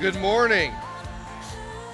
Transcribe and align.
Good 0.00 0.16
morning. 0.16 0.72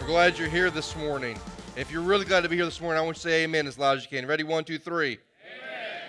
We're 0.00 0.06
glad 0.06 0.38
you're 0.38 0.48
here 0.48 0.70
this 0.70 0.94
morning. 0.94 1.36
If 1.74 1.90
you're 1.90 2.02
really 2.02 2.24
glad 2.24 2.44
to 2.44 2.48
be 2.48 2.54
here 2.54 2.64
this 2.64 2.80
morning, 2.80 3.02
I 3.02 3.04
want 3.04 3.16
you 3.16 3.22
to 3.22 3.28
say 3.28 3.42
amen 3.42 3.66
as 3.66 3.80
loud 3.80 3.96
as 3.96 4.04
you 4.04 4.10
can. 4.16 4.28
Ready? 4.28 4.44
One, 4.44 4.62
two, 4.62 4.78
three. 4.78 5.14
Amen. 5.14 5.18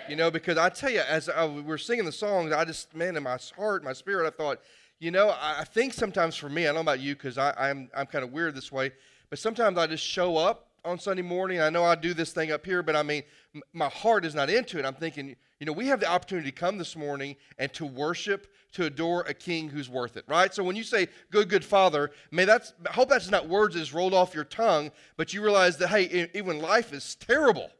You 0.08 0.14
know, 0.14 0.30
because 0.30 0.58
I 0.58 0.68
tell 0.68 0.90
you, 0.90 1.00
as 1.00 1.28
I, 1.28 1.44
we 1.44 1.60
were 1.60 1.76
singing 1.76 2.04
the 2.04 2.12
songs, 2.12 2.52
I 2.52 2.64
just, 2.64 2.94
man, 2.94 3.16
in 3.16 3.24
my 3.24 3.36
heart, 3.56 3.82
my 3.82 3.92
spirit, 3.92 4.28
I 4.28 4.30
thought, 4.30 4.60
you 5.00 5.10
know, 5.10 5.30
I, 5.30 5.62
I 5.62 5.64
think 5.64 5.92
sometimes 5.92 6.36
for 6.36 6.48
me, 6.48 6.62
I 6.62 6.66
don't 6.66 6.76
know 6.76 6.80
about 6.82 7.00
you 7.00 7.16
because 7.16 7.36
I'm, 7.36 7.90
I'm 7.92 8.06
kind 8.06 8.22
of 8.22 8.30
weird 8.30 8.54
this 8.54 8.70
way, 8.70 8.92
but 9.28 9.40
sometimes 9.40 9.76
I 9.76 9.88
just 9.88 10.04
show 10.04 10.36
up 10.36 10.67
on 10.88 10.98
Sunday 10.98 11.22
morning. 11.22 11.60
I 11.60 11.68
know 11.68 11.84
I 11.84 11.94
do 11.94 12.14
this 12.14 12.32
thing 12.32 12.50
up 12.50 12.64
here, 12.64 12.82
but 12.82 12.96
I 12.96 13.02
mean, 13.02 13.22
m- 13.54 13.62
my 13.74 13.88
heart 13.88 14.24
is 14.24 14.34
not 14.34 14.48
into 14.48 14.78
it. 14.78 14.86
I'm 14.86 14.94
thinking, 14.94 15.36
you 15.60 15.66
know, 15.66 15.72
we 15.72 15.86
have 15.88 16.00
the 16.00 16.08
opportunity 16.08 16.50
to 16.50 16.56
come 16.56 16.78
this 16.78 16.96
morning 16.96 17.36
and 17.58 17.72
to 17.74 17.84
worship, 17.84 18.46
to 18.72 18.86
adore 18.86 19.20
a 19.22 19.34
king 19.34 19.68
who's 19.68 19.90
worth 19.90 20.16
it, 20.16 20.24
right? 20.26 20.52
So 20.54 20.64
when 20.64 20.76
you 20.76 20.82
say 20.82 21.08
good, 21.30 21.50
good 21.50 21.64
father, 21.64 22.10
may 22.30 22.46
that's, 22.46 22.72
I 22.88 22.92
hope 22.94 23.10
that's 23.10 23.30
not 23.30 23.48
words 23.48 23.74
that 23.74 23.80
just 23.80 23.92
rolled 23.92 24.14
off 24.14 24.34
your 24.34 24.44
tongue, 24.44 24.90
but 25.18 25.34
you 25.34 25.42
realize 25.42 25.76
that, 25.76 25.88
hey, 25.88 26.30
even 26.34 26.58
life 26.60 26.92
is 26.92 27.16
terrible, 27.16 27.70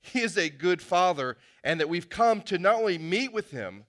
he 0.00 0.20
is 0.20 0.38
a 0.38 0.48
good 0.48 0.80
father, 0.80 1.36
and 1.64 1.80
that 1.80 1.88
we've 1.88 2.08
come 2.08 2.42
to 2.42 2.58
not 2.58 2.76
only 2.76 2.98
meet 2.98 3.32
with 3.32 3.50
him, 3.50 3.84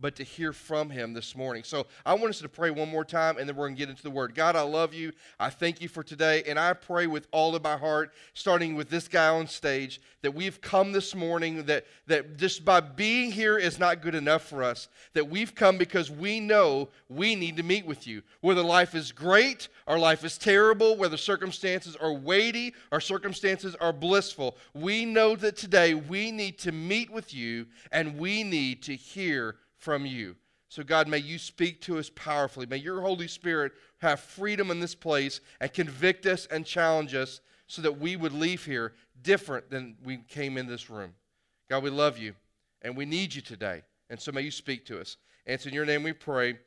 but 0.00 0.16
to 0.16 0.24
hear 0.24 0.52
from 0.52 0.90
him 0.90 1.12
this 1.12 1.36
morning. 1.36 1.62
So 1.64 1.86
I 2.06 2.14
want 2.14 2.30
us 2.30 2.40
to 2.40 2.48
pray 2.48 2.70
one 2.70 2.88
more 2.88 3.04
time 3.04 3.36
and 3.38 3.48
then 3.48 3.56
we're 3.56 3.66
going 3.66 3.76
to 3.76 3.78
get 3.78 3.90
into 3.90 4.02
the 4.02 4.10
word. 4.10 4.34
God, 4.34 4.56
I 4.56 4.62
love 4.62 4.94
you. 4.94 5.12
I 5.38 5.50
thank 5.50 5.80
you 5.80 5.88
for 5.88 6.02
today. 6.02 6.42
And 6.46 6.58
I 6.58 6.72
pray 6.72 7.06
with 7.06 7.26
all 7.30 7.54
of 7.54 7.62
my 7.62 7.76
heart, 7.76 8.12
starting 8.34 8.74
with 8.74 8.88
this 8.88 9.08
guy 9.08 9.28
on 9.28 9.46
stage, 9.46 10.00
that 10.22 10.34
we've 10.34 10.60
come 10.60 10.92
this 10.92 11.14
morning, 11.14 11.64
that, 11.64 11.86
that 12.06 12.36
just 12.36 12.64
by 12.64 12.80
being 12.80 13.30
here 13.30 13.58
is 13.58 13.78
not 13.78 14.02
good 14.02 14.14
enough 14.14 14.42
for 14.42 14.62
us. 14.62 14.88
That 15.14 15.28
we've 15.28 15.54
come 15.54 15.78
because 15.78 16.10
we 16.10 16.40
know 16.40 16.88
we 17.08 17.34
need 17.34 17.56
to 17.56 17.62
meet 17.62 17.86
with 17.86 18.06
you. 18.06 18.22
Whether 18.40 18.62
life 18.62 18.94
is 18.94 19.12
great 19.12 19.68
or 19.86 19.98
life 19.98 20.24
is 20.24 20.38
terrible, 20.38 20.96
whether 20.96 21.16
circumstances 21.16 21.96
are 21.96 22.12
weighty 22.12 22.74
or 22.92 23.00
circumstances 23.00 23.74
are 23.80 23.92
blissful, 23.92 24.56
we 24.74 25.04
know 25.04 25.36
that 25.36 25.56
today 25.56 25.94
we 25.94 26.30
need 26.30 26.58
to 26.58 26.72
meet 26.72 27.10
with 27.10 27.32
you 27.34 27.66
and 27.92 28.18
we 28.18 28.44
need 28.44 28.82
to 28.82 28.94
hear 28.94 29.56
from 29.80 30.06
you. 30.06 30.36
So, 30.68 30.84
God, 30.84 31.08
may 31.08 31.18
you 31.18 31.36
speak 31.36 31.80
to 31.82 31.98
us 31.98 32.10
powerfully. 32.14 32.66
May 32.66 32.76
your 32.76 33.00
Holy 33.00 33.26
Spirit 33.26 33.72
have 33.98 34.20
freedom 34.20 34.70
in 34.70 34.78
this 34.78 34.94
place 34.94 35.40
and 35.60 35.72
convict 35.72 36.26
us 36.26 36.46
and 36.46 36.64
challenge 36.64 37.12
us 37.12 37.40
so 37.66 37.82
that 37.82 37.98
we 37.98 38.14
would 38.14 38.32
leave 38.32 38.64
here 38.64 38.92
different 39.22 39.68
than 39.68 39.96
we 40.04 40.18
came 40.28 40.56
in 40.56 40.68
this 40.68 40.88
room. 40.88 41.14
God, 41.68 41.82
we 41.82 41.90
love 41.90 42.18
you 42.18 42.34
and 42.82 42.96
we 42.96 43.04
need 43.04 43.34
you 43.34 43.42
today. 43.42 43.82
And 44.10 44.20
so 44.20 44.30
may 44.30 44.42
you 44.42 44.50
speak 44.52 44.86
to 44.86 45.00
us. 45.00 45.16
And 45.46 45.54
it's 45.54 45.66
in 45.66 45.74
your 45.74 45.86
name 45.86 46.04
we 46.04 46.12
pray. 46.12 46.58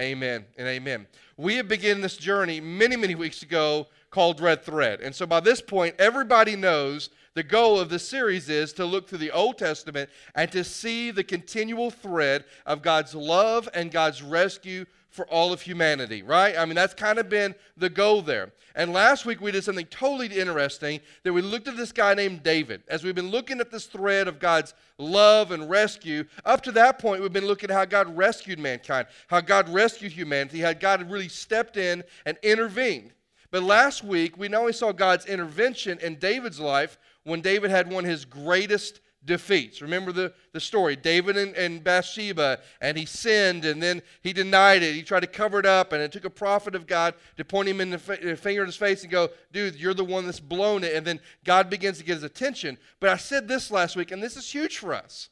Amen 0.00 0.44
and 0.58 0.68
amen. 0.68 1.06
We 1.38 1.56
have 1.56 1.68
begun 1.68 2.02
this 2.02 2.18
journey 2.18 2.60
many, 2.60 2.96
many 2.96 3.14
weeks 3.14 3.42
ago 3.42 3.86
called 4.10 4.40
Red 4.40 4.62
Thread. 4.62 5.00
And 5.00 5.14
so 5.14 5.24
by 5.24 5.40
this 5.40 5.62
point, 5.62 5.94
everybody 5.98 6.54
knows 6.54 7.08
the 7.32 7.42
goal 7.42 7.78
of 7.78 7.88
this 7.88 8.06
series 8.06 8.48
is 8.50 8.74
to 8.74 8.84
look 8.84 9.08
through 9.08 9.18
the 9.18 9.30
Old 9.30 9.56
Testament 9.56 10.10
and 10.34 10.52
to 10.52 10.64
see 10.64 11.10
the 11.10 11.24
continual 11.24 11.90
thread 11.90 12.44
of 12.66 12.82
God's 12.82 13.14
love 13.14 13.68
and 13.72 13.90
God's 13.90 14.22
rescue 14.22 14.84
for 15.10 15.26
all 15.26 15.52
of 15.52 15.62
humanity, 15.62 16.22
right? 16.22 16.56
I 16.56 16.64
mean, 16.64 16.74
that's 16.74 16.94
kind 16.94 17.18
of 17.18 17.28
been 17.28 17.54
the 17.76 17.88
goal 17.88 18.22
there. 18.22 18.52
And 18.74 18.92
last 18.92 19.24
week 19.24 19.40
we 19.40 19.50
did 19.50 19.64
something 19.64 19.86
totally 19.86 20.26
interesting 20.26 21.00
that 21.22 21.32
we 21.32 21.40
looked 21.40 21.68
at 21.68 21.76
this 21.76 21.92
guy 21.92 22.14
named 22.14 22.42
David. 22.42 22.82
As 22.88 23.02
we've 23.02 23.14
been 23.14 23.30
looking 23.30 23.60
at 23.60 23.70
this 23.70 23.86
thread 23.86 24.28
of 24.28 24.38
God's 24.38 24.74
love 24.98 25.52
and 25.52 25.70
rescue, 25.70 26.24
up 26.44 26.62
to 26.64 26.72
that 26.72 26.98
point 26.98 27.22
we've 27.22 27.32
been 27.32 27.46
looking 27.46 27.70
at 27.70 27.76
how 27.76 27.84
God 27.86 28.14
rescued 28.16 28.58
mankind, 28.58 29.06
how 29.28 29.40
God 29.40 29.68
rescued 29.70 30.12
humanity, 30.12 30.60
how 30.60 30.74
God 30.74 31.10
really 31.10 31.28
stepped 31.28 31.76
in 31.76 32.04
and 32.26 32.36
intervened. 32.42 33.12
But 33.50 33.62
last 33.62 34.04
week, 34.04 34.36
we 34.36 34.48
not 34.48 34.60
only 34.60 34.72
saw 34.74 34.92
God's 34.92 35.26
intervention 35.26 35.98
in 36.00 36.16
David's 36.16 36.60
life, 36.60 36.98
when 37.24 37.40
David 37.40 37.70
had 37.70 37.90
one 37.90 38.04
of 38.04 38.10
his 38.10 38.24
greatest 38.24 39.00
defeats. 39.26 39.82
Remember 39.82 40.12
the, 40.12 40.32
the 40.52 40.60
story 40.60 40.96
David 40.96 41.36
and, 41.36 41.54
and 41.54 41.84
Bathsheba, 41.84 42.60
and 42.80 42.96
he 42.96 43.04
sinned, 43.04 43.64
and 43.64 43.82
then 43.82 44.00
he 44.22 44.32
denied 44.32 44.82
it. 44.82 44.94
He 44.94 45.02
tried 45.02 45.20
to 45.20 45.26
cover 45.26 45.58
it 45.58 45.66
up, 45.66 45.92
and 45.92 46.02
it 46.02 46.12
took 46.12 46.24
a 46.24 46.30
prophet 46.30 46.74
of 46.74 46.86
God 46.86 47.14
to 47.36 47.44
point 47.44 47.68
him 47.68 47.80
in 47.80 47.90
the, 47.90 47.96
f- 47.96 48.38
finger 48.38 48.62
in 48.62 48.66
his 48.66 48.76
face 48.76 49.02
and 49.02 49.10
go, 49.10 49.28
Dude, 49.52 49.76
you're 49.76 49.94
the 49.94 50.04
one 50.04 50.24
that's 50.24 50.40
blown 50.40 50.84
it. 50.84 50.94
And 50.94 51.06
then 51.06 51.20
God 51.44 51.68
begins 51.68 51.98
to 51.98 52.04
get 52.04 52.14
his 52.14 52.22
attention. 52.22 52.78
But 53.00 53.10
I 53.10 53.16
said 53.16 53.48
this 53.48 53.70
last 53.70 53.96
week, 53.96 54.10
and 54.10 54.22
this 54.22 54.36
is 54.36 54.50
huge 54.50 54.78
for 54.78 54.94
us 54.94 55.28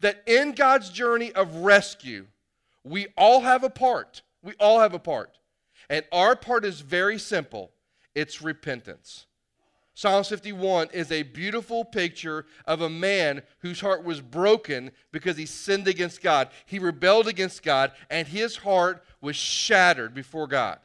that 0.00 0.22
in 0.26 0.52
God's 0.52 0.90
journey 0.90 1.32
of 1.32 1.56
rescue, 1.56 2.26
we 2.84 3.06
all 3.16 3.40
have 3.40 3.64
a 3.64 3.70
part. 3.70 4.22
We 4.42 4.52
all 4.60 4.80
have 4.80 4.92
a 4.92 4.98
part. 4.98 5.38
And 5.88 6.04
our 6.12 6.36
part 6.36 6.64
is 6.64 6.80
very 6.80 7.18
simple 7.18 7.70
it's 8.14 8.40
repentance. 8.40 9.26
Psalm 9.96 10.24
51 10.24 10.88
is 10.92 11.12
a 11.12 11.22
beautiful 11.22 11.84
picture 11.84 12.46
of 12.66 12.80
a 12.80 12.90
man 12.90 13.42
whose 13.60 13.80
heart 13.80 14.02
was 14.02 14.20
broken 14.20 14.90
because 15.12 15.36
he 15.36 15.46
sinned 15.46 15.86
against 15.86 16.20
God. 16.20 16.48
He 16.66 16.80
rebelled 16.80 17.28
against 17.28 17.62
God, 17.62 17.92
and 18.10 18.26
his 18.26 18.56
heart 18.56 19.04
was 19.20 19.36
shattered 19.36 20.12
before 20.12 20.48
God. 20.48 20.80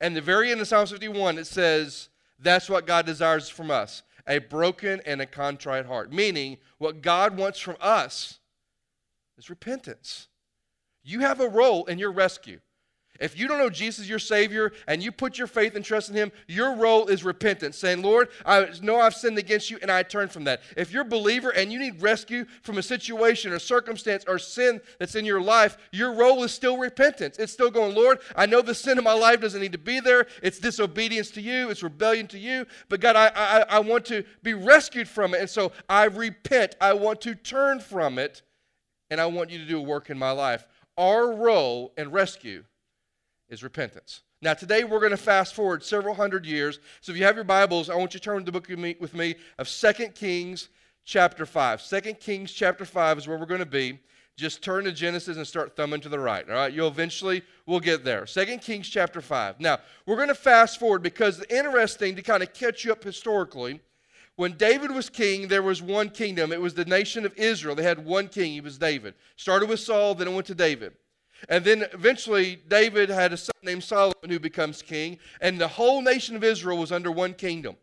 And 0.00 0.14
the 0.14 0.20
very 0.20 0.52
end 0.52 0.60
of 0.60 0.68
Psalm 0.68 0.86
51, 0.86 1.38
it 1.38 1.48
says, 1.48 2.10
That's 2.38 2.70
what 2.70 2.86
God 2.86 3.06
desires 3.06 3.48
from 3.48 3.70
us 3.72 4.02
a 4.28 4.38
broken 4.38 5.00
and 5.06 5.20
a 5.20 5.26
contrite 5.26 5.86
heart. 5.86 6.12
Meaning, 6.12 6.58
what 6.76 7.02
God 7.02 7.36
wants 7.36 7.58
from 7.58 7.76
us 7.80 8.38
is 9.36 9.50
repentance. 9.50 10.28
You 11.02 11.20
have 11.20 11.40
a 11.40 11.48
role 11.48 11.86
in 11.86 11.98
your 11.98 12.12
rescue. 12.12 12.60
If 13.18 13.38
you 13.38 13.48
don't 13.48 13.58
know 13.58 13.70
Jesus 13.70 14.08
your 14.08 14.18
Savior 14.18 14.72
and 14.86 15.02
you 15.02 15.10
put 15.10 15.38
your 15.38 15.46
faith 15.46 15.74
and 15.74 15.84
trust 15.84 16.08
in 16.08 16.14
Him, 16.14 16.32
your 16.46 16.74
role 16.74 17.08
is 17.08 17.24
repentance, 17.24 17.76
saying, 17.76 18.02
Lord, 18.02 18.28
I 18.46 18.68
know 18.82 19.00
I've 19.00 19.14
sinned 19.14 19.38
against 19.38 19.70
you 19.70 19.78
and 19.82 19.90
I 19.90 20.02
turn 20.02 20.28
from 20.28 20.44
that. 20.44 20.62
If 20.76 20.92
you're 20.92 21.02
a 21.02 21.04
believer 21.04 21.50
and 21.50 21.72
you 21.72 21.78
need 21.78 22.00
rescue 22.00 22.44
from 22.62 22.78
a 22.78 22.82
situation 22.82 23.52
or 23.52 23.58
circumstance 23.58 24.24
or 24.28 24.38
sin 24.38 24.80
that's 24.98 25.14
in 25.14 25.24
your 25.24 25.40
life, 25.40 25.76
your 25.92 26.12
role 26.12 26.44
is 26.44 26.52
still 26.52 26.78
repentance. 26.78 27.38
It's 27.38 27.52
still 27.52 27.70
going, 27.70 27.94
Lord, 27.94 28.18
I 28.36 28.46
know 28.46 28.62
the 28.62 28.74
sin 28.74 28.98
in 28.98 29.04
my 29.04 29.12
life 29.12 29.40
doesn't 29.40 29.60
need 29.60 29.72
to 29.72 29.78
be 29.78 30.00
there. 30.00 30.26
It's 30.42 30.58
disobedience 30.58 31.30
to 31.32 31.40
you, 31.40 31.70
it's 31.70 31.82
rebellion 31.82 32.26
to 32.28 32.38
you, 32.38 32.66
but 32.88 33.00
God, 33.00 33.16
I, 33.16 33.28
I, 33.34 33.60
I 33.68 33.78
want 33.80 34.04
to 34.06 34.24
be 34.42 34.54
rescued 34.54 35.08
from 35.08 35.34
it. 35.34 35.40
And 35.40 35.50
so 35.50 35.72
I 35.88 36.04
repent. 36.04 36.76
I 36.80 36.92
want 36.92 37.20
to 37.22 37.34
turn 37.34 37.80
from 37.80 38.18
it, 38.18 38.42
and 39.10 39.20
I 39.20 39.26
want 39.26 39.50
you 39.50 39.58
to 39.58 39.64
do 39.64 39.78
a 39.78 39.82
work 39.82 40.10
in 40.10 40.18
my 40.18 40.30
life. 40.30 40.66
Our 40.96 41.32
role 41.32 41.92
in 41.96 42.10
rescue 42.10 42.64
is 43.48 43.62
repentance. 43.62 44.22
Now, 44.40 44.54
today 44.54 44.84
we're 44.84 45.00
going 45.00 45.10
to 45.10 45.16
fast 45.16 45.54
forward 45.54 45.82
several 45.82 46.14
hundred 46.14 46.46
years. 46.46 46.78
So, 47.00 47.12
if 47.12 47.18
you 47.18 47.24
have 47.24 47.34
your 47.34 47.44
Bibles, 47.44 47.90
I 47.90 47.96
want 47.96 48.14
you 48.14 48.20
to 48.20 48.24
turn 48.24 48.38
to 48.38 48.44
the 48.44 48.52
book 48.52 48.68
with 49.00 49.14
me 49.14 49.34
of 49.58 49.68
Second 49.68 50.14
Kings 50.14 50.68
chapter 51.04 51.46
5. 51.46 51.82
2 51.88 52.00
Kings 52.14 52.52
chapter 52.52 52.84
5 52.84 53.18
is 53.18 53.26
where 53.26 53.38
we're 53.38 53.46
going 53.46 53.60
to 53.60 53.66
be. 53.66 53.98
Just 54.36 54.62
turn 54.62 54.84
to 54.84 54.92
Genesis 54.92 55.36
and 55.36 55.44
start 55.44 55.74
thumbing 55.74 56.00
to 56.02 56.08
the 56.08 56.18
right. 56.18 56.48
All 56.48 56.54
right, 56.54 56.72
you'll 56.72 56.86
eventually 56.86 57.42
we'll 57.66 57.80
get 57.80 58.04
there. 58.04 58.24
2 58.24 58.58
Kings 58.58 58.88
chapter 58.88 59.20
5. 59.20 59.58
Now, 59.58 59.78
we're 60.06 60.16
going 60.16 60.28
to 60.28 60.34
fast 60.34 60.78
forward 60.78 61.02
because 61.02 61.40
it's 61.40 61.52
interesting 61.52 62.14
to 62.14 62.22
kind 62.22 62.42
of 62.42 62.52
catch 62.54 62.84
you 62.84 62.92
up 62.92 63.02
historically. 63.02 63.80
When 64.36 64.52
David 64.52 64.92
was 64.92 65.10
king, 65.10 65.48
there 65.48 65.62
was 65.62 65.82
one 65.82 66.10
kingdom. 66.10 66.52
It 66.52 66.60
was 66.60 66.74
the 66.74 66.84
nation 66.84 67.26
of 67.26 67.36
Israel. 67.36 67.74
They 67.74 67.82
had 67.82 68.04
one 68.04 68.28
king. 68.28 68.52
He 68.52 68.60
was 68.60 68.78
David. 68.78 69.14
Started 69.34 69.68
with 69.68 69.80
Saul, 69.80 70.14
then 70.14 70.28
it 70.28 70.34
went 70.34 70.46
to 70.46 70.54
David. 70.54 70.92
And 71.48 71.64
then 71.64 71.86
eventually, 71.92 72.56
David 72.68 73.08
had 73.08 73.32
a 73.32 73.36
son 73.36 73.54
named 73.62 73.84
Solomon 73.84 74.28
who 74.28 74.38
becomes 74.38 74.82
king, 74.82 75.18
and 75.40 75.60
the 75.60 75.68
whole 75.68 76.02
nation 76.02 76.36
of 76.36 76.44
Israel 76.44 76.78
was 76.78 76.92
under 76.92 77.10
one 77.10 77.34
kingdom. 77.34 77.76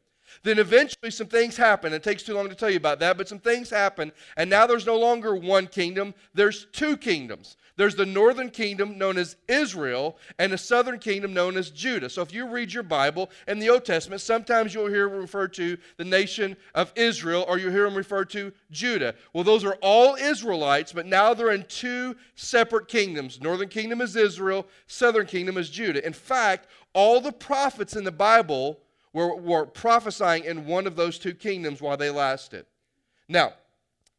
Then 0.44 0.59
eventually 0.59 1.11
some 1.11 1.28
things 1.28 1.58
happen. 1.58 1.93
It 1.93 2.03
takes 2.03 2.23
too 2.23 2.34
long 2.34 2.49
to 2.49 2.55
tell 2.55 2.70
you 2.70 2.78
about 2.78 2.99
that, 2.99 3.17
but 3.17 3.28
some 3.28 3.40
things 3.40 3.70
happen, 3.70 4.11
and 4.37 4.49
now 4.49 4.67
there's 4.67 4.85
no 4.85 4.97
longer 4.97 5.35
one 5.35 5.67
kingdom, 5.67 6.14
there's 6.34 6.66
two 6.72 6.97
kingdoms. 6.97 7.58
There's 7.78 7.96
the 7.96 8.05
northern 8.05 8.49
kingdom 8.49 8.97
known 8.97 9.17
as 9.17 9.35
Israel 9.49 10.17
and 10.40 10.53
the 10.53 10.58
southern 10.58 10.97
kingdom 10.97 11.34
known 11.34 11.58
as 11.58 11.70
Judah. 11.70 12.09
So 12.09 12.22
if 12.22 12.34
you 12.34 12.47
read 12.47 12.72
your 12.72 12.84
Bible 12.84 13.29
in 13.47 13.59
the 13.59 13.70
Old 13.70 13.84
Testament, 13.84 14.22
sometimes 14.22 14.73
you'll 14.73 14.87
hear 14.87 15.09
referred 15.09 15.53
to 15.55 15.78
the 15.97 16.05
nation 16.05 16.55
of 16.73 16.93
Israel 16.96 17.43
or 17.47 17.58
you'll 17.58 17.72
hear 17.72 17.84
them 17.84 17.96
referred 17.96 18.29
to 18.32 18.53
Judah. 18.72 19.14
Well, 19.34 19.43
those 19.43 19.66
are 19.66 19.78
all 19.82 20.16
Israelites, 20.16 20.93
but 20.93 21.05
now 21.05 21.34
they're 21.34 21.52
in 21.52 21.66
two 21.67 22.16
separate 22.35 22.87
kingdoms. 22.87 23.41
Northern 23.41 23.70
kingdom 23.70 23.99
is 23.99 24.16
Israel, 24.16 24.67
southern 24.87 25.26
kingdom 25.26 25.58
is 25.58 25.70
Judah. 25.70 26.05
In 26.05 26.14
fact, 26.14 26.67
all 26.93 27.20
the 27.20 27.34
prophets 27.34 27.97
in 27.97 28.05
the 28.05 28.11
Bible 28.11 28.79
were, 29.16 29.34
were 29.34 29.66
prophesying 29.66 30.44
in 30.44 30.66
one 30.66 30.85
of 30.85 30.97
those 30.97 31.17
two 31.17 31.34
kingdoms 31.34 31.82
while 31.82 31.96
they 31.96 32.09
lasted. 32.09 32.66
Now, 33.29 33.53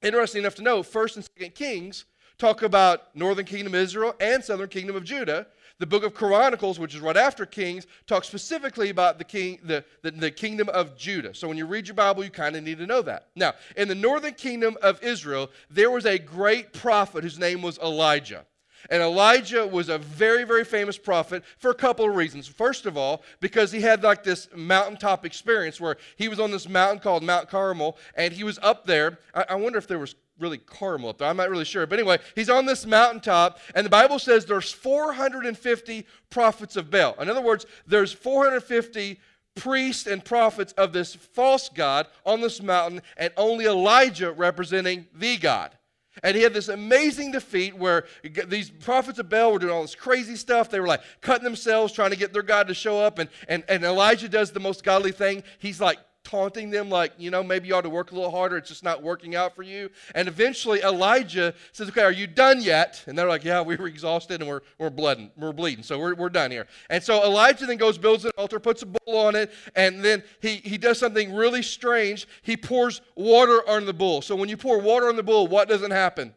interesting 0.00 0.40
enough 0.40 0.54
to 0.54 0.62
know, 0.62 0.82
First 0.82 1.16
and 1.16 1.28
Second 1.36 1.54
Kings 1.54 2.06
talk 2.38 2.62
about 2.62 3.14
northern 3.14 3.44
kingdom 3.44 3.74
of 3.74 3.80
Israel 3.80 4.14
and 4.20 4.42
southern 4.42 4.70
kingdom 4.70 4.96
of 4.96 5.04
Judah. 5.04 5.48
The 5.78 5.86
book 5.86 6.02
of 6.02 6.14
Chronicles, 6.14 6.78
which 6.78 6.94
is 6.94 7.02
right 7.02 7.16
after 7.16 7.44
Kings, 7.44 7.86
talks 8.06 8.26
specifically 8.26 8.88
about 8.88 9.18
the, 9.18 9.24
king, 9.24 9.58
the, 9.62 9.84
the, 10.00 10.12
the 10.12 10.30
kingdom 10.30 10.70
of 10.70 10.96
Judah. 10.96 11.34
So 11.34 11.46
when 11.46 11.58
you 11.58 11.66
read 11.66 11.86
your 11.86 11.94
Bible, 11.94 12.24
you 12.24 12.30
kind 12.30 12.56
of 12.56 12.64
need 12.64 12.78
to 12.78 12.86
know 12.86 13.02
that. 13.02 13.26
Now, 13.36 13.52
in 13.76 13.88
the 13.88 13.94
northern 13.94 14.32
kingdom 14.32 14.78
of 14.80 15.02
Israel, 15.02 15.50
there 15.68 15.90
was 15.90 16.06
a 16.06 16.18
great 16.18 16.72
prophet 16.72 17.22
whose 17.22 17.38
name 17.38 17.60
was 17.60 17.76
Elijah. 17.80 18.46
And 18.90 19.02
Elijah 19.02 19.66
was 19.66 19.88
a 19.88 19.98
very, 19.98 20.44
very 20.44 20.64
famous 20.64 20.98
prophet 20.98 21.42
for 21.58 21.70
a 21.70 21.74
couple 21.74 22.08
of 22.08 22.14
reasons. 22.14 22.46
First 22.46 22.86
of 22.86 22.96
all, 22.96 23.22
because 23.40 23.72
he 23.72 23.80
had 23.80 24.02
like 24.02 24.22
this 24.22 24.48
mountaintop 24.54 25.24
experience 25.24 25.80
where 25.80 25.96
he 26.16 26.28
was 26.28 26.40
on 26.40 26.50
this 26.50 26.68
mountain 26.68 27.00
called 27.00 27.22
Mount 27.22 27.48
Carmel, 27.48 27.96
and 28.14 28.32
he 28.32 28.44
was 28.44 28.58
up 28.62 28.86
there. 28.86 29.18
I, 29.34 29.46
I 29.50 29.54
wonder 29.56 29.78
if 29.78 29.86
there 29.86 29.98
was 29.98 30.14
really 30.38 30.58
Carmel 30.58 31.10
up 31.10 31.18
there. 31.18 31.28
I'm 31.28 31.36
not 31.36 31.50
really 31.50 31.64
sure. 31.64 31.86
But 31.86 31.98
anyway, 31.98 32.18
he's 32.34 32.50
on 32.50 32.66
this 32.66 32.86
mountaintop, 32.86 33.58
and 33.74 33.84
the 33.84 33.90
Bible 33.90 34.18
says 34.18 34.44
there's 34.44 34.72
450 34.72 36.06
prophets 36.30 36.76
of 36.76 36.90
Baal. 36.90 37.14
In 37.20 37.30
other 37.30 37.40
words, 37.40 37.66
there's 37.86 38.12
450 38.12 39.18
priests 39.54 40.06
and 40.06 40.24
prophets 40.24 40.72
of 40.74 40.92
this 40.92 41.14
false 41.14 41.68
God 41.68 42.06
on 42.24 42.40
this 42.40 42.62
mountain, 42.62 43.02
and 43.16 43.32
only 43.36 43.64
Elijah 43.64 44.30
representing 44.30 45.06
the 45.14 45.36
God. 45.38 45.76
And 46.22 46.36
he 46.36 46.42
had 46.42 46.54
this 46.54 46.68
amazing 46.68 47.32
defeat 47.32 47.76
where 47.76 48.06
these 48.46 48.70
prophets 48.70 49.18
of 49.18 49.28
Baal 49.28 49.52
were 49.52 49.58
doing 49.58 49.72
all 49.72 49.82
this 49.82 49.94
crazy 49.94 50.36
stuff. 50.36 50.70
They 50.70 50.80
were 50.80 50.86
like 50.86 51.02
cutting 51.20 51.44
themselves, 51.44 51.92
trying 51.92 52.10
to 52.10 52.16
get 52.16 52.32
their 52.32 52.42
God 52.42 52.68
to 52.68 52.74
show 52.74 52.98
up. 53.00 53.18
And, 53.18 53.28
and, 53.48 53.64
and 53.68 53.84
Elijah 53.84 54.28
does 54.28 54.50
the 54.50 54.60
most 54.60 54.82
godly 54.82 55.12
thing. 55.12 55.42
He's 55.58 55.80
like 55.80 55.98
taunting 56.26 56.70
them, 56.70 56.90
like, 56.90 57.12
you 57.18 57.30
know, 57.30 57.40
maybe 57.40 57.68
you 57.68 57.74
ought 57.76 57.82
to 57.82 57.90
work 57.90 58.10
a 58.10 58.14
little 58.14 58.32
harder. 58.32 58.56
It's 58.56 58.68
just 58.68 58.82
not 58.82 59.00
working 59.00 59.36
out 59.36 59.54
for 59.54 59.62
you. 59.62 59.88
And 60.12 60.26
eventually 60.26 60.80
Elijah 60.80 61.54
says, 61.70 61.88
Okay, 61.88 62.02
are 62.02 62.10
you 62.10 62.26
done 62.26 62.60
yet? 62.60 63.04
And 63.06 63.16
they're 63.16 63.28
like, 63.28 63.44
Yeah, 63.44 63.62
we 63.62 63.76
were 63.76 63.86
exhausted 63.86 64.40
and 64.40 64.50
we're, 64.50 64.62
we're 64.78 64.90
bleeding. 64.90 65.30
We're 65.36 65.52
bleeding. 65.52 65.84
So 65.84 66.00
we're, 66.00 66.16
we're 66.16 66.28
done 66.28 66.50
here. 66.50 66.66
And 66.90 67.00
so 67.00 67.24
Elijah 67.24 67.64
then 67.66 67.76
goes, 67.76 67.96
builds 67.96 68.24
an 68.24 68.32
altar, 68.36 68.58
puts 68.58 68.82
a 68.82 68.86
bull 68.86 69.16
on 69.16 69.36
it, 69.36 69.52
and 69.76 70.04
then 70.04 70.24
he, 70.40 70.56
he 70.56 70.78
does 70.78 70.98
something 70.98 71.32
really 71.32 71.62
strange. 71.62 72.26
He 72.42 72.56
pours 72.56 73.00
water 73.14 73.62
on 73.68 73.86
the 73.86 73.94
bull. 73.94 74.20
So 74.20 74.34
when 74.34 74.48
you 74.48 74.56
pour 74.56 74.80
water 74.80 75.08
on 75.08 75.14
the 75.14 75.22
bull, 75.22 75.46
what 75.46 75.68
doesn't 75.68 75.92
happen? 75.92 76.34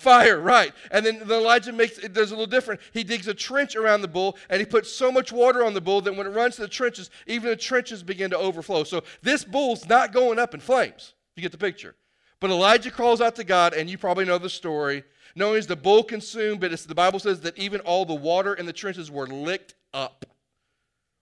Fire, 0.00 0.40
right. 0.40 0.72
And 0.90 1.04
then 1.04 1.20
Elijah 1.30 1.72
makes 1.72 1.98
it 1.98 2.14
does 2.14 2.30
a 2.30 2.34
little 2.34 2.46
different. 2.46 2.80
He 2.92 3.04
digs 3.04 3.28
a 3.28 3.34
trench 3.34 3.76
around 3.76 4.00
the 4.00 4.08
bull 4.08 4.38
and 4.48 4.58
he 4.58 4.64
puts 4.64 4.90
so 4.90 5.12
much 5.12 5.30
water 5.30 5.62
on 5.62 5.74
the 5.74 5.80
bull 5.80 6.00
that 6.00 6.16
when 6.16 6.26
it 6.26 6.30
runs 6.30 6.56
to 6.56 6.62
the 6.62 6.68
trenches, 6.68 7.10
even 7.26 7.50
the 7.50 7.56
trenches 7.56 8.02
begin 8.02 8.30
to 8.30 8.38
overflow. 8.38 8.82
So 8.84 9.02
this 9.20 9.44
bull's 9.44 9.86
not 9.88 10.12
going 10.12 10.38
up 10.38 10.54
in 10.54 10.60
flames. 10.60 11.12
You 11.36 11.42
get 11.42 11.52
the 11.52 11.58
picture. 11.58 11.96
But 12.40 12.50
Elijah 12.50 12.90
calls 12.90 13.20
out 13.20 13.36
to 13.36 13.44
God, 13.44 13.74
and 13.74 13.90
you 13.90 13.98
probably 13.98 14.24
know 14.24 14.38
the 14.38 14.48
story. 14.48 15.04
Not 15.36 15.48
only 15.48 15.58
is 15.58 15.66
the 15.66 15.76
bull 15.76 16.02
consumed, 16.02 16.60
but 16.60 16.70
the 16.72 16.94
Bible 16.94 17.18
says 17.18 17.40
that 17.42 17.58
even 17.58 17.80
all 17.82 18.06
the 18.06 18.14
water 18.14 18.54
in 18.54 18.64
the 18.64 18.72
trenches 18.72 19.10
were 19.10 19.26
licked 19.26 19.74
up. 19.92 20.24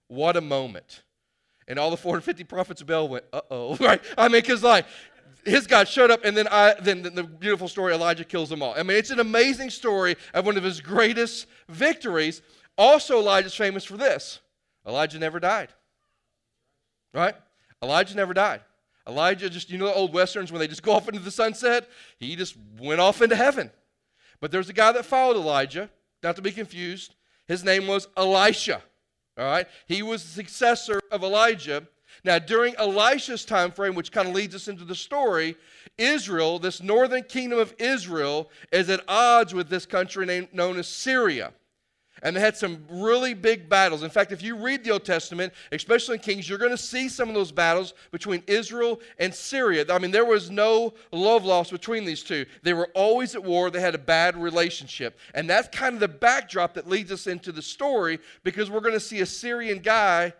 What 0.07 0.37
a 0.37 0.41
moment. 0.41 1.03
And 1.67 1.77
all 1.77 1.91
the 1.91 1.97
450 1.97 2.45
prophets 2.45 2.79
of 2.79 2.87
Baal 2.87 3.09
went, 3.09 3.25
uh 3.33 3.41
oh, 3.51 3.75
right? 3.81 4.01
I 4.17 4.29
mean, 4.29 4.41
because 4.41 4.63
like 4.63 4.85
his 5.45 5.67
God 5.67 5.87
showed 5.87 6.11
up, 6.11 6.25
and 6.25 6.35
then, 6.35 6.47
I, 6.49 6.75
then 6.81 7.01
the 7.01 7.23
beautiful 7.23 7.67
story 7.67 7.93
Elijah 7.93 8.23
kills 8.23 8.49
them 8.49 8.61
all. 8.61 8.73
I 8.77 8.83
mean, 8.83 8.97
it's 8.97 9.11
an 9.11 9.19
amazing 9.19 9.69
story 9.69 10.15
of 10.33 10.45
one 10.45 10.57
of 10.57 10.63
his 10.63 10.81
greatest 10.81 11.47
victories. 11.67 12.41
Also, 12.77 13.19
Elijah's 13.19 13.55
famous 13.55 13.83
for 13.83 13.97
this 13.97 14.39
Elijah 14.87 15.19
never 15.19 15.39
died. 15.39 15.69
Right? 17.13 17.35
Elijah 17.81 18.15
never 18.15 18.33
died. 18.33 18.61
Elijah 19.07 19.49
just, 19.49 19.69
you 19.71 19.77
know, 19.77 19.87
the 19.87 19.93
old 19.93 20.13
westerns 20.13 20.51
when 20.51 20.59
they 20.59 20.67
just 20.67 20.83
go 20.83 20.91
off 20.91 21.07
into 21.07 21.19
the 21.19 21.31
sunset? 21.31 21.89
He 22.19 22.35
just 22.35 22.55
went 22.79 22.99
off 22.99 23.21
into 23.21 23.35
heaven. 23.35 23.71
But 24.39 24.51
there's 24.51 24.69
a 24.69 24.73
guy 24.73 24.91
that 24.91 25.05
followed 25.05 25.35
Elijah, 25.35 25.89
not 26.21 26.35
to 26.35 26.41
be 26.41 26.51
confused. 26.51 27.15
His 27.47 27.63
name 27.63 27.87
was 27.87 28.07
Elisha. 28.15 28.81
All 29.37 29.45
right? 29.45 29.67
He 29.87 30.03
was 30.03 30.23
the 30.23 30.29
successor 30.29 31.01
of 31.11 31.23
Elijah. 31.23 31.87
Now, 32.23 32.39
during 32.39 32.75
Elisha's 32.75 33.45
time 33.45 33.71
frame, 33.71 33.95
which 33.95 34.11
kind 34.11 34.27
of 34.27 34.35
leads 34.35 34.55
us 34.55 34.67
into 34.67 34.85
the 34.85 34.95
story, 34.95 35.55
Israel, 35.97 36.59
this 36.59 36.81
northern 36.81 37.23
kingdom 37.23 37.59
of 37.59 37.73
Israel, 37.79 38.49
is 38.71 38.89
at 38.89 39.01
odds 39.07 39.53
with 39.53 39.69
this 39.69 39.85
country 39.85 40.25
named, 40.25 40.49
known 40.53 40.77
as 40.77 40.87
Syria. 40.87 41.53
And 42.21 42.35
they 42.35 42.41
had 42.41 42.57
some 42.57 42.83
really 42.89 43.33
big 43.33 43.69
battles. 43.69 44.03
In 44.03 44.09
fact, 44.09 44.31
if 44.31 44.41
you 44.41 44.55
read 44.55 44.83
the 44.83 44.91
Old 44.91 45.05
Testament, 45.05 45.53
especially 45.71 46.15
in 46.15 46.21
Kings, 46.21 46.49
you're 46.49 46.57
going 46.57 46.71
to 46.71 46.77
see 46.77 47.07
some 47.07 47.29
of 47.29 47.35
those 47.35 47.51
battles 47.51 47.93
between 48.11 48.43
Israel 48.47 48.99
and 49.19 49.33
Syria. 49.33 49.85
I 49.89 49.99
mean, 49.99 50.11
there 50.11 50.25
was 50.25 50.49
no 50.49 50.93
love 51.11 51.45
lost 51.45 51.71
between 51.71 52.05
these 52.05 52.23
two. 52.23 52.45
They 52.61 52.73
were 52.73 52.89
always 52.93 53.35
at 53.35 53.43
war, 53.43 53.69
they 53.69 53.79
had 53.79 53.95
a 53.95 53.99
bad 53.99 54.35
relationship. 54.35 55.17
And 55.33 55.49
that's 55.49 55.69
kind 55.69 55.93
of 55.93 56.01
the 56.01 56.07
backdrop 56.07 56.73
that 56.73 56.89
leads 56.89 57.11
us 57.11 57.27
into 57.27 57.51
the 57.51 57.61
story 57.61 58.19
because 58.43 58.69
we're 58.69 58.81
going 58.81 58.93
to 58.93 58.99
see 58.99 59.21
a 59.21 59.25
Syrian 59.25 59.79
guy 59.79 60.33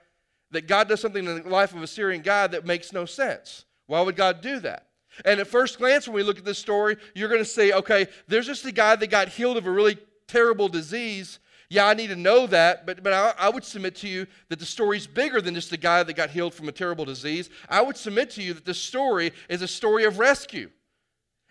that 0.51 0.67
God 0.67 0.87
does 0.87 0.99
something 0.99 1.25
in 1.25 1.43
the 1.43 1.49
life 1.49 1.73
of 1.73 1.81
a 1.81 1.87
Syrian 1.87 2.21
guy 2.21 2.47
that 2.47 2.65
makes 2.65 2.91
no 2.91 3.05
sense. 3.05 3.65
Why 3.87 4.01
would 4.01 4.15
God 4.15 4.41
do 4.41 4.59
that? 4.59 4.87
And 5.25 5.39
at 5.39 5.47
first 5.47 5.77
glance, 5.77 6.07
when 6.07 6.15
we 6.15 6.23
look 6.23 6.37
at 6.37 6.45
this 6.45 6.59
story, 6.59 6.97
you're 7.13 7.29
going 7.29 7.41
to 7.41 7.45
say, 7.45 7.71
okay, 7.71 8.07
there's 8.27 8.45
just 8.45 8.65
a 8.65 8.71
guy 8.71 8.95
that 8.95 9.07
got 9.07 9.29
healed 9.29 9.57
of 9.57 9.67
a 9.67 9.71
really 9.71 9.97
terrible 10.27 10.69
disease. 10.69 11.39
Yeah, 11.69 11.87
I 11.87 11.93
need 11.93 12.07
to 12.07 12.15
know 12.15 12.47
that, 12.47 12.85
but, 12.85 13.03
but 13.03 13.13
I, 13.13 13.33
I 13.37 13.49
would 13.49 13.63
submit 13.63 13.95
to 13.97 14.07
you 14.07 14.25
that 14.49 14.59
the 14.59 14.65
story's 14.65 15.05
bigger 15.05 15.41
than 15.41 15.53
just 15.53 15.71
a 15.71 15.77
guy 15.77 16.01
that 16.03 16.15
got 16.15 16.29
healed 16.29 16.53
from 16.53 16.67
a 16.67 16.71
terrible 16.71 17.05
disease. 17.05 17.49
I 17.67 17.81
would 17.81 17.97
submit 17.97 18.31
to 18.31 18.41
you 18.41 18.53
that 18.53 18.65
the 18.65 18.73
story 18.73 19.33
is 19.49 19.61
a 19.61 19.67
story 19.67 20.05
of 20.05 20.19
rescue. 20.19 20.69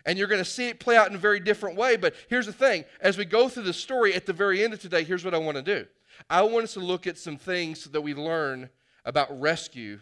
And 0.05 0.17
you're 0.17 0.27
going 0.27 0.43
to 0.43 0.49
see 0.49 0.69
it 0.69 0.79
play 0.79 0.97
out 0.97 1.09
in 1.09 1.15
a 1.15 1.19
very 1.19 1.39
different 1.39 1.77
way. 1.77 1.97
But 1.97 2.15
here's 2.29 2.45
the 2.45 2.53
thing 2.53 2.85
as 3.01 3.17
we 3.17 3.25
go 3.25 3.49
through 3.49 3.63
the 3.63 3.73
story 3.73 4.13
at 4.13 4.25
the 4.25 4.33
very 4.33 4.63
end 4.63 4.73
of 4.73 4.79
today, 4.79 5.03
here's 5.03 5.25
what 5.25 5.33
I 5.33 5.37
want 5.37 5.57
to 5.57 5.63
do. 5.63 5.85
I 6.29 6.41
want 6.41 6.63
us 6.63 6.73
to 6.73 6.79
look 6.79 7.05
at 7.05 7.17
some 7.17 7.37
things 7.37 7.85
that 7.85 8.01
we 8.01 8.13
learn 8.13 8.69
about 9.09 9.41
rescue 9.41 9.99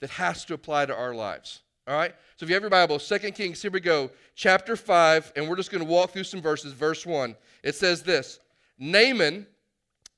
that 0.00 0.10
has 0.10 0.44
to 0.44 0.52
apply 0.52 0.84
to 0.84 0.94
our 0.94 1.14
lives. 1.14 1.62
All 1.88 1.96
right? 1.96 2.14
So 2.36 2.44
if 2.44 2.50
you 2.50 2.54
have 2.54 2.62
your 2.62 2.70
Bible, 2.70 2.98
Second 2.98 3.34
Kings, 3.34 3.62
here 3.62 3.70
we 3.70 3.80
go, 3.80 4.10
chapter 4.34 4.76
5, 4.76 5.32
and 5.34 5.48
we're 5.48 5.56
just 5.56 5.70
going 5.70 5.82
to 5.82 5.90
walk 5.90 6.10
through 6.10 6.24
some 6.24 6.42
verses. 6.42 6.74
Verse 6.74 7.06
1. 7.06 7.34
It 7.64 7.74
says 7.74 8.02
this 8.02 8.38
Naaman, 8.78 9.46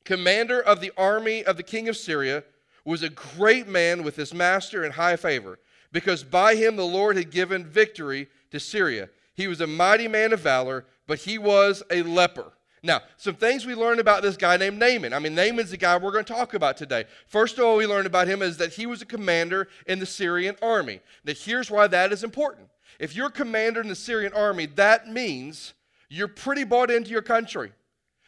commander 0.05 0.61
of 0.61 0.81
the 0.81 0.93
army 0.99 1.45
of 1.45 1.57
the 1.57 1.63
king 1.63 1.89
of 1.89 1.97
Syria, 1.97 2.43
was 2.85 3.05
a 3.05 3.09
great 3.09 3.69
man 3.69 4.03
with 4.03 4.17
his 4.17 4.35
master 4.35 4.85
in 4.85 4.91
high 4.91 5.17
favor, 5.17 5.61
because 5.93 6.25
by 6.25 6.57
him 6.57 6.75
the 6.75 6.85
Lord 6.85 7.17
had 7.17 7.31
given 7.31 7.65
victory 7.65 8.29
to 8.51 8.59
Syria. 8.59 9.09
He 9.35 9.47
was 9.47 9.61
a 9.61 9.67
mighty 9.67 10.09
man 10.09 10.33
of 10.33 10.41
valor, 10.41 10.87
but 11.07 11.21
he 11.21 11.39
was 11.39 11.85
a 11.89 12.03
leper. 12.03 12.53
Now, 12.85 13.01
some 13.17 13.35
things 13.35 13.65
we 13.65 13.75
learned 13.75 13.99
about 13.99 14.23
this 14.23 14.37
guy 14.37 14.59
named 14.59 14.79
Naaman. 14.79 15.15
I 15.15 15.19
mean, 15.19 15.35
Naaman's 15.35 15.71
the 15.71 15.79
guy 15.79 15.97
we're 15.97 16.13
going 16.13 16.27
to 16.27 16.33
talk 16.33 16.53
about 16.53 16.77
today. 16.77 17.07
First 17.27 17.57
of 17.57 17.65
all, 17.65 17.79
we 17.79 17.87
learned 17.87 18.07
about 18.07 18.29
him 18.29 18.43
is 18.43 18.59
that 18.59 18.75
he 18.75 18.85
was 18.85 19.01
a 19.01 19.07
commander 19.07 19.69
in 19.87 20.01
the 20.01 20.07
Syrian 20.07 20.55
army. 20.61 21.01
Now, 21.25 21.33
here's 21.35 21.70
why 21.70 21.87
that 21.87 22.13
is 22.13 22.23
important. 22.23 22.69
If 23.01 23.17
you're 23.17 23.29
a 23.29 23.32
commander 23.32 23.81
in 23.81 23.89
the 23.89 23.94
Syrian 23.94 24.35
army, 24.35 24.67
that 24.67 25.08
means 25.08 25.73
you're 26.11 26.29
pretty 26.29 26.65
bought 26.65 26.91
into 26.91 27.11
your 27.11 27.23
country. 27.23 27.73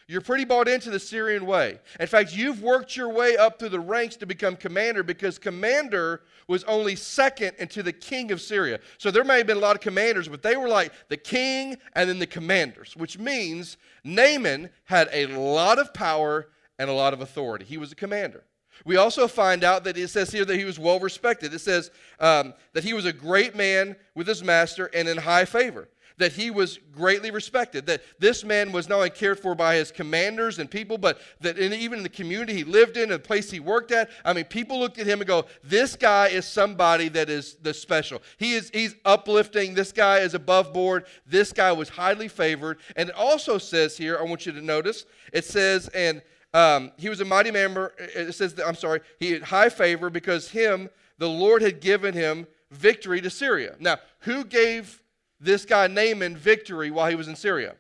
You're 0.09 0.21
pretty 0.21 0.45
bought 0.45 0.69
into 0.69 0.91
the 0.91 1.01
Syrian 1.01 1.47
way. 1.47 1.81
In 1.99 2.07
fact, 2.07 2.35
you've 2.35 2.63
worked 2.63 2.97
your 2.97 3.09
way 3.09 3.37
up 3.37 3.59
through 3.59 3.71
the 3.71 3.81
ranks 3.81 4.15
to 4.17 4.27
become 4.27 4.55
commander 4.55 5.03
because 5.03 5.37
commander 5.37 6.23
was 6.47 6.63
only 6.65 6.95
second 6.95 7.57
into 7.59 7.83
the 7.83 7.93
king 7.93 8.31
of 8.31 8.41
Syria. 8.41 8.79
So 8.99 9.11
there 9.11 9.25
may 9.25 9.39
have 9.39 9.49
been 9.49 9.57
a 9.57 9.61
lot 9.61 9.75
of 9.75 9.83
commanders, 9.83 10.29
but 10.29 10.43
they 10.43 10.57
were 10.57 10.69
like 10.69 10.93
the 11.09 11.17
king 11.17 11.77
and 11.95 12.09
then 12.09 12.21
the 12.21 12.27
commanders, 12.27 12.97
which 12.97 13.19
means 13.19 13.79
Naaman 14.05 14.71
had 14.85 15.09
a 15.13 15.27
lot 15.27 15.81
of 15.81 15.93
power 15.93 16.51
and 16.79 16.89
a 16.89 16.93
lot 16.93 17.13
of 17.13 17.21
authority. 17.21 17.65
He 17.65 17.77
was 17.77 17.91
a 17.91 17.97
commander. 17.97 18.45
We 18.85 18.97
also 18.97 19.27
find 19.27 19.65
out 19.65 19.83
that 19.85 19.97
it 19.97 20.09
says 20.09 20.31
here 20.31 20.45
that 20.45 20.57
he 20.57 20.65
was 20.65 20.79
well 20.79 21.01
respected. 21.01 21.53
It 21.53 21.61
says 21.61 21.91
um, 22.21 22.55
that 22.75 22.85
he 22.85 22.93
was 22.93 23.07
a 23.07 23.13
great 23.13 23.57
man 23.57 23.97
with 24.15 24.29
his 24.29 24.45
master 24.45 24.87
and 24.95 25.09
in 25.09 25.17
high 25.17 25.47
favor 25.47 25.89
that 26.19 26.33
he 26.33 26.51
was 26.51 26.79
greatly 26.93 27.31
respected, 27.31 27.87
that 27.87 28.03
this 28.19 28.45
man 28.45 28.73
was 28.73 28.89
not 28.89 28.97
only 28.97 29.11
cared 29.11 29.39
for 29.39 29.55
by 29.55 29.75
his 29.75 29.91
commanders 29.91 30.59
and 30.59 30.71
people, 30.71 30.97
but 30.97 31.21
that 31.41 31.59
in, 31.59 31.73
even 31.73 31.99
in 31.99 32.03
the 32.03 32.09
community 32.09 32.55
he 32.55 32.65
lived 32.65 32.97
in 32.97 33.05
and 33.05 33.13
the 33.13 33.19
place 33.19 33.51
he 33.51 33.61
worked 33.61 33.93
at, 33.93 34.11
I 34.25 34.33
mean, 34.33 34.45
people 34.45 34.79
looked 34.79 34.99
at 34.99 35.07
him 35.07 35.21
and 35.21 35.29
go, 35.29 35.45
this 35.63 35.95
guy 35.95 36.29
is 36.29 36.47
somebody 36.47 37.09
that 37.11 37.29
is 37.29 37.57
the 37.57 37.75
special. 37.75 38.23
He 38.39 38.55
is 38.55 38.71
he's 38.73 38.95
uplifting. 39.05 39.75
This 39.75 39.93
guy 39.93 40.19
is 40.21 40.35
above 40.35 40.73
board. 40.73 41.07
This 41.27 41.53
guy 41.53 41.73
was 41.73 41.89
highly 41.89 42.29
favored. 42.29 42.79
And 42.97 43.11
it 43.11 43.15
also 43.15 43.59
says 43.59 43.97
here, 43.97 44.19
I 44.19 44.23
want 44.23 44.47
you 44.47 44.53
to 44.53 44.63
notice, 44.63 45.05
it 45.33 45.45
says, 45.45 45.89
and 45.89 46.23
um, 46.55 46.93
he 46.97 47.11
was 47.11 47.21
a 47.21 47.25
mighty 47.25 47.51
member. 47.51 47.93
It 47.99 48.35
says, 48.35 48.55
that, 48.55 48.67
I'm 48.67 48.75
sorry, 48.75 49.01
he 49.19 49.33
had 49.33 49.43
high 49.43 49.69
favor 49.69 50.09
because 50.09 50.49
him, 50.49 50.89
the 51.19 51.29
Lord 51.29 51.61
had 51.61 51.81
given 51.81 52.15
him 52.15 52.47
victory 52.71 53.21
to 53.21 53.31
Syria. 53.31 53.77
Now, 53.79 53.99
who 54.21 54.45
gave 54.45 55.03
this 55.41 55.65
guy 55.65 55.87
Naaman 55.87 56.37
victory 56.37 56.91
while 56.91 57.09
he 57.09 57.17
was 57.17 57.29
in 57.29 57.37
Syria? 57.37 57.75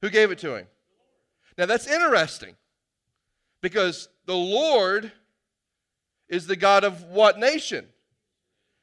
Who 0.00 0.10
gave 0.10 0.30
it 0.30 0.38
to 0.38 0.56
him? 0.56 0.66
Now 1.58 1.66
that's 1.66 1.86
interesting 1.86 2.56
because 3.60 4.08
the 4.26 4.36
Lord 4.36 5.12
is 6.28 6.46
the 6.46 6.56
God 6.56 6.84
of 6.84 7.04
what 7.04 7.38
nation? 7.38 7.86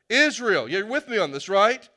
Israel. 0.09 0.69
You're 0.69 0.85
with 0.85 1.07
me 1.07 1.17
on 1.17 1.31
this, 1.31 1.49
right? 1.49 1.87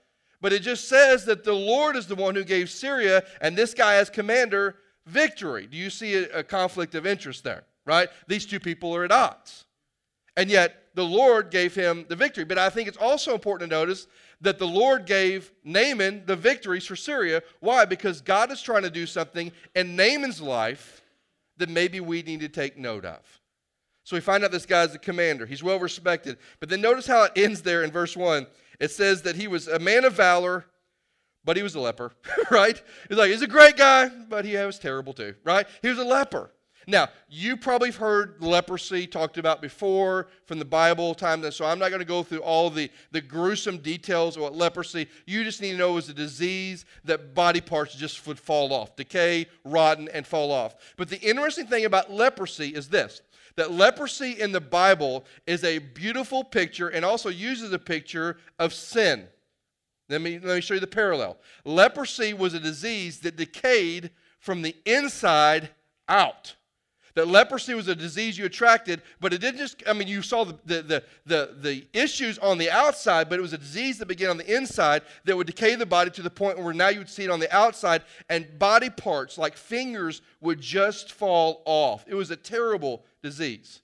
But 0.40 0.52
it 0.52 0.62
just 0.62 0.88
says 0.88 1.26
that 1.26 1.44
the 1.44 1.52
Lord 1.52 1.96
is 1.96 2.06
the 2.06 2.14
one 2.14 2.34
who 2.34 2.44
gave 2.44 2.70
Syria 2.70 3.22
and 3.40 3.56
this 3.56 3.74
guy 3.74 3.96
as 3.96 4.08
commander 4.08 4.76
victory. 5.06 5.66
Do 5.66 5.76
you 5.76 5.90
see 5.90 6.14
a, 6.14 6.38
a 6.38 6.42
conflict 6.42 6.94
of 6.94 7.06
interest 7.06 7.44
there, 7.44 7.64
right? 7.84 8.08
These 8.26 8.46
two 8.46 8.60
people 8.60 8.94
are 8.96 9.04
at 9.04 9.12
odds. 9.12 9.66
And 10.36 10.48
yet, 10.48 10.76
the 10.94 11.04
Lord 11.04 11.50
gave 11.50 11.74
him 11.74 12.06
the 12.08 12.16
victory. 12.16 12.44
But 12.44 12.58
I 12.58 12.70
think 12.70 12.88
it's 12.88 12.96
also 12.96 13.34
important 13.34 13.70
to 13.70 13.76
notice 13.76 14.06
that 14.40 14.58
the 14.58 14.66
Lord 14.66 15.06
gave 15.06 15.52
Naaman 15.64 16.24
the 16.26 16.36
victories 16.36 16.86
for 16.86 16.96
Syria. 16.96 17.42
Why? 17.60 17.84
Because 17.84 18.20
God 18.20 18.50
is 18.50 18.62
trying 18.62 18.82
to 18.82 18.90
do 18.90 19.06
something 19.06 19.52
in 19.74 19.96
Naaman's 19.96 20.40
life 20.40 21.02
that 21.58 21.68
maybe 21.68 22.00
we 22.00 22.22
need 22.22 22.40
to 22.40 22.48
take 22.48 22.78
note 22.78 23.04
of. 23.04 23.20
So 24.04 24.16
we 24.16 24.20
find 24.20 24.42
out 24.42 24.50
this 24.50 24.66
guy's 24.66 24.94
a 24.94 24.98
commander. 24.98 25.46
He's 25.46 25.62
well 25.62 25.78
respected. 25.78 26.38
But 26.58 26.68
then 26.68 26.80
notice 26.80 27.06
how 27.06 27.24
it 27.24 27.32
ends 27.36 27.62
there 27.62 27.84
in 27.84 27.90
verse 27.90 28.16
1. 28.16 28.46
It 28.80 28.90
says 28.90 29.22
that 29.22 29.36
he 29.36 29.46
was 29.46 29.68
a 29.68 29.78
man 29.78 30.04
of 30.04 30.14
valor, 30.14 30.64
but 31.44 31.56
he 31.56 31.62
was 31.62 31.74
a 31.74 31.80
leper, 31.80 32.12
right? 32.50 32.80
He's 33.08 33.18
like, 33.18 33.30
he's 33.30 33.42
a 33.42 33.46
great 33.46 33.76
guy, 33.76 34.08
but 34.08 34.44
he 34.44 34.56
was 34.56 34.78
terrible 34.78 35.12
too, 35.12 35.34
right? 35.44 35.66
He 35.82 35.88
was 35.88 35.98
a 35.98 36.04
leper. 36.04 36.50
Now, 36.90 37.08
you 37.28 37.56
probably 37.56 37.88
have 37.88 37.96
heard 37.96 38.36
leprosy 38.40 39.06
talked 39.06 39.38
about 39.38 39.62
before 39.62 40.26
from 40.44 40.58
the 40.58 40.64
Bible 40.64 41.14
time, 41.14 41.48
so 41.52 41.64
I'm 41.64 41.78
not 41.78 41.90
going 41.90 42.00
to 42.00 42.04
go 42.04 42.24
through 42.24 42.40
all 42.40 42.68
the, 42.68 42.90
the 43.12 43.20
gruesome 43.20 43.78
details 43.78 44.36
of 44.36 44.42
what 44.42 44.56
leprosy. 44.56 45.06
You 45.24 45.44
just 45.44 45.62
need 45.62 45.72
to 45.72 45.76
know 45.78 45.92
it 45.92 45.94
was 45.94 46.08
a 46.08 46.14
disease 46.14 46.84
that 47.04 47.32
body 47.32 47.60
parts 47.60 47.94
just 47.94 48.26
would 48.26 48.40
fall 48.40 48.72
off, 48.72 48.96
decay, 48.96 49.46
rotten, 49.64 50.08
and 50.12 50.26
fall 50.26 50.50
off. 50.50 50.74
But 50.96 51.08
the 51.08 51.20
interesting 51.20 51.68
thing 51.68 51.84
about 51.84 52.12
leprosy 52.12 52.70
is 52.70 52.88
this 52.88 53.22
that 53.56 53.72
leprosy 53.72 54.40
in 54.40 54.52
the 54.52 54.60
Bible 54.60 55.24
is 55.46 55.64
a 55.64 55.78
beautiful 55.78 56.42
picture 56.42 56.88
and 56.88 57.04
also 57.04 57.28
uses 57.28 57.72
a 57.72 57.78
picture 57.78 58.38
of 58.58 58.72
sin. 58.72 59.26
Let 60.08 60.22
me, 60.22 60.38
let 60.38 60.56
me 60.56 60.60
show 60.60 60.74
you 60.74 60.80
the 60.80 60.86
parallel. 60.86 61.38
Leprosy 61.64 62.32
was 62.32 62.54
a 62.54 62.60
disease 62.60 63.20
that 63.20 63.36
decayed 63.36 64.10
from 64.38 64.62
the 64.62 64.74
inside 64.84 65.70
out. 66.08 66.56
That 67.14 67.28
leprosy 67.28 67.74
was 67.74 67.88
a 67.88 67.94
disease 67.94 68.38
you 68.38 68.44
attracted, 68.44 69.02
but 69.20 69.32
it 69.32 69.40
didn't 69.40 69.58
just, 69.58 69.82
I 69.86 69.92
mean, 69.92 70.08
you 70.08 70.22
saw 70.22 70.44
the, 70.44 70.58
the, 70.64 70.82
the, 70.82 71.04
the, 71.26 71.54
the 71.60 71.86
issues 71.92 72.38
on 72.38 72.58
the 72.58 72.70
outside, 72.70 73.28
but 73.28 73.38
it 73.38 73.42
was 73.42 73.52
a 73.52 73.58
disease 73.58 73.98
that 73.98 74.06
began 74.06 74.30
on 74.30 74.36
the 74.36 74.56
inside 74.56 75.02
that 75.24 75.36
would 75.36 75.46
decay 75.46 75.74
the 75.74 75.86
body 75.86 76.10
to 76.12 76.22
the 76.22 76.30
point 76.30 76.58
where 76.58 76.72
now 76.72 76.88
you 76.88 76.98
would 76.98 77.08
see 77.08 77.24
it 77.24 77.30
on 77.30 77.40
the 77.40 77.54
outside, 77.54 78.02
and 78.28 78.58
body 78.58 78.90
parts 78.90 79.38
like 79.38 79.56
fingers 79.56 80.22
would 80.40 80.60
just 80.60 81.12
fall 81.12 81.62
off. 81.64 82.04
It 82.06 82.14
was 82.14 82.30
a 82.30 82.36
terrible 82.36 83.04
disease. 83.22 83.82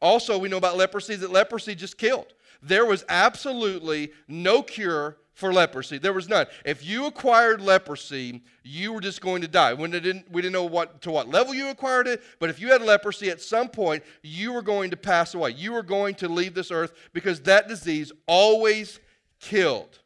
Also, 0.00 0.38
we 0.38 0.48
know 0.48 0.56
about 0.56 0.76
leprosy 0.76 1.16
that 1.16 1.30
leprosy 1.30 1.74
just 1.74 1.98
killed. 1.98 2.32
There 2.62 2.86
was 2.86 3.04
absolutely 3.08 4.12
no 4.28 4.62
cure 4.62 5.16
for 5.40 5.52
leprosy. 5.52 5.98
There 5.98 6.12
was 6.12 6.28
none. 6.28 6.46
If 6.64 6.84
you 6.84 7.06
acquired 7.06 7.60
leprosy, 7.60 8.42
you 8.62 8.92
were 8.92 9.00
just 9.00 9.20
going 9.20 9.40
to 9.42 9.48
die. 9.48 9.72
When 9.72 9.92
it 9.94 10.00
didn't, 10.00 10.30
we 10.30 10.42
didn't 10.42 10.52
know 10.52 10.64
what 10.64 11.00
to 11.02 11.10
what 11.10 11.28
level 11.28 11.54
you 11.54 11.70
acquired 11.70 12.06
it, 12.06 12.22
but 12.38 12.50
if 12.50 12.60
you 12.60 12.68
had 12.68 12.82
leprosy 12.82 13.30
at 13.30 13.40
some 13.40 13.68
point, 13.68 14.04
you 14.22 14.52
were 14.52 14.62
going 14.62 14.90
to 14.90 14.96
pass 14.96 15.34
away. 15.34 15.50
You 15.50 15.72
were 15.72 15.82
going 15.82 16.14
to 16.16 16.28
leave 16.28 16.54
this 16.54 16.70
earth 16.70 16.92
because 17.12 17.40
that 17.40 17.66
disease 17.66 18.12
always 18.26 19.00
killed. 19.40 19.98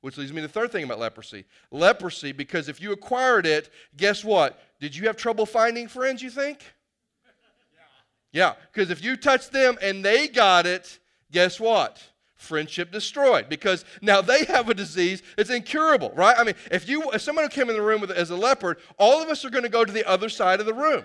Which 0.00 0.16
leads 0.16 0.32
me 0.32 0.40
to 0.40 0.46
the 0.46 0.52
third 0.52 0.72
thing 0.72 0.84
about 0.84 1.00
leprosy. 1.00 1.44
Leprosy, 1.70 2.32
because 2.32 2.68
if 2.68 2.80
you 2.80 2.92
acquired 2.92 3.46
it, 3.46 3.70
guess 3.96 4.24
what? 4.24 4.58
Did 4.80 4.96
you 4.96 5.06
have 5.06 5.16
trouble 5.16 5.44
finding 5.44 5.86
friends, 5.86 6.22
you 6.22 6.30
think? 6.30 6.60
Yeah, 8.30 8.56
because 8.70 8.90
if 8.90 9.02
you 9.02 9.16
touched 9.16 9.52
them 9.52 9.78
and 9.80 10.04
they 10.04 10.28
got 10.28 10.66
it, 10.66 10.98
guess 11.32 11.58
what? 11.58 12.02
Friendship 12.38 12.92
destroyed. 12.92 13.48
Because 13.48 13.84
now 14.00 14.22
they 14.22 14.44
have 14.44 14.68
a 14.70 14.74
disease 14.74 15.22
it's 15.36 15.50
incurable 15.50 16.12
right? 16.14 16.36
I 16.38 16.44
mean 16.44 16.54
if 16.70 16.88
you 16.88 17.10
if 17.10 17.20
someone 17.20 17.48
came 17.48 17.68
in 17.68 17.76
the 17.76 17.82
room 17.82 18.00
with, 18.00 18.10
as 18.10 18.30
a 18.30 18.36
leopard 18.36 18.78
all 18.96 19.22
of 19.22 19.28
us 19.28 19.44
are 19.44 19.50
going 19.50 19.64
to 19.64 19.68
go 19.68 19.84
to 19.84 19.92
the 19.92 20.08
other 20.08 20.28
side 20.28 20.60
of 20.60 20.66
the 20.66 20.72
room 20.72 21.04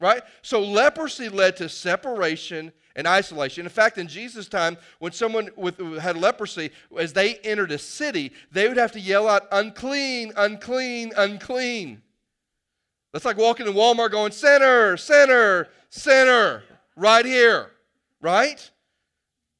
right? 0.00 0.22
So 0.42 0.60
leprosy 0.60 1.28
led 1.28 1.56
to 1.58 1.68
separation 1.68 2.72
and 2.96 3.06
isolation. 3.06 3.64
In 3.64 3.70
fact 3.70 3.96
in 3.96 4.08
jesus 4.08 4.48
time 4.48 4.76
when 4.98 5.12
someone 5.12 5.50
with, 5.56 5.78
had 5.98 6.16
leprosy 6.16 6.72
as 6.98 7.12
they 7.12 7.36
entered 7.36 7.70
a 7.70 7.78
city 7.78 8.32
they 8.50 8.68
would 8.68 8.76
have 8.76 8.92
to 8.92 9.00
yell 9.00 9.28
out 9.28 9.46
unclean 9.52 10.32
unclean 10.36 11.12
unclean. 11.16 12.02
That's 13.12 13.24
like 13.24 13.36
walking 13.36 13.68
in 13.68 13.72
walmart 13.74 14.10
going 14.10 14.32
center 14.32 14.96
center 14.96 15.68
center 15.90 16.64
right 16.96 17.24
here 17.24 17.70
right 18.20 18.71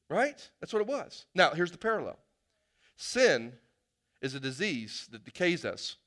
Right? 0.09 0.49
That's 0.59 0.73
what 0.73 0.81
it 0.81 0.87
was. 0.87 1.25
Now, 1.33 1.51
here's 1.51 1.71
the 1.71 1.77
parallel 1.77 2.17
sin 2.95 3.53
is 4.21 4.35
a 4.35 4.39
disease 4.39 5.07
that 5.11 5.25
decays 5.25 5.65
us 5.65 5.97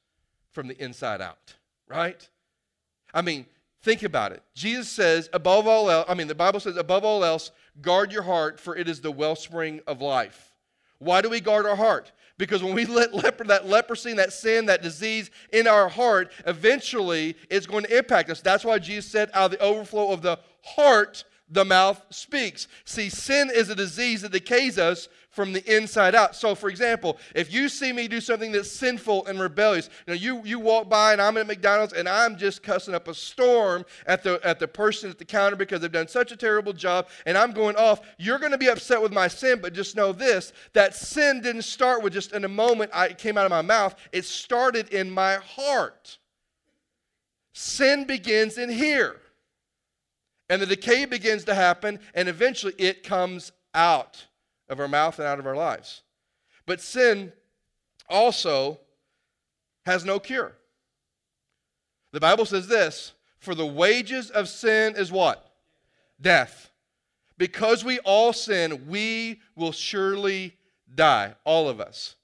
from 0.52 0.68
the 0.68 0.82
inside 0.82 1.20
out, 1.20 1.54
right? 1.88 2.28
I 3.12 3.20
mean, 3.22 3.46
think 3.82 4.02
about 4.02 4.32
it. 4.32 4.42
Jesus 4.54 4.88
says, 4.88 5.28
above 5.32 5.66
all 5.66 5.90
else, 5.90 6.06
I 6.08 6.14
mean, 6.14 6.28
the 6.28 6.34
Bible 6.34 6.60
says, 6.60 6.76
above 6.76 7.04
all 7.04 7.24
else, 7.24 7.50
guard 7.82 8.12
your 8.12 8.22
heart, 8.22 8.58
for 8.58 8.74
it 8.76 8.88
is 8.88 9.00
the 9.00 9.10
wellspring 9.10 9.80
of 9.86 10.00
life. 10.00 10.54
Why 10.98 11.20
do 11.20 11.28
we 11.28 11.40
guard 11.40 11.66
our 11.66 11.76
heart? 11.76 12.12
Because 12.38 12.62
when 12.62 12.74
we 12.74 12.84
let 12.86 13.14
leper, 13.14 13.44
that 13.44 13.66
leprosy, 13.66 14.12
that 14.14 14.32
sin, 14.32 14.66
that 14.66 14.82
disease 14.82 15.30
in 15.52 15.66
our 15.66 15.88
heart, 15.88 16.32
eventually 16.46 17.36
it's 17.50 17.66
going 17.66 17.84
to 17.84 17.98
impact 17.98 18.30
us. 18.30 18.40
That's 18.40 18.64
why 18.64 18.78
Jesus 18.78 19.10
said, 19.10 19.30
out 19.34 19.52
of 19.52 19.58
the 19.58 19.64
overflow 19.64 20.10
of 20.10 20.22
the 20.22 20.38
heart, 20.62 21.24
the 21.48 21.64
mouth 21.64 22.02
speaks. 22.10 22.66
See, 22.84 23.08
sin 23.08 23.50
is 23.54 23.70
a 23.70 23.74
disease 23.74 24.22
that 24.22 24.32
decays 24.32 24.78
us 24.78 25.08
from 25.36 25.52
the 25.52 25.76
inside 25.76 26.14
out. 26.14 26.34
So, 26.34 26.54
for 26.54 26.70
example, 26.70 27.18
if 27.34 27.52
you 27.52 27.68
see 27.68 27.92
me 27.92 28.08
do 28.08 28.22
something 28.22 28.52
that's 28.52 28.70
sinful 28.70 29.26
and 29.26 29.38
rebellious, 29.38 29.90
you 30.06 30.14
know, 30.14 30.18
you, 30.18 30.42
you 30.44 30.58
walk 30.58 30.88
by 30.88 31.12
and 31.12 31.20
I'm 31.20 31.36
at 31.36 31.46
McDonald's 31.46 31.92
and 31.92 32.08
I'm 32.08 32.38
just 32.38 32.62
cussing 32.62 32.94
up 32.94 33.06
a 33.06 33.14
storm 33.14 33.84
at 34.06 34.22
the, 34.22 34.40
at 34.42 34.58
the 34.58 34.66
person 34.66 35.10
at 35.10 35.18
the 35.18 35.26
counter 35.26 35.54
because 35.54 35.82
they've 35.82 35.92
done 35.92 36.08
such 36.08 36.32
a 36.32 36.36
terrible 36.36 36.72
job 36.72 37.08
and 37.26 37.36
I'm 37.36 37.52
going 37.52 37.76
off, 37.76 38.00
you're 38.18 38.38
going 38.38 38.52
to 38.52 38.58
be 38.58 38.68
upset 38.68 39.00
with 39.00 39.12
my 39.12 39.28
sin, 39.28 39.60
but 39.60 39.74
just 39.74 39.94
know 39.94 40.10
this 40.10 40.54
that 40.72 40.94
sin 40.94 41.42
didn't 41.42 41.62
start 41.62 42.02
with 42.02 42.14
just 42.14 42.32
in 42.32 42.44
a 42.44 42.48
moment 42.48 42.90
I, 42.94 43.08
it 43.08 43.18
came 43.18 43.36
out 43.36 43.44
of 43.44 43.50
my 43.50 43.62
mouth, 43.62 43.94
it 44.12 44.24
started 44.24 44.88
in 44.88 45.10
my 45.10 45.34
heart. 45.34 46.18
Sin 47.52 48.06
begins 48.06 48.56
in 48.56 48.70
here. 48.70 49.20
And 50.48 50.62
the 50.62 50.66
decay 50.66 51.04
begins 51.06 51.44
to 51.44 51.54
happen, 51.54 51.98
and 52.14 52.28
eventually 52.28 52.74
it 52.78 53.02
comes 53.02 53.52
out 53.74 54.26
of 54.68 54.80
our 54.80 54.88
mouth 54.88 55.18
and 55.18 55.26
out 55.26 55.38
of 55.38 55.46
our 55.46 55.56
lives. 55.56 56.02
But 56.66 56.80
sin 56.80 57.32
also 58.08 58.80
has 59.84 60.04
no 60.04 60.18
cure. 60.18 60.56
The 62.12 62.20
Bible 62.20 62.44
says 62.44 62.68
this 62.68 63.12
For 63.38 63.54
the 63.54 63.66
wages 63.66 64.30
of 64.30 64.48
sin 64.48 64.94
is 64.96 65.12
what? 65.12 65.52
Death. 66.20 66.70
Because 67.38 67.84
we 67.84 67.98
all 68.00 68.32
sin, 68.32 68.86
we 68.88 69.40
will 69.54 69.72
surely 69.72 70.56
die, 70.94 71.34
all 71.44 71.68
of 71.68 71.80
us. 71.80 72.16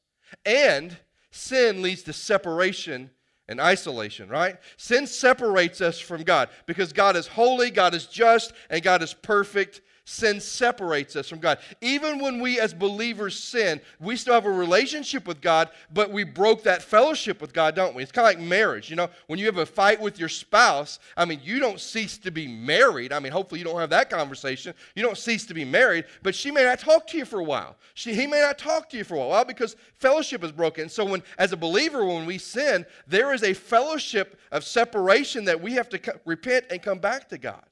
And 0.47 0.97
sin 1.31 1.83
leads 1.83 2.02
to 2.05 2.12
separation 2.12 3.11
and 3.49 3.61
isolation, 3.61 4.28
right? 4.28 4.56
Sin 4.76 5.06
separates 5.06 5.80
us 5.80 5.99
from 5.99 6.22
God 6.22 6.49
because 6.66 6.92
God 6.92 7.16
is 7.16 7.26
holy, 7.26 7.70
God 7.70 7.94
is 7.94 8.06
just, 8.06 8.52
and 8.70 8.82
God 8.82 9.02
is 9.02 9.14
perfect 9.14 9.80
Sin 10.04 10.40
separates 10.40 11.14
us 11.14 11.28
from 11.28 11.38
God. 11.38 11.59
Even 11.80 12.18
when 12.18 12.40
we 12.40 12.59
as 12.59 12.75
believers 12.75 13.38
sin, 13.38 13.80
we 14.00 14.16
still 14.16 14.35
have 14.35 14.47
a 14.47 14.50
relationship 14.50 15.28
with 15.28 15.40
God, 15.40 15.68
but 15.92 16.11
we 16.11 16.25
broke 16.25 16.64
that 16.64 16.82
fellowship 16.82 17.40
with 17.40 17.52
God, 17.52 17.76
don't 17.76 17.94
we? 17.94 18.02
It's 18.02 18.11
kind 18.11 18.26
of 18.26 18.35
like 18.35 18.49
marriage. 18.49 18.90
You 18.90 18.97
know, 18.97 19.09
when 19.28 19.38
you 19.38 19.47
have 19.47 19.59
a 19.59 19.66
fight 19.66 20.00
with 20.00 20.18
your 20.18 20.28
spouse, 20.28 20.99
I 21.16 21.25
mean, 21.25 21.40
you 21.44 21.61
don't 21.61 21.78
cease 21.78 22.18
to 22.18 22.32
be 22.32 22.49
married. 22.49 23.12
I 23.12 23.21
mean, 23.21 23.30
hopefully 23.30 23.61
you 23.61 23.64
don't 23.64 23.78
have 23.78 23.90
that 23.90 24.11
conversation. 24.11 24.75
You 24.97 25.04
don't 25.04 25.16
cease 25.16 25.47
to 25.47 25.54
be 25.54 25.64
married, 25.64 26.06
but 26.25 26.35
she 26.35 26.50
may 26.50 26.64
not 26.64 26.80
talk 26.80 27.06
to 27.09 27.16
you 27.16 27.25
for 27.25 27.38
a 27.38 27.44
while. 27.44 27.76
She, 27.94 28.12
he 28.12 28.26
may 28.26 28.40
not 28.40 28.59
talk 28.59 28.90
to 28.90 28.97
you 28.97 29.04
for 29.04 29.14
a 29.14 29.25
while 29.25 29.44
because 29.44 29.76
fellowship 29.94 30.42
is 30.42 30.50
broken. 30.50 30.88
So 30.88 31.04
when, 31.04 31.23
as 31.38 31.52
a 31.52 31.56
believer, 31.56 32.04
when 32.04 32.26
we 32.26 32.38
sin, 32.38 32.85
there 33.06 33.32
is 33.32 33.44
a 33.44 33.54
fellowship 33.54 34.40
of 34.50 34.64
separation 34.64 35.44
that 35.44 35.61
we 35.61 35.75
have 35.75 35.88
to 35.90 36.00
co- 36.00 36.18
repent 36.25 36.64
and 36.71 36.82
come 36.82 36.99
back 36.99 37.28
to 37.28 37.38
God. 37.38 37.62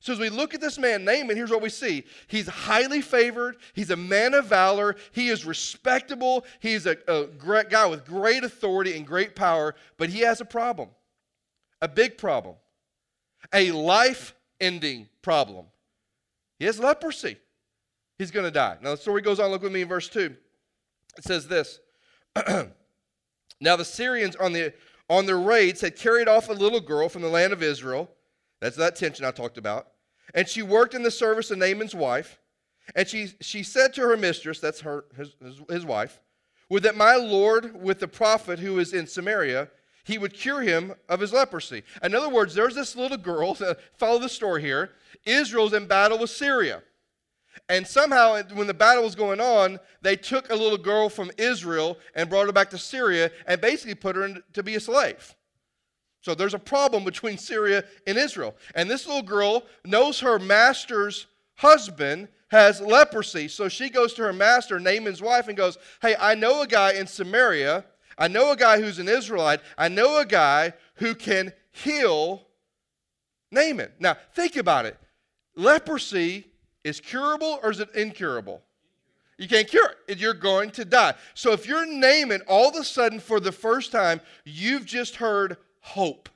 So 0.00 0.12
as 0.12 0.20
we 0.20 0.28
look 0.28 0.54
at 0.54 0.60
this 0.60 0.78
man, 0.78 1.04
Naaman, 1.04 1.36
here's 1.36 1.50
what 1.50 1.62
we 1.62 1.70
see. 1.70 2.04
He's 2.28 2.46
highly 2.46 3.00
favored. 3.00 3.56
He's 3.74 3.90
a 3.90 3.96
man 3.96 4.32
of 4.32 4.46
valor. 4.46 4.94
He 5.12 5.28
is 5.28 5.44
respectable. 5.44 6.44
He's 6.60 6.86
a, 6.86 6.96
a 7.08 7.26
great 7.26 7.68
guy 7.68 7.86
with 7.86 8.04
great 8.04 8.44
authority 8.44 8.96
and 8.96 9.04
great 9.06 9.34
power, 9.34 9.74
but 9.96 10.08
he 10.08 10.20
has 10.20 10.40
a 10.40 10.44
problem, 10.44 10.90
a 11.82 11.88
big 11.88 12.16
problem, 12.16 12.54
a 13.52 13.72
life-ending 13.72 15.08
problem. 15.20 15.66
He 16.60 16.66
has 16.66 16.78
leprosy. 16.78 17.36
He's 18.18 18.30
going 18.30 18.46
to 18.46 18.52
die. 18.52 18.78
Now 18.80 18.90
the 18.90 18.96
story 18.96 19.22
goes 19.22 19.40
on. 19.40 19.50
Look 19.50 19.62
with 19.62 19.72
me 19.72 19.82
in 19.82 19.88
verse 19.88 20.08
2. 20.08 20.34
It 21.16 21.24
says 21.24 21.48
this. 21.48 21.80
now 23.60 23.74
the 23.76 23.84
Syrians 23.84 24.36
on, 24.36 24.52
the, 24.52 24.72
on 25.10 25.26
their 25.26 25.38
raids 25.38 25.80
had 25.80 25.96
carried 25.96 26.28
off 26.28 26.48
a 26.48 26.52
little 26.52 26.80
girl 26.80 27.08
from 27.08 27.22
the 27.22 27.28
land 27.28 27.52
of 27.52 27.64
Israel 27.64 28.10
that's 28.60 28.76
that 28.76 28.96
tension 28.96 29.24
I 29.24 29.30
talked 29.30 29.58
about. 29.58 29.88
And 30.34 30.48
she 30.48 30.62
worked 30.62 30.94
in 30.94 31.02
the 31.02 31.10
service 31.10 31.50
of 31.50 31.58
Naaman's 31.58 31.94
wife. 31.94 32.38
And 32.94 33.06
she, 33.06 33.32
she 33.40 33.62
said 33.62 33.92
to 33.94 34.02
her 34.02 34.16
mistress, 34.16 34.60
that's 34.60 34.80
her, 34.80 35.04
his, 35.16 35.34
his, 35.68 35.84
wife, 35.84 36.20
would 36.70 36.82
that 36.84 36.96
my 36.96 37.16
Lord, 37.16 37.80
with 37.80 37.98
the 37.98 38.08
prophet 38.08 38.58
who 38.58 38.78
is 38.78 38.94
in 38.94 39.06
Samaria, 39.06 39.68
he 40.04 40.16
would 40.16 40.32
cure 40.32 40.62
him 40.62 40.94
of 41.08 41.20
his 41.20 41.32
leprosy. 41.32 41.82
In 42.02 42.14
other 42.14 42.30
words, 42.30 42.54
there's 42.54 42.74
this 42.74 42.96
little 42.96 43.18
girl, 43.18 43.54
follow 43.98 44.18
the 44.18 44.28
story 44.28 44.62
here. 44.62 44.92
Israel's 45.26 45.74
in 45.74 45.86
battle 45.86 46.18
with 46.18 46.30
Syria. 46.30 46.82
And 47.68 47.86
somehow, 47.86 48.40
when 48.54 48.66
the 48.66 48.74
battle 48.74 49.04
was 49.04 49.14
going 49.14 49.40
on, 49.40 49.78
they 50.00 50.16
took 50.16 50.50
a 50.50 50.54
little 50.54 50.78
girl 50.78 51.08
from 51.08 51.30
Israel 51.36 51.98
and 52.14 52.30
brought 52.30 52.46
her 52.46 52.52
back 52.52 52.70
to 52.70 52.78
Syria 52.78 53.30
and 53.46 53.60
basically 53.60 53.94
put 53.94 54.16
her 54.16 54.24
in, 54.24 54.42
to 54.54 54.62
be 54.62 54.76
a 54.76 54.80
slave. 54.80 55.34
So 56.20 56.34
there's 56.34 56.54
a 56.54 56.58
problem 56.58 57.04
between 57.04 57.38
Syria 57.38 57.84
and 58.06 58.18
Israel. 58.18 58.56
And 58.74 58.90
this 58.90 59.06
little 59.06 59.22
girl 59.22 59.64
knows 59.84 60.20
her 60.20 60.38
master's 60.38 61.26
husband 61.56 62.28
has 62.48 62.80
leprosy. 62.80 63.48
So 63.48 63.68
she 63.68 63.90
goes 63.90 64.14
to 64.14 64.22
her 64.22 64.32
master, 64.32 64.80
Naaman's 64.80 65.22
wife, 65.22 65.48
and 65.48 65.56
goes, 65.56 65.78
Hey, 66.00 66.16
I 66.18 66.34
know 66.34 66.62
a 66.62 66.66
guy 66.66 66.92
in 66.92 67.06
Samaria. 67.06 67.84
I 68.16 68.28
know 68.28 68.50
a 68.50 68.56
guy 68.56 68.80
who's 68.80 68.98
an 68.98 69.08
Israelite. 69.08 69.60
I 69.76 69.88
know 69.88 70.18
a 70.18 70.26
guy 70.26 70.72
who 70.94 71.14
can 71.14 71.52
heal 71.70 72.46
Naaman. 73.52 73.92
Now, 74.00 74.16
think 74.34 74.56
about 74.56 74.86
it. 74.86 74.98
Leprosy 75.54 76.46
is 76.84 77.00
curable 77.00 77.60
or 77.62 77.70
is 77.70 77.80
it 77.80 77.94
incurable? 77.94 78.62
You 79.36 79.46
can't 79.46 79.68
cure 79.68 79.94
it. 80.08 80.18
You're 80.18 80.34
going 80.34 80.70
to 80.72 80.84
die. 80.84 81.14
So 81.34 81.52
if 81.52 81.66
you're 81.66 81.86
Naaman, 81.86 82.42
all 82.48 82.68
of 82.68 82.74
a 82.74 82.82
sudden, 82.82 83.20
for 83.20 83.38
the 83.38 83.52
first 83.52 83.92
time, 83.92 84.20
you've 84.44 84.84
just 84.84 85.16
heard 85.16 85.56
hope. 85.80 86.28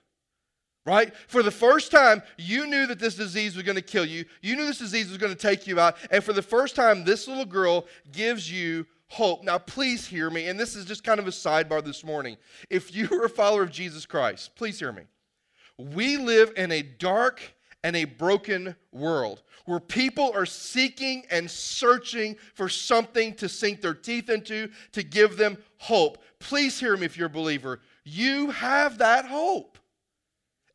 Right? 0.84 1.14
For 1.28 1.44
the 1.44 1.52
first 1.52 1.92
time, 1.92 2.22
you 2.36 2.66
knew 2.66 2.86
that 2.86 2.98
this 2.98 3.14
disease 3.14 3.54
was 3.54 3.62
going 3.62 3.76
to 3.76 3.82
kill 3.82 4.04
you. 4.04 4.24
You 4.40 4.56
knew 4.56 4.66
this 4.66 4.78
disease 4.78 5.08
was 5.08 5.18
going 5.18 5.32
to 5.32 5.38
take 5.38 5.66
you 5.68 5.78
out. 5.78 5.96
And 6.10 6.24
for 6.24 6.32
the 6.32 6.42
first 6.42 6.74
time, 6.74 7.04
this 7.04 7.28
little 7.28 7.44
girl 7.44 7.86
gives 8.10 8.50
you 8.50 8.84
hope. 9.06 9.44
Now, 9.44 9.58
please 9.58 10.06
hear 10.06 10.28
me. 10.28 10.48
And 10.48 10.58
this 10.58 10.74
is 10.74 10.84
just 10.84 11.04
kind 11.04 11.20
of 11.20 11.28
a 11.28 11.30
sidebar 11.30 11.84
this 11.84 12.02
morning. 12.02 12.36
If 12.68 12.92
you 12.94 13.08
are 13.12 13.26
a 13.26 13.28
follower 13.28 13.62
of 13.62 13.70
Jesus 13.70 14.06
Christ, 14.06 14.56
please 14.56 14.80
hear 14.80 14.90
me. 14.90 15.02
We 15.78 16.16
live 16.16 16.52
in 16.56 16.72
a 16.72 16.82
dark 16.82 17.40
and 17.84 17.94
a 17.94 18.04
broken 18.04 18.74
world 18.90 19.42
where 19.66 19.80
people 19.80 20.32
are 20.34 20.46
seeking 20.46 21.24
and 21.30 21.50
searching 21.50 22.36
for 22.54 22.68
something 22.68 23.34
to 23.34 23.48
sink 23.48 23.80
their 23.80 23.94
teeth 23.94 24.30
into 24.30 24.68
to 24.92 25.02
give 25.02 25.36
them 25.36 25.58
hope. 25.78 26.22
Please 26.38 26.78
hear 26.80 26.96
me 26.96 27.06
if 27.06 27.16
you're 27.16 27.26
a 27.26 27.30
believer. 27.30 27.80
You 28.04 28.50
have 28.50 28.98
that 28.98 29.26
hope. 29.26 29.78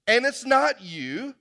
And 0.08 0.26
it's 0.26 0.46
not 0.46 0.82
you. 0.82 1.36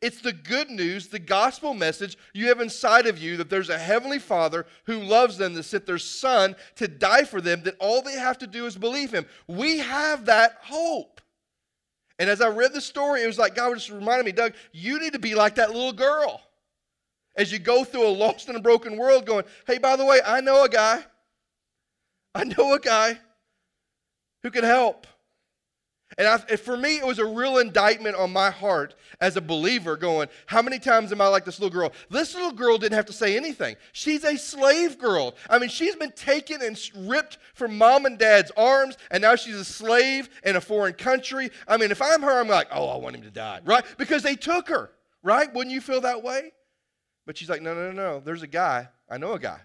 It's 0.00 0.20
the 0.20 0.32
good 0.32 0.70
news, 0.70 1.08
the 1.08 1.18
gospel 1.18 1.74
message 1.74 2.16
you 2.32 2.48
have 2.48 2.60
inside 2.60 3.06
of 3.06 3.18
you 3.18 3.36
that 3.38 3.50
there's 3.50 3.70
a 3.70 3.78
heavenly 3.78 4.20
Father 4.20 4.66
who 4.84 5.00
loves 5.00 5.36
them, 5.36 5.54
that 5.54 5.64
sent 5.64 5.84
their 5.84 5.98
Son 5.98 6.54
to 6.76 6.86
die 6.86 7.24
for 7.24 7.40
them, 7.40 7.62
that 7.64 7.76
all 7.80 8.00
they 8.00 8.14
have 8.14 8.38
to 8.38 8.46
do 8.46 8.66
is 8.66 8.76
believe 8.76 9.10
Him. 9.10 9.26
We 9.48 9.78
have 9.78 10.26
that 10.26 10.58
hope. 10.62 11.20
And 12.20 12.30
as 12.30 12.40
I 12.40 12.48
read 12.48 12.72
the 12.72 12.80
story, 12.80 13.22
it 13.22 13.26
was 13.26 13.38
like 13.38 13.54
God 13.54 13.74
just 13.74 13.90
reminded 13.90 14.26
me, 14.26 14.32
Doug, 14.32 14.52
you 14.72 15.00
need 15.00 15.14
to 15.14 15.18
be 15.18 15.34
like 15.34 15.56
that 15.56 15.70
little 15.70 15.92
girl. 15.92 16.40
As 17.36 17.50
you 17.50 17.58
go 17.58 17.82
through 17.82 18.06
a 18.06 18.10
lost 18.10 18.48
and 18.48 18.56
a 18.56 18.60
broken 18.60 18.96
world, 18.96 19.26
going, 19.26 19.44
hey, 19.66 19.78
by 19.78 19.96
the 19.96 20.04
way, 20.04 20.20
I 20.24 20.40
know 20.40 20.64
a 20.64 20.68
guy. 20.68 21.02
I 22.34 22.44
know 22.44 22.74
a 22.74 22.78
guy 22.78 23.18
who 24.42 24.50
can 24.50 24.64
help. 24.64 25.06
And 26.18 26.26
I, 26.26 26.38
for 26.56 26.76
me, 26.76 26.98
it 26.98 27.06
was 27.06 27.20
a 27.20 27.24
real 27.24 27.58
indictment 27.58 28.16
on 28.16 28.32
my 28.32 28.50
heart 28.50 28.96
as 29.20 29.36
a 29.36 29.40
believer 29.40 29.96
going, 29.96 30.28
How 30.46 30.60
many 30.60 30.80
times 30.80 31.12
am 31.12 31.20
I 31.20 31.28
like 31.28 31.44
this 31.44 31.60
little 31.60 31.72
girl? 31.72 31.92
This 32.10 32.34
little 32.34 32.50
girl 32.50 32.78
didn't 32.78 32.96
have 32.96 33.06
to 33.06 33.12
say 33.12 33.36
anything. 33.36 33.76
She's 33.92 34.24
a 34.24 34.36
slave 34.36 34.98
girl. 34.98 35.36
I 35.48 35.60
mean, 35.60 35.68
she's 35.68 35.94
been 35.94 36.10
taken 36.12 36.62
and 36.62 36.78
ripped 36.96 37.38
from 37.54 37.78
mom 37.78 38.06
and 38.06 38.18
dad's 38.18 38.50
arms, 38.56 38.98
and 39.12 39.22
now 39.22 39.36
she's 39.36 39.54
a 39.54 39.64
slave 39.64 40.28
in 40.44 40.56
a 40.56 40.60
foreign 40.60 40.94
country. 40.94 41.50
I 41.68 41.76
mean, 41.76 41.92
if 41.92 42.02
I'm 42.02 42.22
her, 42.22 42.40
I'm 42.40 42.48
like, 42.48 42.68
Oh, 42.72 42.88
I 42.88 42.96
want 42.96 43.14
him 43.14 43.22
to 43.22 43.30
die, 43.30 43.60
right? 43.64 43.84
Because 43.96 44.24
they 44.24 44.34
took 44.34 44.68
her, 44.68 44.90
right? 45.22 45.52
Wouldn't 45.54 45.72
you 45.72 45.80
feel 45.80 46.00
that 46.00 46.24
way? 46.24 46.52
But 47.24 47.38
she's 47.38 47.48
like, 47.48 47.62
No, 47.62 47.72
no, 47.72 47.92
no, 47.92 47.92
no. 47.92 48.20
There's 48.20 48.42
a 48.42 48.48
guy. 48.48 48.88
I 49.08 49.18
know 49.18 49.34
a 49.34 49.38
guy 49.38 49.60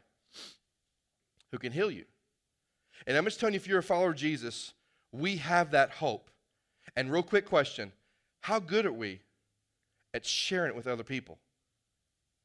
who 1.52 1.58
can 1.58 1.72
heal 1.72 1.90
you. 1.90 2.06
And 3.08 3.18
I'm 3.18 3.26
just 3.26 3.40
telling 3.40 3.54
you, 3.54 3.60
if 3.60 3.68
you're 3.68 3.80
a 3.80 3.84
follower 3.84 4.10
of 4.10 4.16
Jesus, 4.16 4.74
we 5.12 5.38
have 5.38 5.72
that 5.72 5.92
hope. 5.92 6.30
And 6.96 7.12
real 7.12 7.24
quick 7.24 7.46
question 7.46 7.92
How 8.42 8.60
good 8.60 8.86
are 8.86 8.94
we 8.94 9.22
at 10.14 10.26
sharing 10.26 10.72
it 10.72 10.76
with 10.76 10.88
other 10.88 11.04
people? 11.04 11.38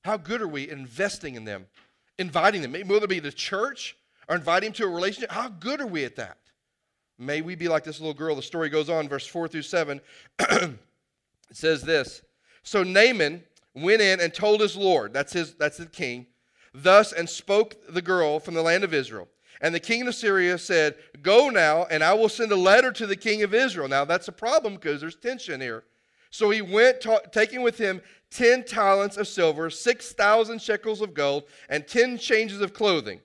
How 0.05 0.17
good 0.17 0.41
are 0.41 0.49
we 0.49 0.69
investing 0.69 1.35
in 1.35 1.45
them, 1.45 1.67
inviting 2.19 2.63
them, 2.63 2.73
whether 2.89 3.05
it 3.05 3.09
be 3.09 3.21
the 3.21 3.33
church 3.33 3.97
or 4.29 4.37
inviting 4.37 4.69
them 4.69 4.75
to 4.75 4.85
a 4.85 4.89
relationship? 4.89 5.31
How 5.31 5.49
good 5.49 5.81
are 5.81 5.87
we 5.87 6.05
at 6.05 6.17
that? 6.17 6.39
May 7.19 7.43
we 7.43 7.55
be 7.55 7.69
like 7.69 7.85
this 7.85 8.01
little 8.01 8.15
girl. 8.15 8.35
The 8.35 8.43
story 8.43 8.71
goes 8.71 8.89
on, 8.89 9.09
verse 9.09 9.27
4 9.27 9.47
through 9.47 9.63
7. 9.63 10.01
it 10.39 10.79
says 11.53 11.83
this 11.83 12.23
So 12.63 12.83
Naaman 12.83 13.45
went 13.75 14.01
in 14.01 14.21
and 14.21 14.33
told 14.33 14.63
his 14.63 14.75
Lord, 14.75 15.13
that's, 15.13 15.35
his, 15.35 15.55
that's 15.55 15.77
the 15.77 15.87
king, 15.87 16.27
thus 16.73 17.13
and 17.13 17.29
spoke 17.29 17.75
the 17.89 18.03
girl 18.03 18.41
from 18.41 18.55
the 18.55 18.63
land 18.63 18.85
of 18.85 18.95
Israel. 18.95 19.29
And 19.61 19.75
the 19.75 19.81
king 19.81 20.07
of 20.07 20.15
Syria 20.15 20.57
said, 20.57 20.97
Go 21.23 21.51
now, 21.51 21.85
and 21.91 22.03
I 22.03 22.15
will 22.15 22.29
send 22.29 22.53
a 22.53 22.57
letter 22.57 22.93
to 22.93 23.07
the 23.07 23.17
king 23.17 23.43
of 23.43 23.53
Israel. 23.53 23.89
Now, 23.89 24.05
that's 24.05 24.29
a 24.29 24.33
problem 24.33 24.75
because 24.75 25.01
there's 25.01 25.17
tension 25.17 25.61
here. 25.61 25.85
So 26.31 26.51
he 26.51 26.63
went, 26.63 27.01
ta- 27.01 27.19
taking 27.33 27.63
with 27.63 27.77
him 27.77 28.01
10 28.31 28.65
talents 28.65 29.17
of 29.17 29.29
silver, 29.29 29.69
6,000 29.69 30.63
shekels 30.63 31.01
of 31.01 31.13
gold, 31.13 31.45
and 31.69 31.87
10 31.87 32.19
changes 32.19 32.61
of 32.61 32.73
clothing. 32.73 33.21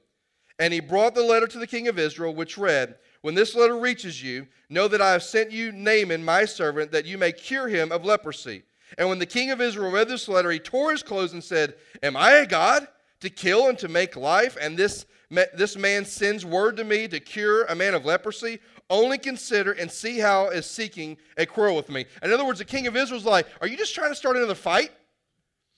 And 0.59 0.73
he 0.73 0.79
brought 0.79 1.15
the 1.15 1.23
letter 1.23 1.47
to 1.47 1.59
the 1.59 1.67
king 1.67 1.87
of 1.87 1.99
Israel, 1.99 2.33
which 2.33 2.57
read, 2.57 2.95
When 3.21 3.35
this 3.35 3.55
letter 3.55 3.77
reaches 3.77 4.21
you, 4.21 4.47
know 4.69 4.87
that 4.87 5.01
I 5.01 5.11
have 5.11 5.23
sent 5.23 5.51
you 5.51 5.71
Naaman, 5.71 6.23
my 6.23 6.45
servant, 6.45 6.91
that 6.91 7.05
you 7.05 7.17
may 7.17 7.31
cure 7.31 7.67
him 7.67 7.91
of 7.91 8.05
leprosy. 8.05 8.63
And 8.97 9.09
when 9.09 9.19
the 9.19 9.25
king 9.25 9.51
of 9.51 9.61
Israel 9.61 9.91
read 9.91 10.07
this 10.07 10.27
letter, 10.27 10.51
he 10.51 10.59
tore 10.59 10.91
his 10.91 11.03
clothes 11.03 11.33
and 11.33 11.43
said, 11.43 11.75
Am 12.01 12.15
I 12.15 12.33
a 12.33 12.45
God 12.45 12.87
to 13.19 13.29
kill 13.29 13.67
and 13.67 13.77
to 13.79 13.87
make 13.87 14.15
life? 14.15 14.57
And 14.59 14.77
this 14.77 15.05
this 15.29 15.77
man 15.77 16.05
sends 16.05 16.45
word 16.45 16.77
to 16.77 16.83
me 16.83 17.07
to 17.07 17.19
cure 17.19 17.65
a 17.65 17.75
man 17.75 17.93
of 17.93 18.05
leprosy. 18.05 18.59
Only 18.89 19.17
consider 19.17 19.71
and 19.71 19.89
see 19.89 20.19
how 20.19 20.49
is 20.49 20.65
seeking 20.65 21.17
a 21.37 21.45
quarrel 21.45 21.75
with 21.75 21.89
me. 21.89 22.05
In 22.21 22.31
other 22.31 22.45
words, 22.45 22.59
the 22.59 22.65
king 22.65 22.85
of 22.87 22.95
Israel's 22.95 23.25
like, 23.25 23.47
Are 23.61 23.67
you 23.67 23.77
just 23.77 23.95
trying 23.95 24.11
to 24.11 24.15
start 24.15 24.37
another 24.37 24.55
fight? 24.55 24.91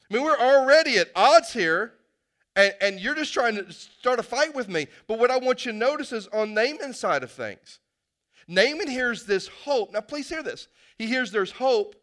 I 0.10 0.14
mean, 0.14 0.24
we're 0.24 0.38
already 0.38 0.98
at 0.98 1.10
odds 1.16 1.54
here, 1.54 1.94
and, 2.56 2.74
and 2.82 3.00
you're 3.00 3.16
just 3.16 3.34
trying 3.34 3.56
to 3.56 3.72
start 3.72 4.20
a 4.20 4.24
fight 4.24 4.56
with 4.56 4.68
me. 4.68 4.88
But 5.08 5.20
what 5.20 5.32
I 5.32 5.38
want 5.38 5.66
you 5.66 5.72
to 5.72 5.78
notice 5.78 6.12
is 6.12 6.28
on 6.28 6.54
Naaman's 6.54 7.00
side 7.00 7.24
of 7.24 7.32
things. 7.32 7.80
Naaman 8.48 8.88
hears 8.88 9.26
this 9.26 9.48
hope. 9.48 9.92
Now, 9.92 10.02
please 10.02 10.30
hear 10.30 10.42
this. 10.42 10.68
He 10.98 11.08
hears 11.08 11.32
there's 11.32 11.52
hope. 11.52 11.96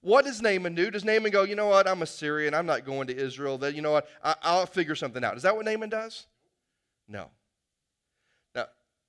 What 0.00 0.24
does 0.26 0.42
Naaman 0.42 0.74
do? 0.74 0.90
Does 0.90 1.04
Naaman 1.04 1.30
go, 1.30 1.44
you 1.44 1.54
know 1.54 1.68
what, 1.68 1.88
I'm 1.88 2.02
a 2.02 2.06
Syrian, 2.06 2.52
I'm 2.52 2.66
not 2.66 2.84
going 2.84 3.06
to 3.06 3.16
Israel, 3.16 3.56
that 3.58 3.74
you 3.74 3.80
know 3.80 3.92
what, 3.92 4.06
I, 4.22 4.58
will 4.58 4.66
figure 4.66 4.94
something 4.94 5.24
out. 5.24 5.36
Is 5.36 5.44
that 5.44 5.56
what 5.56 5.64
Naaman 5.64 5.88
does? 5.88 6.26
No. 7.08 7.30
Now, 8.54 8.66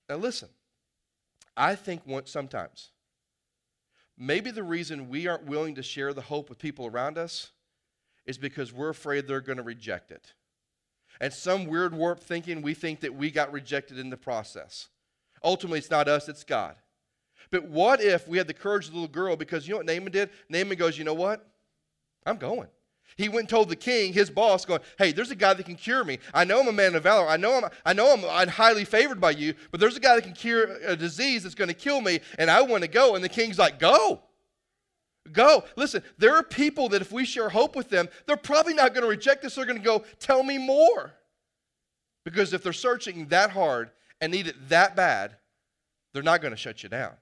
now 0.09 0.15
listen. 0.15 0.49
I 1.57 1.75
think 1.75 2.01
once, 2.05 2.29
sometimes, 2.31 2.89
maybe 4.17 4.51
the 4.51 4.63
reason 4.63 5.09
we 5.09 5.27
aren't 5.27 5.45
willing 5.45 5.75
to 5.75 5.83
share 5.83 6.13
the 6.13 6.21
hope 6.21 6.49
with 6.49 6.59
people 6.59 6.85
around 6.85 7.17
us 7.17 7.51
is 8.25 8.37
because 8.37 8.73
we're 8.73 8.89
afraid 8.89 9.27
they're 9.27 9.41
going 9.41 9.57
to 9.57 9.63
reject 9.63 10.11
it. 10.11 10.33
And 11.21 11.31
some 11.31 11.65
weird 11.65 11.93
warped 11.93 12.23
thinking, 12.23 12.61
we 12.61 12.73
think 12.73 12.99
that 13.01 13.15
we 13.15 13.31
got 13.31 13.53
rejected 13.53 13.97
in 13.97 14.09
the 14.09 14.17
process. 14.17 14.89
Ultimately, 15.43 15.79
it's 15.79 15.89
not 15.91 16.07
us, 16.07 16.27
it's 16.27 16.43
God. 16.43 16.75
But 17.51 17.69
what 17.69 18.01
if 18.01 18.27
we 18.27 18.37
had 18.37 18.47
the 18.47 18.53
courage 18.53 18.87
of 18.87 18.93
the 18.93 18.99
little 18.99 19.13
girl? 19.13 19.35
Because 19.35 19.67
you 19.67 19.73
know 19.73 19.77
what 19.77 19.85
Naaman 19.85 20.11
did? 20.11 20.29
Naaman 20.49 20.77
goes, 20.77 20.97
You 20.97 21.03
know 21.03 21.13
what? 21.13 21.47
I'm 22.25 22.37
going. 22.37 22.67
He 23.17 23.29
went 23.29 23.41
and 23.41 23.49
told 23.49 23.69
the 23.69 23.75
king, 23.75 24.11
his 24.11 24.29
boss, 24.29 24.65
going, 24.65 24.81
Hey, 24.97 25.11
there's 25.11 25.31
a 25.31 25.35
guy 25.35 25.53
that 25.53 25.65
can 25.65 25.75
cure 25.75 26.03
me. 26.03 26.19
I 26.33 26.43
know 26.43 26.59
I'm 26.59 26.67
a 26.67 26.73
man 26.73 26.95
of 26.95 27.03
valor. 27.03 27.27
I 27.27 27.37
know 27.37 27.57
I'm, 27.57 27.69
I 27.85 27.93
know 27.93 28.13
I'm, 28.13 28.25
I'm 28.25 28.49
highly 28.49 28.83
favored 28.83 29.21
by 29.21 29.31
you, 29.31 29.53
but 29.71 29.79
there's 29.79 29.95
a 29.95 30.01
guy 30.01 30.15
that 30.15 30.23
can 30.23 30.33
cure 30.33 30.77
a 30.85 30.95
disease 30.95 31.43
that's 31.43 31.55
going 31.55 31.69
to 31.69 31.73
kill 31.73 32.01
me, 32.01 32.19
and 32.37 32.51
I 32.51 32.61
want 32.61 32.83
to 32.83 32.89
go. 32.89 33.15
And 33.15 33.23
the 33.23 33.29
king's 33.29 33.57
like, 33.57 33.79
Go. 33.79 34.21
Go. 35.31 35.63
Listen, 35.75 36.03
there 36.17 36.35
are 36.35 36.43
people 36.43 36.89
that 36.89 37.01
if 37.01 37.11
we 37.11 37.25
share 37.25 37.49
hope 37.49 37.75
with 37.75 37.89
them, 37.89 38.09
they're 38.27 38.37
probably 38.37 38.73
not 38.73 38.93
going 38.93 39.03
to 39.03 39.09
reject 39.09 39.43
us. 39.45 39.55
They're 39.55 39.65
going 39.65 39.79
to 39.79 39.83
go, 39.83 40.03
Tell 40.19 40.43
me 40.43 40.57
more. 40.57 41.13
Because 42.25 42.53
if 42.53 42.63
they're 42.63 42.73
searching 42.73 43.27
that 43.27 43.51
hard 43.51 43.91
and 44.19 44.31
need 44.31 44.47
it 44.47 44.69
that 44.69 44.95
bad, 44.95 45.37
they're 46.13 46.23
not 46.23 46.41
going 46.41 46.51
to 46.53 46.57
shut 46.57 46.83
you 46.83 46.89
down. 46.89 47.13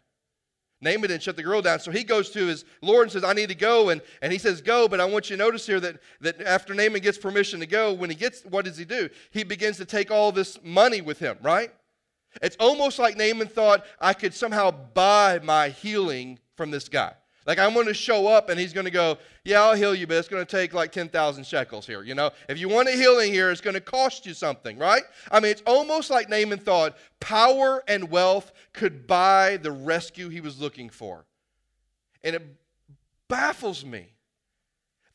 Naaman 0.84 1.10
didn't 1.10 1.24
shut 1.24 1.36
the 1.36 1.44
girl 1.44 1.62
down. 1.62 1.80
So 1.80 1.92
he 1.92 2.04
goes 2.04 2.30
to 2.32 2.46
his 2.46 2.66
Lord 2.82 3.04
and 3.04 3.12
says, 3.12 3.24
I 3.24 3.34
need 3.34 3.50
to 3.50 3.56
go. 3.56 3.90
And, 3.90 4.02
and 4.22 4.32
he 4.32 4.38
says, 4.38 4.62
Go. 4.62 4.88
But 4.88 5.00
I 5.00 5.06
want 5.06 5.30
you 5.30 5.38
to 5.38 5.44
notice 5.44 5.66
here 5.66 5.80
that, 5.80 5.98
that 6.22 6.42
after 6.42 6.74
Naaman 6.74 7.02
gets 7.02 7.18
permission 7.18 7.60
to 7.62 7.66
go, 7.66 7.94
when 7.94 8.10
he 8.10 8.16
gets, 8.16 8.44
what 8.44 8.66
does 8.66 8.78
he 8.78 8.86
do? 8.86 9.10
He 9.32 9.44
begins 9.44 9.78
to 9.78 9.86
take 9.86 10.12
all 10.12 10.32
this 10.32 10.60
money 10.64 11.02
with 11.02 11.20
him, 11.20 11.38
right? 11.42 11.72
It's 12.42 12.58
almost 12.60 13.00
like 13.00 13.18
Naaman 13.18 13.48
thought, 13.48 13.86
I 14.00 14.14
could 14.14 14.34
somehow 14.34 14.72
buy 14.72 15.40
my 15.44 15.70
healing 15.70 16.40
from 16.56 16.72
this 16.72 16.90
guy. 16.90 17.14
Like 17.46 17.60
I'm 17.60 17.74
going 17.74 17.88
to 17.88 17.94
show 17.94 18.28
up 18.28 18.50
and 18.50 18.60
he's 18.60 18.74
going 18.74 18.86
to 18.86 18.92
go, 18.92 19.18
yeah, 19.44 19.62
I'll 19.62 19.76
heal 19.76 19.94
you, 19.94 20.08
but 20.08 20.18
it's 20.18 20.28
going 20.28 20.46
to 20.46 20.50
take 20.50 20.74
like 20.74 20.92
10,000 20.92 21.46
shekels 21.46 21.86
here. 21.86 22.04
You 22.04 22.16
know, 22.16 22.32
if 22.48 22.58
you 22.58 22.70
want 22.70 22.88
a 22.88 22.94
healing 22.94 23.34
here, 23.34 23.52
it's 23.52 23.62
going 23.62 23.74
to 23.74 23.82
cost 23.82 24.26
you 24.26 24.34
something, 24.34 24.78
right? 24.78 25.04
I 25.32 25.40
mean, 25.40 25.52
it's 25.52 25.64
almost 25.66 26.10
like 26.10 26.30
Naaman 26.30 26.60
thought 26.60 26.98
power 27.20 27.84
and 27.88 28.10
wealth 28.10 28.52
could 28.72 29.08
buy 29.08 29.58
the 29.58 29.72
rescue 29.72 30.30
he 30.30 30.42
was 30.42 30.60
looking 30.60 30.90
for. 30.90 31.26
And 32.24 32.36
it 32.36 32.44
baffles 33.28 33.84
me 33.84 34.08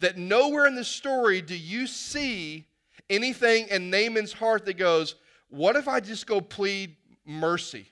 that 0.01 0.19
nowhere 0.19 0.67
in 0.67 0.75
the 0.75 0.85
story 0.85 1.41
do 1.41 1.57
you 1.57 1.87
see 1.87 2.67
anything 3.09 3.69
in 3.69 3.91
Naaman's 3.91 4.33
heart 4.33 4.67
that 4.67 4.77
goes, 4.77 5.15
what 5.49 5.77
if 5.77 5.89
I 5.89 6.01
just 6.01 6.27
go 6.27 6.41
plead 6.41 6.97
mercy? 7.25 7.89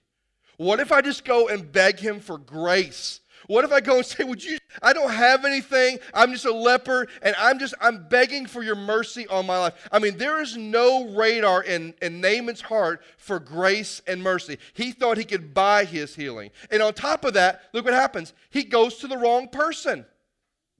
What 0.58 0.80
if 0.80 0.92
I 0.92 1.00
just 1.00 1.24
go 1.24 1.48
and 1.48 1.70
beg 1.70 1.98
him 1.98 2.20
for 2.20 2.38
grace? 2.38 3.20
What 3.46 3.64
if 3.64 3.72
I 3.72 3.80
go 3.80 3.98
and 3.98 4.06
say, 4.06 4.24
Would 4.24 4.42
you? 4.42 4.58
I 4.82 4.92
don't 4.92 5.10
have 5.10 5.44
anything. 5.44 5.98
I'm 6.12 6.32
just 6.32 6.44
a 6.44 6.52
leper, 6.52 7.06
and 7.22 7.34
I'm 7.38 7.58
just, 7.58 7.74
I'm 7.80 8.08
begging 8.08 8.46
for 8.46 8.62
your 8.62 8.74
mercy 8.76 9.26
on 9.28 9.46
my 9.46 9.58
life. 9.58 9.88
I 9.92 9.98
mean, 9.98 10.18
there 10.18 10.40
is 10.40 10.56
no 10.56 11.14
radar 11.14 11.62
in, 11.62 11.94
in 12.02 12.20
Naaman's 12.20 12.60
heart 12.60 13.02
for 13.16 13.38
grace 13.38 14.02
and 14.06 14.22
mercy. 14.22 14.58
He 14.74 14.92
thought 14.92 15.16
he 15.16 15.24
could 15.24 15.54
buy 15.54 15.84
his 15.84 16.14
healing. 16.14 16.50
And 16.70 16.82
on 16.82 16.94
top 16.94 17.24
of 17.24 17.34
that, 17.34 17.62
look 17.72 17.84
what 17.84 17.94
happens. 17.94 18.32
He 18.50 18.64
goes 18.64 18.96
to 18.98 19.06
the 19.06 19.16
wrong 19.16 19.48
person, 19.48 20.04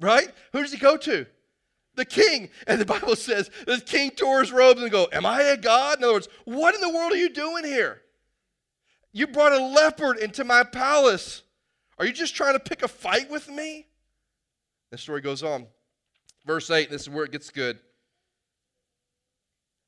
right? 0.00 0.28
Who 0.52 0.62
does 0.62 0.72
he 0.72 0.78
go 0.78 0.96
to? 0.96 1.26
The 1.94 2.04
king. 2.04 2.50
And 2.66 2.80
the 2.80 2.86
Bible 2.86 3.16
says 3.16 3.50
the 3.66 3.80
king 3.80 4.10
tore 4.10 4.40
his 4.40 4.52
robes 4.52 4.82
and 4.82 4.90
go, 4.90 5.08
Am 5.12 5.24
I 5.24 5.42
a 5.42 5.56
God? 5.56 5.98
In 5.98 6.04
other 6.04 6.14
words, 6.14 6.28
what 6.44 6.74
in 6.74 6.80
the 6.80 6.90
world 6.90 7.12
are 7.12 7.16
you 7.16 7.30
doing 7.30 7.64
here? 7.64 8.02
You 9.12 9.26
brought 9.26 9.52
a 9.52 9.64
leopard 9.64 10.18
into 10.18 10.44
my 10.44 10.62
palace. 10.62 11.42
Are 11.98 12.06
you 12.06 12.12
just 12.12 12.34
trying 12.34 12.54
to 12.54 12.60
pick 12.60 12.82
a 12.82 12.88
fight 12.88 13.30
with 13.30 13.48
me? 13.48 13.86
The 14.90 14.98
story 14.98 15.20
goes 15.20 15.42
on. 15.42 15.66
Verse 16.44 16.70
8, 16.70 16.90
this 16.90 17.02
is 17.02 17.10
where 17.10 17.24
it 17.24 17.32
gets 17.32 17.50
good. 17.50 17.78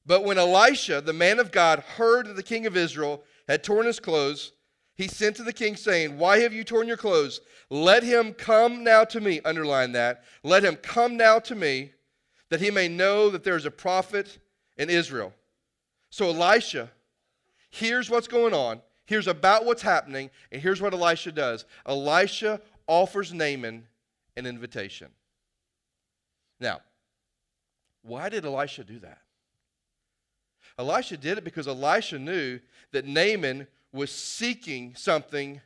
But 0.05 0.25
when 0.25 0.38
Elisha, 0.38 1.03
the 1.03 1.12
man 1.12 1.38
of 1.38 1.53
God, 1.53 1.81
heard 1.81 2.27
that 2.27 2.37
the 2.37 2.42
king 2.42 2.66
of 2.66 2.77
Israel 2.77 3.23
had 3.47 3.62
torn 3.62 3.87
his 3.87 4.01
clothes, 4.01 4.53
he 4.94 5.07
sent 5.07 5.37
to 5.37 5.44
the 5.44 5.53
king, 5.53 5.77
saying, 5.77 6.18
Why 6.18 6.40
have 6.40 6.53
you 6.53 6.64
torn 6.64 6.88
your 6.88 6.97
clothes? 6.97 7.40
Let 7.71 8.03
him 8.03 8.33
come 8.33 8.83
now 8.83 9.05
to 9.05 9.21
me. 9.21 9.40
Underline 9.44 9.92
that. 9.92 10.25
Let 10.42 10.64
him 10.64 10.75
come 10.77 11.16
now 11.16 11.38
to 11.40 11.55
me, 11.55 11.92
that 12.51 12.61
he 12.61 12.73
may 12.73 12.88
know 12.88 13.31
that 13.31 13.44
there 13.44 13.55
is 13.55 13.66
a 13.66 13.71
prophet 13.71 14.38
in 14.77 14.90
Israel. 14.90 15.33
So 16.11 16.31
Elisha 16.31 16.90
hears 17.71 18.11
what's 18.11 18.27
going 18.27 18.55
on. 18.55 18.81
Here's 19.09 19.27
about 19.27 19.64
what's 19.64 19.81
happening, 19.81 20.29
and 20.53 20.61
here's 20.61 20.83
what 20.83 20.92
Elisha 20.92 21.33
does 21.33 21.64
Elisha 21.87 22.61
offers 22.87 23.33
Naaman 23.33 23.87
an 24.37 24.44
invitation. 24.44 25.09
Now, 26.61 26.83
why 28.03 28.29
did 28.29 28.44
Elisha 28.44 28.85
do 28.85 28.99
that? 28.99 29.23
Elisha 30.79 31.16
did 31.16 31.38
it 31.38 31.44
because 31.44 31.66
Elisha 31.66 32.18
knew 32.18 32.61
that 32.92 33.07
Naaman 33.07 33.66
was 33.92 34.12
seeking 34.12 34.94
something, 34.94 35.62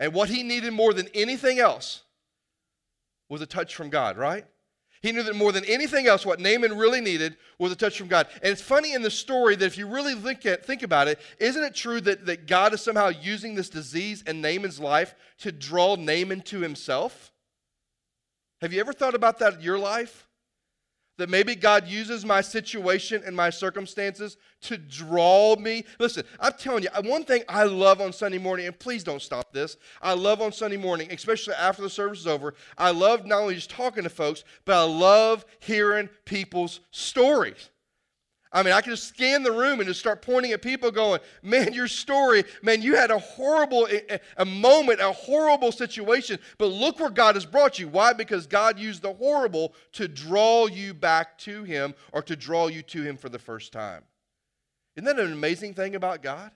and 0.00 0.12
what 0.12 0.28
he 0.28 0.42
needed 0.42 0.72
more 0.72 0.92
than 0.92 1.06
anything 1.14 1.60
else 1.60 2.02
was 3.28 3.40
a 3.40 3.46
touch 3.46 3.76
from 3.76 3.90
God, 3.90 4.16
right? 4.18 4.44
He 5.02 5.10
knew 5.10 5.24
that 5.24 5.34
more 5.34 5.50
than 5.50 5.64
anything 5.64 6.06
else, 6.06 6.24
what 6.24 6.38
Naaman 6.38 6.78
really 6.78 7.00
needed 7.00 7.36
was 7.58 7.72
a 7.72 7.76
touch 7.76 7.98
from 7.98 8.06
God. 8.06 8.28
And 8.40 8.52
it's 8.52 8.62
funny 8.62 8.92
in 8.92 9.02
the 9.02 9.10
story 9.10 9.56
that 9.56 9.66
if 9.66 9.76
you 9.76 9.88
really 9.88 10.14
think, 10.14 10.46
at, 10.46 10.64
think 10.64 10.84
about 10.84 11.08
it, 11.08 11.18
isn't 11.40 11.62
it 11.62 11.74
true 11.74 12.00
that, 12.02 12.24
that 12.26 12.46
God 12.46 12.72
is 12.72 12.80
somehow 12.80 13.08
using 13.08 13.56
this 13.56 13.68
disease 13.68 14.22
in 14.22 14.40
Naaman's 14.40 14.78
life 14.78 15.16
to 15.38 15.50
draw 15.50 15.96
Naaman 15.96 16.40
to 16.42 16.60
himself? 16.60 17.32
Have 18.60 18.72
you 18.72 18.78
ever 18.78 18.92
thought 18.92 19.16
about 19.16 19.40
that 19.40 19.54
in 19.54 19.60
your 19.60 19.78
life? 19.78 20.28
That 21.18 21.28
maybe 21.28 21.54
God 21.54 21.86
uses 21.86 22.24
my 22.24 22.40
situation 22.40 23.22
and 23.24 23.36
my 23.36 23.50
circumstances 23.50 24.38
to 24.62 24.78
draw 24.78 25.56
me. 25.56 25.84
Listen, 25.98 26.24
I'm 26.40 26.54
telling 26.54 26.84
you, 26.84 26.88
one 27.02 27.24
thing 27.24 27.42
I 27.48 27.64
love 27.64 28.00
on 28.00 28.12
Sunday 28.12 28.38
morning, 28.38 28.66
and 28.66 28.78
please 28.78 29.04
don't 29.04 29.20
stop 29.20 29.52
this. 29.52 29.76
I 30.00 30.14
love 30.14 30.40
on 30.40 30.52
Sunday 30.52 30.78
morning, 30.78 31.12
especially 31.12 31.54
after 31.54 31.82
the 31.82 31.90
service 31.90 32.20
is 32.20 32.26
over, 32.26 32.54
I 32.78 32.92
love 32.92 33.26
not 33.26 33.42
only 33.42 33.54
just 33.54 33.70
talking 33.70 34.04
to 34.04 34.10
folks, 34.10 34.42
but 34.64 34.74
I 34.74 34.84
love 34.84 35.44
hearing 35.60 36.08
people's 36.24 36.80
stories. 36.90 37.68
I 38.54 38.62
mean, 38.62 38.74
I 38.74 38.82
can 38.82 38.92
just 38.92 39.08
scan 39.08 39.42
the 39.42 39.50
room 39.50 39.80
and 39.80 39.88
just 39.88 40.00
start 40.00 40.20
pointing 40.20 40.52
at 40.52 40.60
people 40.60 40.90
going, 40.90 41.20
man, 41.42 41.72
your 41.72 41.88
story, 41.88 42.44
man, 42.62 42.82
you 42.82 42.94
had 42.94 43.10
a 43.10 43.18
horrible 43.18 43.86
eh, 43.90 44.00
eh, 44.10 44.18
a 44.36 44.44
moment, 44.44 45.00
a 45.00 45.10
horrible 45.10 45.72
situation, 45.72 46.38
but 46.58 46.66
look 46.66 47.00
where 47.00 47.08
God 47.08 47.34
has 47.34 47.46
brought 47.46 47.78
you. 47.78 47.88
Why? 47.88 48.12
Because 48.12 48.46
God 48.46 48.78
used 48.78 49.00
the 49.00 49.14
horrible 49.14 49.72
to 49.92 50.06
draw 50.06 50.66
you 50.66 50.92
back 50.92 51.38
to 51.38 51.64
him 51.64 51.94
or 52.12 52.20
to 52.22 52.36
draw 52.36 52.66
you 52.66 52.82
to 52.82 53.02
him 53.02 53.16
for 53.16 53.30
the 53.30 53.38
first 53.38 53.72
time. 53.72 54.02
Isn't 54.96 55.06
that 55.06 55.18
an 55.18 55.32
amazing 55.32 55.72
thing 55.72 55.94
about 55.94 56.22
God? 56.22 56.50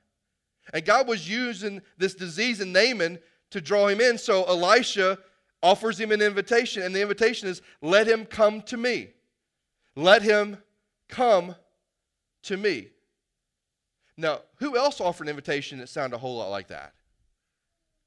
And 0.74 0.84
God 0.84 1.08
was 1.08 1.28
using 1.28 1.80
this 1.96 2.14
disease 2.14 2.60
in 2.60 2.72
Naaman 2.72 3.18
to 3.50 3.60
draw 3.62 3.86
him 3.88 4.02
in. 4.02 4.18
So 4.18 4.44
Elisha 4.44 5.18
offers 5.62 5.98
him 5.98 6.12
an 6.12 6.20
invitation, 6.20 6.82
and 6.82 6.94
the 6.94 7.00
invitation 7.00 7.48
is, 7.48 7.62
let 7.80 8.06
him 8.06 8.26
come 8.26 8.60
to 8.62 8.76
me. 8.76 9.12
Let 9.94 10.20
him 10.20 10.58
come 11.08 11.54
to 12.46 12.56
me. 12.56 12.88
Now, 14.16 14.40
who 14.56 14.76
else 14.76 15.00
offered 15.00 15.24
an 15.24 15.30
invitation 15.30 15.78
that 15.78 15.88
sounded 15.88 16.16
a 16.16 16.18
whole 16.18 16.36
lot 16.36 16.48
like 16.48 16.68
that? 16.68 16.94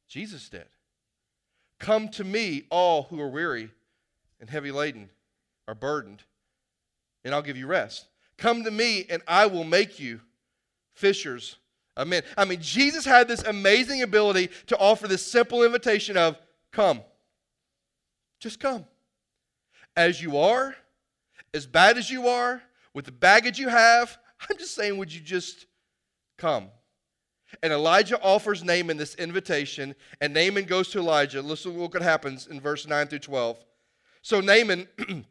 Jesus 0.08 0.50
did. 0.50 0.66
Come 1.80 2.10
to 2.10 2.24
me, 2.24 2.64
all 2.70 3.04
who 3.04 3.22
are 3.22 3.30
weary 3.30 3.70
and 4.42 4.50
heavy 4.50 4.72
laden, 4.72 5.10
are 5.68 5.76
burdened, 5.76 6.24
and 7.24 7.34
I'll 7.34 7.42
give 7.42 7.58
you 7.58 7.68
rest. 7.68 8.08
Come 8.38 8.64
to 8.64 8.72
me, 8.72 9.06
and 9.10 9.22
I 9.28 9.46
will 9.46 9.64
make 9.64 10.00
you 10.00 10.22
fishers 10.94 11.58
of 11.96 12.08
men. 12.08 12.24
I 12.38 12.46
mean, 12.46 12.60
Jesus 12.62 13.06
had 13.06 13.28
this 13.28 13.44
amazing 13.44 14.02
ability 14.02 14.50
to 14.68 14.78
offer 14.78 15.08
this 15.08 15.26
simple 15.26 15.64
invitation 15.64 16.18
of 16.18 16.38
come. 16.72 17.02
Just 18.40 18.60
come. 18.60 18.86
As 19.96 20.22
you 20.22 20.38
are, 20.38 20.76
as 21.54 21.66
bad 21.66 21.98
as 21.98 22.10
you 22.10 22.28
are, 22.28 22.62
with 22.94 23.06
the 23.06 23.12
baggage 23.12 23.60
you 23.60 23.70
have, 23.70 24.18
I'm 24.50 24.58
just 24.58 24.76
saying, 24.76 24.98
would 24.98 25.14
you 25.14 25.22
just 25.22 25.66
come? 26.38 26.70
And 27.64 27.74
Elijah 27.74 28.22
offers 28.22 28.64
Naaman 28.64 28.98
this 28.98 29.16
invitation, 29.16 29.96
and 30.22 30.34
Naaman 30.34 30.66
goes 30.66 30.90
to 30.90 31.00
Elijah. 31.00 31.42
Listen 31.42 31.74
to 31.74 31.80
what 31.80 32.02
happens 32.02 32.48
in 32.48 32.62
verse 32.62 32.88
9 32.88 33.08
through 33.08 33.20
12. 33.20 33.58
So 34.22 34.40
Naaman 34.40 34.88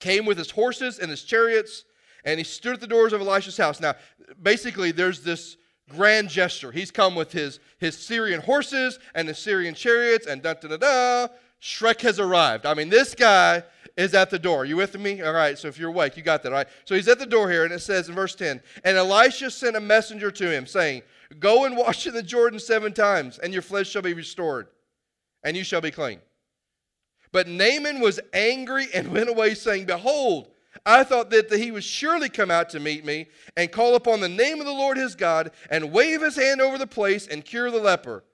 came 0.00 0.24
with 0.24 0.38
his 0.38 0.50
horses 0.50 0.98
and 0.98 1.10
his 1.10 1.22
chariots, 1.22 1.84
and 2.24 2.38
he 2.38 2.44
stood 2.44 2.74
at 2.74 2.80
the 2.80 2.86
doors 2.86 3.12
of 3.12 3.20
Elisha's 3.20 3.56
house. 3.56 3.80
Now, 3.80 3.94
basically, 4.40 4.90
there's 4.90 5.20
this 5.20 5.56
grand 5.88 6.28
gesture. 6.28 6.72
He's 6.72 6.90
come 6.90 7.14
with 7.14 7.32
his, 7.32 7.60
his 7.78 7.96
Syrian 7.98 8.40
horses 8.40 8.98
and 9.14 9.28
his 9.28 9.38
Syrian 9.38 9.74
chariots, 9.74 10.26
and 10.26 10.42
da 10.42 10.54
da 10.54 10.68
da 10.68 10.76
da. 10.76 11.28
Shrek 11.60 12.00
has 12.00 12.18
arrived. 12.18 12.64
I 12.64 12.72
mean, 12.72 12.88
this 12.88 13.14
guy 13.14 13.62
is 13.96 14.14
at 14.14 14.30
the 14.30 14.38
door. 14.38 14.62
Are 14.62 14.64
you 14.64 14.76
with 14.76 14.98
me? 14.98 15.22
All 15.22 15.32
right, 15.32 15.58
so 15.58 15.68
if 15.68 15.78
you're 15.78 15.90
awake, 15.90 16.16
you 16.16 16.22
got 16.22 16.42
that, 16.42 16.52
all 16.52 16.58
right? 16.58 16.68
So 16.84 16.94
he's 16.94 17.08
at 17.08 17.18
the 17.18 17.26
door 17.26 17.50
here, 17.50 17.64
and 17.64 17.72
it 17.72 17.80
says 17.80 18.08
in 18.08 18.14
verse 18.14 18.34
10 18.34 18.60
And 18.84 18.96
Elisha 18.96 19.50
sent 19.50 19.76
a 19.76 19.80
messenger 19.80 20.30
to 20.30 20.50
him, 20.50 20.66
saying, 20.66 21.02
Go 21.38 21.64
and 21.64 21.76
wash 21.76 22.06
in 22.06 22.14
the 22.14 22.22
Jordan 22.22 22.58
seven 22.58 22.92
times, 22.92 23.38
and 23.38 23.52
your 23.52 23.62
flesh 23.62 23.88
shall 23.88 24.02
be 24.02 24.14
restored, 24.14 24.68
and 25.42 25.56
you 25.56 25.64
shall 25.64 25.80
be 25.80 25.90
clean. 25.90 26.20
But 27.32 27.48
Naaman 27.48 28.00
was 28.00 28.20
angry 28.32 28.88
and 28.94 29.08
went 29.12 29.28
away, 29.28 29.54
saying, 29.54 29.86
Behold, 29.86 30.48
I 30.86 31.04
thought 31.04 31.30
that 31.30 31.52
he 31.52 31.70
would 31.70 31.84
surely 31.84 32.28
come 32.28 32.50
out 32.50 32.70
to 32.70 32.80
meet 32.80 33.04
me 33.04 33.26
and 33.56 33.72
call 33.72 33.94
upon 33.94 34.20
the 34.20 34.28
name 34.28 34.60
of 34.60 34.66
the 34.66 34.72
Lord 34.72 34.96
his 34.96 35.14
God 35.14 35.50
and 35.68 35.92
wave 35.92 36.22
his 36.22 36.36
hand 36.36 36.60
over 36.60 36.78
the 36.78 36.86
place 36.86 37.26
and 37.26 37.44
cure 37.44 37.70
the 37.70 37.80
leper. 37.80 38.24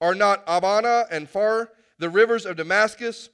Are 0.00 0.14
not 0.14 0.44
Abana 0.46 1.06
and 1.10 1.30
Pharpar, 1.30 1.68
the 1.98 2.08
rivers 2.08 2.46
of 2.46 2.56
Damascus, 2.56 3.30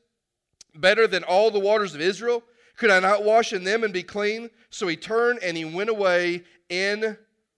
better 0.74 1.06
than 1.06 1.24
all 1.24 1.50
the 1.50 1.58
waters 1.58 1.94
of 1.94 2.00
Israel? 2.00 2.42
Could 2.76 2.90
I 2.90 3.00
not 3.00 3.24
wash 3.24 3.52
in 3.52 3.64
them 3.64 3.84
and 3.84 3.92
be 3.92 4.02
clean? 4.02 4.50
So 4.70 4.88
he 4.88 4.96
turned 4.96 5.40
and 5.42 5.56
he 5.56 5.64
went 5.64 5.90
away 5.90 6.42
in 6.68 7.16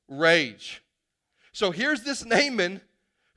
rage. 0.09 0.83
So 1.53 1.71
here's 1.71 2.03
this 2.03 2.25
Naaman 2.25 2.81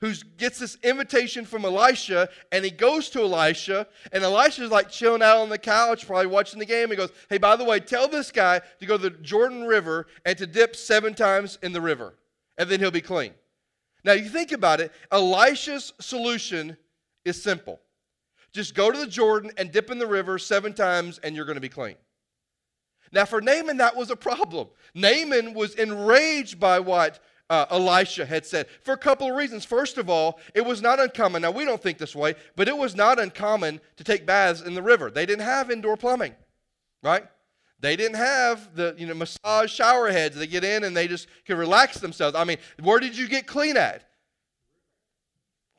who 0.00 0.14
gets 0.38 0.58
this 0.58 0.78
invitation 0.82 1.44
from 1.44 1.64
Elisha, 1.64 2.28
and 2.52 2.64
he 2.64 2.70
goes 2.70 3.10
to 3.10 3.20
Elisha, 3.20 3.86
and 4.12 4.24
Elisha's 4.24 4.70
like 4.70 4.90
chilling 4.90 5.22
out 5.22 5.38
on 5.38 5.50
the 5.50 5.58
couch, 5.58 6.06
probably 6.06 6.26
watching 6.26 6.58
the 6.58 6.66
game. 6.66 6.88
He 6.88 6.96
goes, 6.96 7.12
Hey, 7.28 7.38
by 7.38 7.56
the 7.56 7.64
way, 7.64 7.80
tell 7.80 8.08
this 8.08 8.32
guy 8.32 8.62
to 8.78 8.86
go 8.86 8.96
to 8.96 9.02
the 9.02 9.10
Jordan 9.10 9.64
River 9.64 10.06
and 10.24 10.36
to 10.38 10.46
dip 10.46 10.74
seven 10.74 11.14
times 11.14 11.58
in 11.62 11.72
the 11.72 11.80
river, 11.80 12.14
and 12.56 12.68
then 12.68 12.80
he'll 12.80 12.90
be 12.90 13.02
clean. 13.02 13.34
Now, 14.02 14.12
you 14.12 14.30
think 14.30 14.52
about 14.52 14.80
it, 14.80 14.92
Elisha's 15.12 15.92
solution 16.00 16.78
is 17.26 17.42
simple. 17.42 17.78
Just 18.52 18.74
go 18.74 18.90
to 18.90 18.98
the 18.98 19.06
Jordan 19.06 19.52
and 19.56 19.70
dip 19.70 19.90
in 19.90 19.98
the 19.98 20.06
river 20.06 20.38
seven 20.38 20.72
times, 20.72 21.18
and 21.22 21.36
you're 21.36 21.44
going 21.44 21.56
to 21.56 21.60
be 21.60 21.68
clean. 21.68 21.96
Now, 23.12 23.24
for 23.24 23.40
Naaman, 23.40 23.78
that 23.78 23.96
was 23.96 24.10
a 24.10 24.16
problem. 24.16 24.68
Naaman 24.94 25.54
was 25.54 25.74
enraged 25.74 26.60
by 26.60 26.78
what 26.78 27.20
uh, 27.48 27.66
Elisha 27.70 28.24
had 28.24 28.46
said 28.46 28.68
for 28.82 28.92
a 28.92 28.96
couple 28.96 29.28
of 29.28 29.34
reasons. 29.34 29.64
First 29.64 29.98
of 29.98 30.08
all, 30.08 30.38
it 30.54 30.64
was 30.64 30.80
not 30.80 31.00
uncommon. 31.00 31.42
Now, 31.42 31.50
we 31.50 31.64
don't 31.64 31.82
think 31.82 31.98
this 31.98 32.14
way, 32.14 32.34
but 32.54 32.68
it 32.68 32.76
was 32.76 32.94
not 32.94 33.18
uncommon 33.18 33.80
to 33.96 34.04
take 34.04 34.24
baths 34.24 34.62
in 34.62 34.74
the 34.74 34.82
river. 34.82 35.10
They 35.10 35.26
didn't 35.26 35.44
have 35.44 35.70
indoor 35.70 35.96
plumbing, 35.96 36.34
right? 37.02 37.24
They 37.80 37.96
didn't 37.96 38.16
have 38.16 38.76
the 38.76 38.94
you 38.98 39.06
know 39.06 39.14
massage 39.14 39.72
shower 39.72 40.10
heads. 40.10 40.36
They 40.36 40.46
get 40.46 40.64
in 40.64 40.84
and 40.84 40.96
they 40.96 41.08
just 41.08 41.26
can 41.44 41.56
relax 41.56 41.98
themselves. 41.98 42.36
I 42.36 42.44
mean, 42.44 42.58
where 42.82 43.00
did 43.00 43.16
you 43.16 43.26
get 43.26 43.46
clean 43.46 43.76
at? 43.76 44.04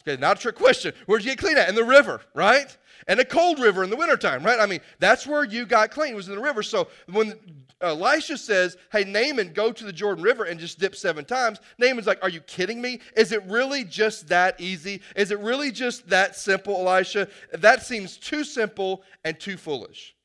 Okay, 0.07 0.19
not 0.19 0.37
a 0.37 0.41
trick 0.41 0.55
question. 0.55 0.93
Where'd 1.05 1.23
you 1.23 1.31
get 1.31 1.37
clean 1.37 1.57
at? 1.57 1.69
In 1.69 1.75
the 1.75 1.83
river, 1.83 2.21
right? 2.33 2.75
And 3.07 3.19
a 3.19 3.25
cold 3.25 3.59
river 3.59 3.83
in 3.83 3.89
the 3.89 3.95
wintertime, 3.95 4.43
right? 4.43 4.59
I 4.59 4.65
mean, 4.65 4.79
that's 4.99 5.27
where 5.27 5.43
you 5.43 5.65
got 5.65 5.91
clean, 5.91 6.15
was 6.15 6.27
in 6.27 6.35
the 6.35 6.41
river. 6.41 6.63
So 6.63 6.87
when 7.11 7.33
uh, 7.81 7.87
Elisha 7.87 8.37
says, 8.37 8.77
Hey, 8.91 9.03
Naaman, 9.03 9.53
go 9.53 9.71
to 9.71 9.83
the 9.83 9.93
Jordan 9.93 10.23
River 10.23 10.45
and 10.45 10.59
just 10.59 10.79
dip 10.79 10.95
seven 10.95 11.25
times. 11.25 11.59
Naaman's 11.77 12.07
like, 12.07 12.23
Are 12.23 12.29
you 12.29 12.41
kidding 12.41 12.81
me? 12.81 12.99
Is 13.15 13.31
it 13.31 13.43
really 13.45 13.83
just 13.83 14.27
that 14.29 14.59
easy? 14.59 15.01
Is 15.15 15.31
it 15.31 15.39
really 15.39 15.71
just 15.71 16.09
that 16.09 16.35
simple, 16.35 16.75
Elisha? 16.87 17.27
That 17.53 17.83
seems 17.83 18.17
too 18.17 18.43
simple 18.43 19.03
and 19.23 19.39
too 19.39 19.57
foolish. 19.57 20.15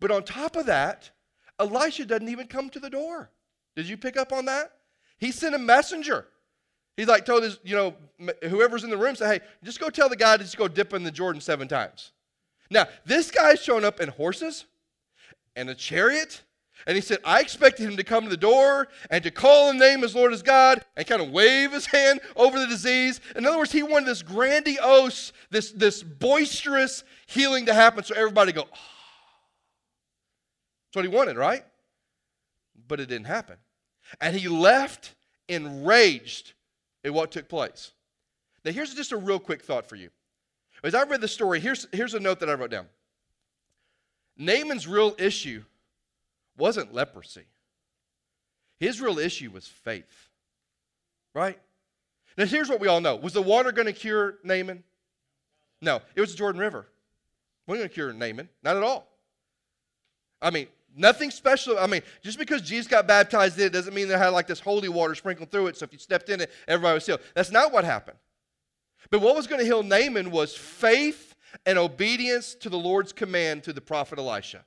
But 0.00 0.10
on 0.10 0.22
top 0.22 0.56
of 0.56 0.66
that, 0.66 1.10
Elisha 1.58 2.04
doesn't 2.04 2.28
even 2.28 2.46
come 2.46 2.70
to 2.70 2.80
the 2.80 2.90
door. 2.90 3.30
Did 3.76 3.88
you 3.88 3.96
pick 3.96 4.16
up 4.16 4.32
on 4.32 4.46
that? 4.46 4.72
He 5.18 5.32
sent 5.32 5.54
a 5.54 5.58
messenger. 5.58 6.26
He's 6.98 7.06
like 7.06 7.24
told 7.24 7.44
his, 7.44 7.60
you 7.62 7.76
know, 7.76 7.94
whoever's 8.42 8.82
in 8.82 8.90
the 8.90 8.96
room, 8.96 9.14
say, 9.14 9.34
hey, 9.34 9.40
just 9.62 9.78
go 9.78 9.88
tell 9.88 10.08
the 10.08 10.16
guy 10.16 10.36
to 10.36 10.42
just 10.42 10.56
go 10.56 10.66
dip 10.66 10.92
in 10.92 11.04
the 11.04 11.12
Jordan 11.12 11.40
seven 11.40 11.68
times. 11.68 12.10
Now, 12.70 12.88
this 13.06 13.30
guy's 13.30 13.62
showing 13.62 13.84
up 13.84 14.00
in 14.00 14.08
horses 14.08 14.64
and 15.54 15.70
a 15.70 15.76
chariot. 15.76 16.42
And 16.88 16.96
he 16.96 17.00
said, 17.00 17.18
I 17.24 17.40
expected 17.40 17.88
him 17.88 17.96
to 17.98 18.02
come 18.02 18.24
to 18.24 18.28
the 18.28 18.36
door 18.36 18.88
and 19.10 19.22
to 19.22 19.30
call 19.30 19.68
the 19.68 19.78
name 19.78 20.02
as 20.02 20.16
Lord 20.16 20.32
as 20.32 20.42
God 20.42 20.84
and 20.96 21.06
kind 21.06 21.22
of 21.22 21.30
wave 21.30 21.70
his 21.70 21.86
hand 21.86 22.18
over 22.34 22.58
the 22.58 22.66
disease. 22.66 23.20
In 23.36 23.46
other 23.46 23.58
words, 23.58 23.70
he 23.70 23.84
wanted 23.84 24.08
this 24.08 24.22
grandiose, 24.22 25.32
this, 25.50 25.70
this 25.70 26.02
boisterous 26.02 27.04
healing 27.28 27.66
to 27.66 27.74
happen 27.74 28.02
so 28.02 28.16
everybody 28.16 28.50
go, 28.50 28.62
oh. 28.62 28.78
That's 30.88 30.96
what 30.96 31.04
he 31.04 31.16
wanted, 31.16 31.36
right? 31.36 31.64
But 32.88 32.98
it 32.98 33.06
didn't 33.08 33.26
happen. 33.26 33.58
And 34.20 34.34
he 34.34 34.48
left 34.48 35.14
enraged 35.48 36.54
at 37.04 37.14
what 37.14 37.30
took 37.30 37.48
place. 37.48 37.92
Now, 38.64 38.72
here's 38.72 38.94
just 38.94 39.12
a 39.12 39.16
real 39.16 39.38
quick 39.38 39.62
thought 39.62 39.88
for 39.88 39.96
you. 39.96 40.10
As 40.82 40.94
I 40.94 41.02
read 41.04 41.20
the 41.20 41.28
story, 41.28 41.60
here's, 41.60 41.86
here's 41.92 42.14
a 42.14 42.20
note 42.20 42.40
that 42.40 42.50
I 42.50 42.54
wrote 42.54 42.70
down 42.70 42.86
Naaman's 44.36 44.86
real 44.86 45.14
issue 45.18 45.64
wasn't 46.56 46.92
leprosy, 46.92 47.46
his 48.78 49.00
real 49.00 49.18
issue 49.18 49.50
was 49.50 49.66
faith. 49.66 50.28
Right? 51.34 51.58
Now, 52.36 52.46
here's 52.46 52.68
what 52.68 52.80
we 52.80 52.88
all 52.88 53.00
know 53.00 53.16
Was 53.16 53.32
the 53.32 53.42
water 53.42 53.72
going 53.72 53.86
to 53.86 53.92
cure 53.92 54.38
Naaman? 54.44 54.82
No, 55.80 56.00
it 56.14 56.20
was 56.20 56.32
the 56.32 56.36
Jordan 56.36 56.60
River. 56.60 56.86
wasn't 57.66 57.82
going 57.82 57.88
to 57.88 57.94
cure 57.94 58.12
Naaman, 58.12 58.48
not 58.62 58.76
at 58.76 58.82
all. 58.82 59.06
I 60.40 60.50
mean, 60.50 60.68
Nothing 60.96 61.30
special. 61.30 61.78
I 61.78 61.86
mean, 61.86 62.02
just 62.22 62.38
because 62.38 62.62
Jesus 62.62 62.86
got 62.86 63.06
baptized 63.06 63.58
in 63.58 63.66
it 63.66 63.72
doesn't 63.72 63.94
mean 63.94 64.08
they 64.08 64.18
had 64.18 64.28
like 64.28 64.46
this 64.46 64.60
holy 64.60 64.88
water 64.88 65.14
sprinkled 65.14 65.50
through 65.50 65.68
it. 65.68 65.76
So 65.76 65.84
if 65.84 65.92
you 65.92 65.98
stepped 65.98 66.28
in 66.28 66.40
it, 66.40 66.50
everybody 66.66 66.94
was 66.94 67.06
healed. 67.06 67.20
That's 67.34 67.50
not 67.50 67.72
what 67.72 67.84
happened. 67.84 68.18
But 69.10 69.20
what 69.20 69.36
was 69.36 69.46
going 69.46 69.60
to 69.60 69.64
heal 69.64 69.82
Naaman 69.82 70.30
was 70.30 70.56
faith 70.56 71.34
and 71.66 71.78
obedience 71.78 72.54
to 72.56 72.68
the 72.68 72.78
Lord's 72.78 73.12
command 73.12 73.62
to 73.64 73.72
the 73.72 73.80
prophet 73.80 74.18
Elisha. 74.18 74.64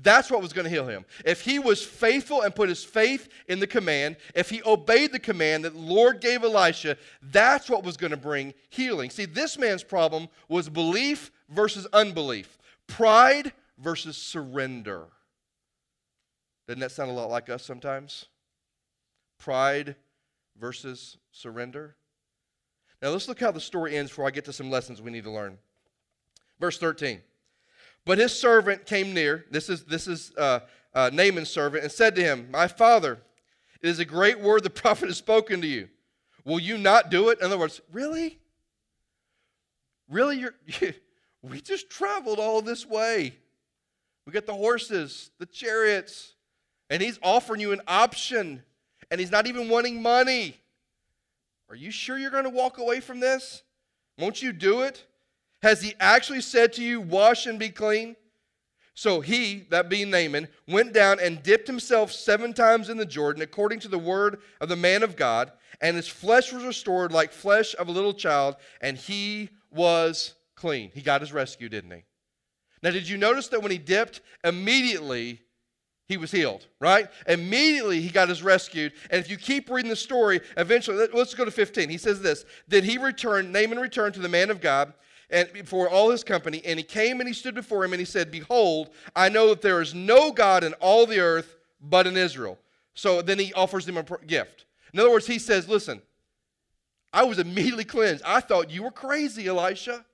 That's 0.00 0.30
what 0.30 0.42
was 0.42 0.52
going 0.52 0.64
to 0.64 0.70
heal 0.70 0.86
him. 0.86 1.04
If 1.24 1.40
he 1.40 1.58
was 1.58 1.82
faithful 1.82 2.42
and 2.42 2.54
put 2.54 2.68
his 2.68 2.84
faith 2.84 3.28
in 3.48 3.58
the 3.58 3.66
command, 3.66 4.16
if 4.34 4.50
he 4.50 4.62
obeyed 4.64 5.12
the 5.12 5.18
command 5.18 5.64
that 5.64 5.72
the 5.72 5.80
Lord 5.80 6.20
gave 6.20 6.44
Elisha, 6.44 6.96
that's 7.20 7.68
what 7.68 7.82
was 7.82 7.96
going 7.96 8.12
to 8.12 8.16
bring 8.16 8.54
healing. 8.68 9.10
See, 9.10 9.24
this 9.24 9.58
man's 9.58 9.82
problem 9.82 10.28
was 10.48 10.68
belief 10.68 11.32
versus 11.48 11.86
unbelief, 11.92 12.58
pride 12.86 13.52
versus 13.78 14.16
surrender. 14.16 15.06
Doesn't 16.68 16.80
that 16.80 16.92
sound 16.92 17.10
a 17.10 17.14
lot 17.14 17.30
like 17.30 17.48
us 17.48 17.64
sometimes? 17.64 18.26
Pride 19.38 19.96
versus 20.60 21.16
surrender. 21.32 21.96
Now 23.00 23.08
let's 23.08 23.26
look 23.26 23.40
how 23.40 23.50
the 23.50 23.60
story 23.60 23.96
ends 23.96 24.10
before 24.10 24.26
I 24.26 24.30
get 24.30 24.44
to 24.44 24.52
some 24.52 24.70
lessons 24.70 25.00
we 25.00 25.10
need 25.10 25.24
to 25.24 25.30
learn. 25.30 25.56
Verse 26.60 26.76
13. 26.76 27.22
But 28.04 28.18
his 28.18 28.38
servant 28.38 28.84
came 28.84 29.14
near. 29.14 29.46
This 29.50 29.70
is, 29.70 29.84
this 29.84 30.06
is 30.06 30.32
uh, 30.36 30.60
uh, 30.94 31.08
Naaman's 31.10 31.48
servant, 31.48 31.84
and 31.84 31.92
said 31.92 32.14
to 32.16 32.22
him, 32.22 32.48
My 32.50 32.68
father, 32.68 33.18
it 33.80 33.88
is 33.88 33.98
a 33.98 34.04
great 34.04 34.38
word 34.38 34.62
the 34.62 34.70
prophet 34.70 35.08
has 35.08 35.16
spoken 35.16 35.62
to 35.62 35.66
you. 35.66 35.88
Will 36.44 36.60
you 36.60 36.76
not 36.76 37.10
do 37.10 37.30
it? 37.30 37.38
In 37.38 37.46
other 37.46 37.58
words, 37.58 37.80
really? 37.90 38.38
Really? 40.10 40.38
You're, 40.38 40.54
you, 40.80 40.92
we 41.40 41.62
just 41.62 41.88
traveled 41.88 42.38
all 42.38 42.60
this 42.60 42.84
way. 42.84 43.34
We 44.26 44.32
got 44.32 44.44
the 44.44 44.54
horses, 44.54 45.30
the 45.38 45.46
chariots, 45.46 46.34
and 46.90 47.02
he's 47.02 47.18
offering 47.22 47.60
you 47.60 47.72
an 47.72 47.82
option 47.86 48.62
and 49.10 49.20
he's 49.20 49.30
not 49.30 49.46
even 49.46 49.68
wanting 49.68 50.02
money. 50.02 50.56
Are 51.68 51.76
you 51.76 51.90
sure 51.90 52.18
you're 52.18 52.30
going 52.30 52.44
to 52.44 52.50
walk 52.50 52.78
away 52.78 53.00
from 53.00 53.20
this? 53.20 53.62
Won't 54.18 54.42
you 54.42 54.52
do 54.52 54.82
it? 54.82 55.04
Has 55.62 55.82
he 55.82 55.94
actually 56.00 56.40
said 56.40 56.72
to 56.74 56.82
you, 56.82 57.00
Wash 57.00 57.46
and 57.46 57.58
be 57.58 57.68
clean? 57.68 58.16
So 58.94 59.20
he, 59.20 59.66
that 59.70 59.88
being 59.88 60.10
Naaman, 60.10 60.48
went 60.66 60.92
down 60.92 61.20
and 61.20 61.42
dipped 61.42 61.68
himself 61.68 62.10
seven 62.10 62.52
times 62.52 62.88
in 62.88 62.96
the 62.96 63.06
Jordan, 63.06 63.42
according 63.42 63.78
to 63.80 63.88
the 63.88 63.98
word 63.98 64.40
of 64.60 64.68
the 64.68 64.76
man 64.76 65.04
of 65.04 65.14
God, 65.14 65.52
and 65.80 65.94
his 65.94 66.08
flesh 66.08 66.52
was 66.52 66.64
restored 66.64 67.12
like 67.12 67.32
flesh 67.32 67.76
of 67.78 67.86
a 67.86 67.92
little 67.92 68.12
child, 68.12 68.56
and 68.80 68.96
he 68.96 69.50
was 69.70 70.34
clean. 70.56 70.90
He 70.92 71.00
got 71.00 71.20
his 71.20 71.32
rescue, 71.32 71.68
didn't 71.68 71.92
he? 71.92 72.02
Now, 72.82 72.90
did 72.90 73.08
you 73.08 73.18
notice 73.18 73.48
that 73.48 73.62
when 73.62 73.70
he 73.70 73.78
dipped, 73.78 74.20
immediately 74.42 75.42
he 76.08 76.16
was 76.16 76.30
healed, 76.30 76.66
right? 76.80 77.08
Immediately 77.26 78.00
he 78.00 78.08
got 78.08 78.30
his 78.30 78.42
rescued. 78.42 78.92
And 79.10 79.20
if 79.20 79.30
you 79.30 79.36
keep 79.36 79.68
reading 79.68 79.90
the 79.90 79.96
story, 79.96 80.40
eventually, 80.56 81.06
let's 81.12 81.34
go 81.34 81.44
to 81.44 81.50
15. 81.50 81.90
He 81.90 81.98
says 81.98 82.20
this 82.22 82.44
Then 82.66 82.84
he 82.84 82.98
returned, 82.98 83.52
Naaman 83.52 83.78
returned 83.78 84.14
to 84.14 84.20
the 84.20 84.28
man 84.28 84.50
of 84.50 84.60
God 84.60 84.94
and 85.30 85.52
before 85.52 85.88
all 85.88 86.10
his 86.10 86.24
company, 86.24 86.62
and 86.64 86.78
he 86.78 86.82
came 86.82 87.20
and 87.20 87.28
he 87.28 87.34
stood 87.34 87.54
before 87.54 87.84
him 87.84 87.92
and 87.92 88.00
he 88.00 88.06
said, 88.06 88.30
Behold, 88.30 88.90
I 89.14 89.28
know 89.28 89.48
that 89.50 89.60
there 89.60 89.82
is 89.82 89.94
no 89.94 90.32
God 90.32 90.64
in 90.64 90.72
all 90.74 91.06
the 91.06 91.20
earth 91.20 91.56
but 91.80 92.06
in 92.06 92.16
Israel. 92.16 92.58
So 92.94 93.20
then 93.20 93.38
he 93.38 93.52
offers 93.52 93.86
him 93.86 93.98
a 93.98 94.04
gift. 94.26 94.64
In 94.92 95.00
other 95.00 95.10
words, 95.10 95.26
he 95.26 95.38
says, 95.38 95.68
Listen, 95.68 96.00
I 97.12 97.24
was 97.24 97.38
immediately 97.38 97.84
cleansed. 97.84 98.22
I 98.24 98.40
thought 98.40 98.70
you 98.70 98.82
were 98.82 98.90
crazy, 98.90 99.46
Elisha. 99.46 100.04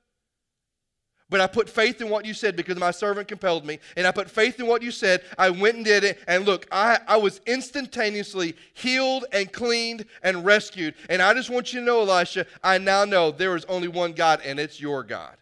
But 1.30 1.40
I 1.40 1.46
put 1.46 1.70
faith 1.70 2.00
in 2.00 2.10
what 2.10 2.26
you 2.26 2.34
said 2.34 2.54
because 2.54 2.76
my 2.76 2.90
servant 2.90 3.28
compelled 3.28 3.64
me. 3.64 3.78
And 3.96 4.06
I 4.06 4.12
put 4.12 4.30
faith 4.30 4.60
in 4.60 4.66
what 4.66 4.82
you 4.82 4.90
said. 4.90 5.22
I 5.38 5.50
went 5.50 5.76
and 5.76 5.84
did 5.84 6.04
it. 6.04 6.18
And 6.28 6.44
look, 6.44 6.66
I, 6.70 6.98
I 7.08 7.16
was 7.16 7.40
instantaneously 7.46 8.54
healed 8.74 9.24
and 9.32 9.50
cleaned 9.50 10.04
and 10.22 10.44
rescued. 10.44 10.94
And 11.08 11.22
I 11.22 11.32
just 11.32 11.48
want 11.48 11.72
you 11.72 11.80
to 11.80 11.86
know, 11.86 12.02
Elisha, 12.02 12.46
I 12.62 12.78
now 12.78 13.04
know 13.04 13.30
there 13.30 13.56
is 13.56 13.64
only 13.66 13.88
one 13.88 14.12
God, 14.12 14.42
and 14.44 14.60
it's 14.60 14.80
your 14.80 15.02
God. 15.02 15.36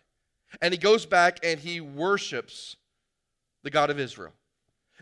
And 0.60 0.72
he 0.72 0.78
goes 0.78 1.04
back 1.04 1.40
and 1.42 1.58
he 1.58 1.80
worships 1.80 2.76
the 3.64 3.70
God 3.70 3.90
of 3.90 3.98
Israel. 3.98 4.32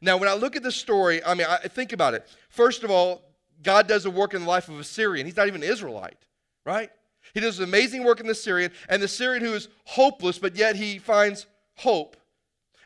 Now, 0.00 0.16
when 0.16 0.28
I 0.28 0.34
look 0.34 0.56
at 0.56 0.62
this 0.62 0.76
story, 0.76 1.22
I 1.24 1.34
mean, 1.34 1.46
I 1.48 1.68
think 1.68 1.92
about 1.92 2.14
it. 2.14 2.26
First 2.48 2.84
of 2.84 2.90
all, 2.90 3.22
God 3.62 3.86
does 3.86 4.06
a 4.06 4.10
work 4.10 4.32
in 4.32 4.42
the 4.42 4.48
life 4.48 4.68
of 4.68 4.78
a 4.78 4.84
Syrian. 4.84 5.26
He's 5.26 5.36
not 5.36 5.46
even 5.46 5.62
an 5.62 5.68
Israelite, 5.68 6.16
right? 6.64 6.90
He 7.34 7.40
does 7.40 7.60
amazing 7.60 8.04
work 8.04 8.20
in 8.20 8.26
the 8.26 8.34
Syrian, 8.34 8.72
and 8.88 9.02
the 9.02 9.08
Syrian 9.08 9.44
who 9.44 9.54
is 9.54 9.68
hopeless, 9.84 10.38
but 10.38 10.56
yet 10.56 10.76
he 10.76 10.98
finds 10.98 11.46
hope. 11.76 12.16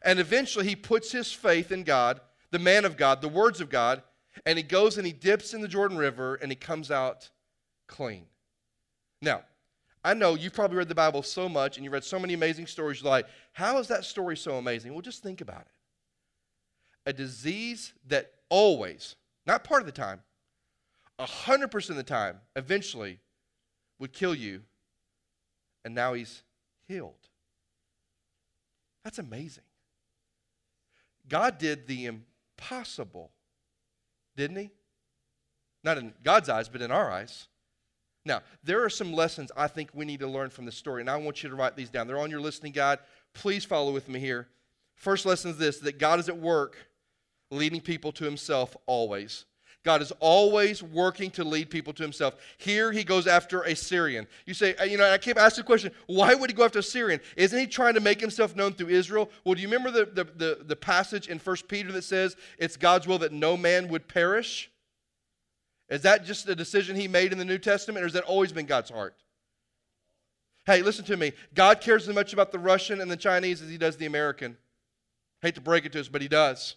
And 0.03 0.19
eventually 0.19 0.67
he 0.67 0.77
puts 0.77 1.11
his 1.11 1.33
faith 1.33 1.73
in 1.73 1.83
God, 1.83 2.21
the 2.51 2.59
man 2.59 2.85
of 2.85 2.97
God, 2.97 3.23
the 3.23 3.29
words 3.29 3.61
of 3.61 3.71
God, 3.71 4.03
and 4.45 4.59
he 4.59 4.63
goes 4.63 4.99
and 4.99 5.07
he 5.07 5.13
dips 5.13 5.55
in 5.55 5.61
the 5.61 5.69
Jordan 5.69 5.97
River 5.97 6.35
and 6.37 6.51
he 6.51 6.57
comes 6.57 6.91
out 6.91 7.31
clean. 7.87 8.27
Now, 9.23 9.43
I 10.05 10.13
know 10.13 10.35
you've 10.35 10.53
probably 10.53 10.77
read 10.77 10.89
the 10.89 10.95
Bible 10.95 11.23
so 11.23 11.49
much 11.49 11.77
and 11.77 11.85
you've 11.85 11.93
read 11.95 12.05
so 12.05 12.19
many 12.19 12.35
amazing 12.35 12.67
stories. 12.67 13.01
You're 13.01 13.11
like, 13.11 13.27
how 13.53 13.79
is 13.79 13.89
that 13.89 14.05
story 14.05 14.37
so 14.37 14.57
amazing? 14.57 14.93
Well, 14.93 15.01
just 15.01 15.23
think 15.23 15.41
about 15.41 15.63
it. 15.63 15.67
A 17.07 17.13
disease 17.13 17.95
that 18.09 18.33
always, 18.51 19.17
not 19.47 19.65
part 19.65 19.81
of 19.81 19.87
the 19.87 19.93
time, 19.93 20.21
100% 21.19 21.91
of 21.91 21.97
the 21.97 22.03
time, 22.03 22.41
eventually 22.57 23.21
would 23.99 24.13
kill 24.13 24.35
you, 24.35 24.63
and 25.85 25.95
now 25.95 26.13
he's 26.15 26.43
healed. 26.89 27.29
That's 29.05 29.19
amazing. 29.19 29.65
God 31.29 31.59
did 31.59 31.87
the 31.87 32.07
impossible, 32.07 33.31
didn't 34.37 34.57
he? 34.57 34.71
Not 35.83 35.99
in 35.99 36.15
God's 36.23 36.49
eyes, 36.49 36.69
but 36.69 36.83
in 36.83 36.91
our 36.91 37.11
eyes. 37.11 37.49
Now, 38.27 38.43
there 38.63 38.83
are 38.83 38.91
some 38.91 39.13
lessons 39.13 39.53
I 39.55 39.69
think 39.69 39.91
we 39.93 40.07
need 40.07 40.21
to 40.21 40.27
learn 40.27 40.49
from 40.49 40.65
this 40.65 40.77
story, 40.77 41.03
and 41.03 41.11
I 41.11 41.17
want 41.17 41.43
you 41.43 41.51
to 41.51 41.55
write 41.55 41.77
these 41.77 41.91
down. 41.91 42.07
They're 42.07 42.19
on 42.19 42.31
your 42.31 42.41
listening 42.41 42.73
guide. 42.73 43.01
Please 43.35 43.65
follow 43.65 43.93
with 43.93 44.09
me 44.09 44.19
here. 44.19 44.49
First 44.97 45.27
lesson 45.27 45.51
is 45.51 45.59
this 45.59 45.79
that 45.81 45.99
God 45.99 46.19
is 46.19 46.29
at 46.29 46.39
work 46.39 46.77
leading 47.51 47.81
people 47.81 48.13
to 48.13 48.25
himself 48.25 48.77
always. 48.87 49.45
God 49.85 50.01
is 50.01 50.13
always 50.19 50.83
working 50.83 51.31
to 51.33 51.45
lead 51.45 51.69
people 51.69 51.93
to 51.93 52.03
himself. 52.03 52.35
Here 52.57 52.91
he 52.91 53.05
goes 53.05 53.27
after 53.27 53.63
a 53.63 53.77
Syrian. 53.77 54.27
You 54.47 54.55
say, 54.55 54.75
uh, 54.77 54.85
you 54.85 54.97
know, 54.97 55.09
I 55.09 55.19
keep 55.19 55.39
asking 55.39 55.63
the 55.63 55.67
question, 55.67 55.93
why 56.07 56.35
would 56.35 56.49
he 56.49 56.57
go 56.57 56.65
after 56.65 56.79
a 56.79 56.83
Syrian? 56.83 57.21
Isn't 57.37 57.59
he 57.59 57.67
trying 57.67 57.95
to 57.95 58.01
make 58.01 58.19
himself 58.19 58.57
known 58.57 58.73
through 58.73 58.89
Israel? 58.89 59.31
Well, 59.45 59.55
do 59.55 59.61
you 59.61 59.69
remember 59.69 59.91
the, 59.91 60.07
the, 60.07 60.25
the, 60.25 60.65
the 60.65 60.77
passage 60.77 61.29
in 61.29 61.39
1 61.39 61.57
Peter 61.69 61.93
that 61.93 62.03
says 62.03 62.35
it's 62.59 62.79
God's 62.79 63.07
will 63.07 63.19
that 63.19 63.33
no 63.33 63.59
man 63.59 63.89
would 63.89 64.09
perish? 64.09 64.71
Is 65.91 66.01
that 66.03 66.25
just 66.25 66.49
a 66.49 66.55
decision 66.55 66.97
he 66.97 67.07
made 67.07 67.33
in 67.33 67.39
the 67.39 67.45
New 67.45 67.59
Testament, 67.59 68.03
or 68.03 68.07
has 68.07 68.15
that 68.15 68.25
always 68.25 68.53
been 68.53 68.65
God's 68.65 68.91
heart? 68.91 69.15
Hey, 70.65 70.81
listen 70.81 71.05
to 71.05 71.17
me. 71.19 71.33
God 71.53 71.83
cares 71.83 72.09
as 72.09 72.15
much 72.15 72.33
about 72.33 72.53
the 72.53 72.59
Russian 72.59 73.03
and 73.03 73.11
the 73.11 73.19
Chinese 73.19 73.61
as 73.61 73.69
he 73.69 73.77
does 73.77 73.99
the 73.99 74.07
American. 74.07 74.57
hate 75.43 75.57
to 75.57 75.61
break 75.61 75.85
it 75.85 75.93
to 75.93 76.01
us, 76.01 76.09
but 76.09 76.23
he 76.23 76.29
does. 76.29 76.77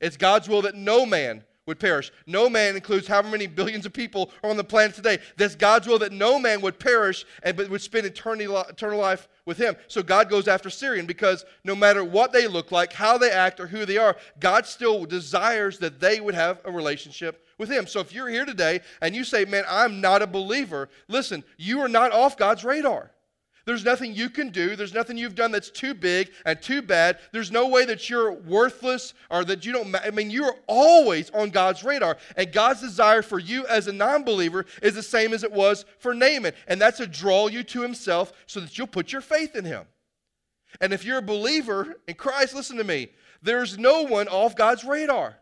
It's 0.00 0.16
God's 0.16 0.48
will 0.48 0.62
that 0.62 0.74
no 0.74 1.06
man 1.06 1.44
would 1.66 1.78
perish. 1.78 2.10
No 2.26 2.48
man 2.48 2.74
includes 2.74 3.06
however 3.06 3.28
many 3.28 3.46
billions 3.46 3.86
of 3.86 3.92
people 3.92 4.30
are 4.42 4.50
on 4.50 4.56
the 4.56 4.64
planet 4.64 4.94
today. 4.94 5.18
That's 5.36 5.54
God's 5.54 5.86
will 5.86 5.98
that 6.00 6.12
no 6.12 6.38
man 6.38 6.60
would 6.62 6.78
perish 6.78 7.24
and 7.42 7.56
but 7.56 7.68
would 7.68 7.82
spend 7.82 8.06
eternity, 8.06 8.52
eternal 8.52 8.98
life 8.98 9.28
with 9.46 9.58
him. 9.58 9.76
So 9.88 10.02
God 10.02 10.30
goes 10.30 10.48
after 10.48 10.70
Syrian 10.70 11.06
because 11.06 11.44
no 11.64 11.74
matter 11.74 12.02
what 12.04 12.32
they 12.32 12.46
look 12.46 12.72
like, 12.72 12.92
how 12.92 13.18
they 13.18 13.30
act, 13.30 13.60
or 13.60 13.66
who 13.66 13.84
they 13.84 13.98
are, 13.98 14.16
God 14.38 14.66
still 14.66 15.04
desires 15.04 15.78
that 15.78 16.00
they 16.00 16.20
would 16.20 16.34
have 16.34 16.60
a 16.64 16.72
relationship 16.72 17.46
with 17.58 17.70
him. 17.70 17.86
So 17.86 18.00
if 18.00 18.12
you're 18.12 18.28
here 18.28 18.44
today 18.44 18.80
and 19.00 19.14
you 19.14 19.24
say, 19.24 19.44
Man, 19.44 19.64
I'm 19.68 20.00
not 20.00 20.22
a 20.22 20.26
believer, 20.26 20.88
listen, 21.08 21.44
you 21.56 21.80
are 21.80 21.88
not 21.88 22.12
off 22.12 22.36
God's 22.36 22.64
radar. 22.64 23.10
There's 23.70 23.84
nothing 23.84 24.16
you 24.16 24.30
can 24.30 24.48
do. 24.48 24.74
There's 24.74 24.94
nothing 24.94 25.16
you've 25.16 25.36
done 25.36 25.52
that's 25.52 25.70
too 25.70 25.94
big 25.94 26.32
and 26.44 26.60
too 26.60 26.82
bad. 26.82 27.20
There's 27.30 27.52
no 27.52 27.68
way 27.68 27.84
that 27.84 28.10
you're 28.10 28.32
worthless 28.32 29.14
or 29.30 29.44
that 29.44 29.64
you 29.64 29.70
don't. 29.70 29.94
I 29.94 30.10
mean, 30.10 30.28
you're 30.28 30.56
always 30.66 31.30
on 31.30 31.50
God's 31.50 31.84
radar. 31.84 32.16
And 32.36 32.50
God's 32.50 32.80
desire 32.80 33.22
for 33.22 33.38
you 33.38 33.68
as 33.68 33.86
a 33.86 33.92
non 33.92 34.24
believer 34.24 34.66
is 34.82 34.96
the 34.96 35.04
same 35.04 35.32
as 35.32 35.44
it 35.44 35.52
was 35.52 35.84
for 36.00 36.14
Naaman. 36.14 36.52
And 36.66 36.80
that's 36.80 36.96
to 36.96 37.06
draw 37.06 37.46
you 37.46 37.62
to 37.62 37.80
himself 37.80 38.32
so 38.46 38.58
that 38.58 38.76
you'll 38.76 38.88
put 38.88 39.12
your 39.12 39.22
faith 39.22 39.54
in 39.54 39.64
him. 39.64 39.84
And 40.80 40.92
if 40.92 41.04
you're 41.04 41.18
a 41.18 41.22
believer 41.22 41.94
in 42.08 42.16
Christ, 42.16 42.56
listen 42.56 42.76
to 42.78 42.82
me, 42.82 43.10
there's 43.40 43.78
no 43.78 44.02
one 44.02 44.26
off 44.26 44.56
God's 44.56 44.82
radar. 44.82 45.36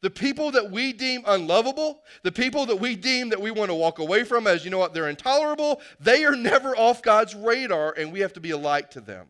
The 0.00 0.10
people 0.10 0.52
that 0.52 0.70
we 0.70 0.92
deem 0.92 1.22
unlovable, 1.26 2.02
the 2.22 2.30
people 2.30 2.66
that 2.66 2.76
we 2.76 2.94
deem 2.94 3.30
that 3.30 3.40
we 3.40 3.50
want 3.50 3.70
to 3.70 3.74
walk 3.74 3.98
away 3.98 4.22
from 4.22 4.46
as, 4.46 4.64
you 4.64 4.70
know 4.70 4.78
what, 4.78 4.94
they're 4.94 5.08
intolerable, 5.08 5.80
they 5.98 6.24
are 6.24 6.36
never 6.36 6.76
off 6.76 7.02
God's 7.02 7.34
radar, 7.34 7.94
and 7.96 8.12
we 8.12 8.20
have 8.20 8.32
to 8.34 8.40
be 8.40 8.50
a 8.50 8.56
light 8.56 8.92
to 8.92 9.00
them. 9.00 9.26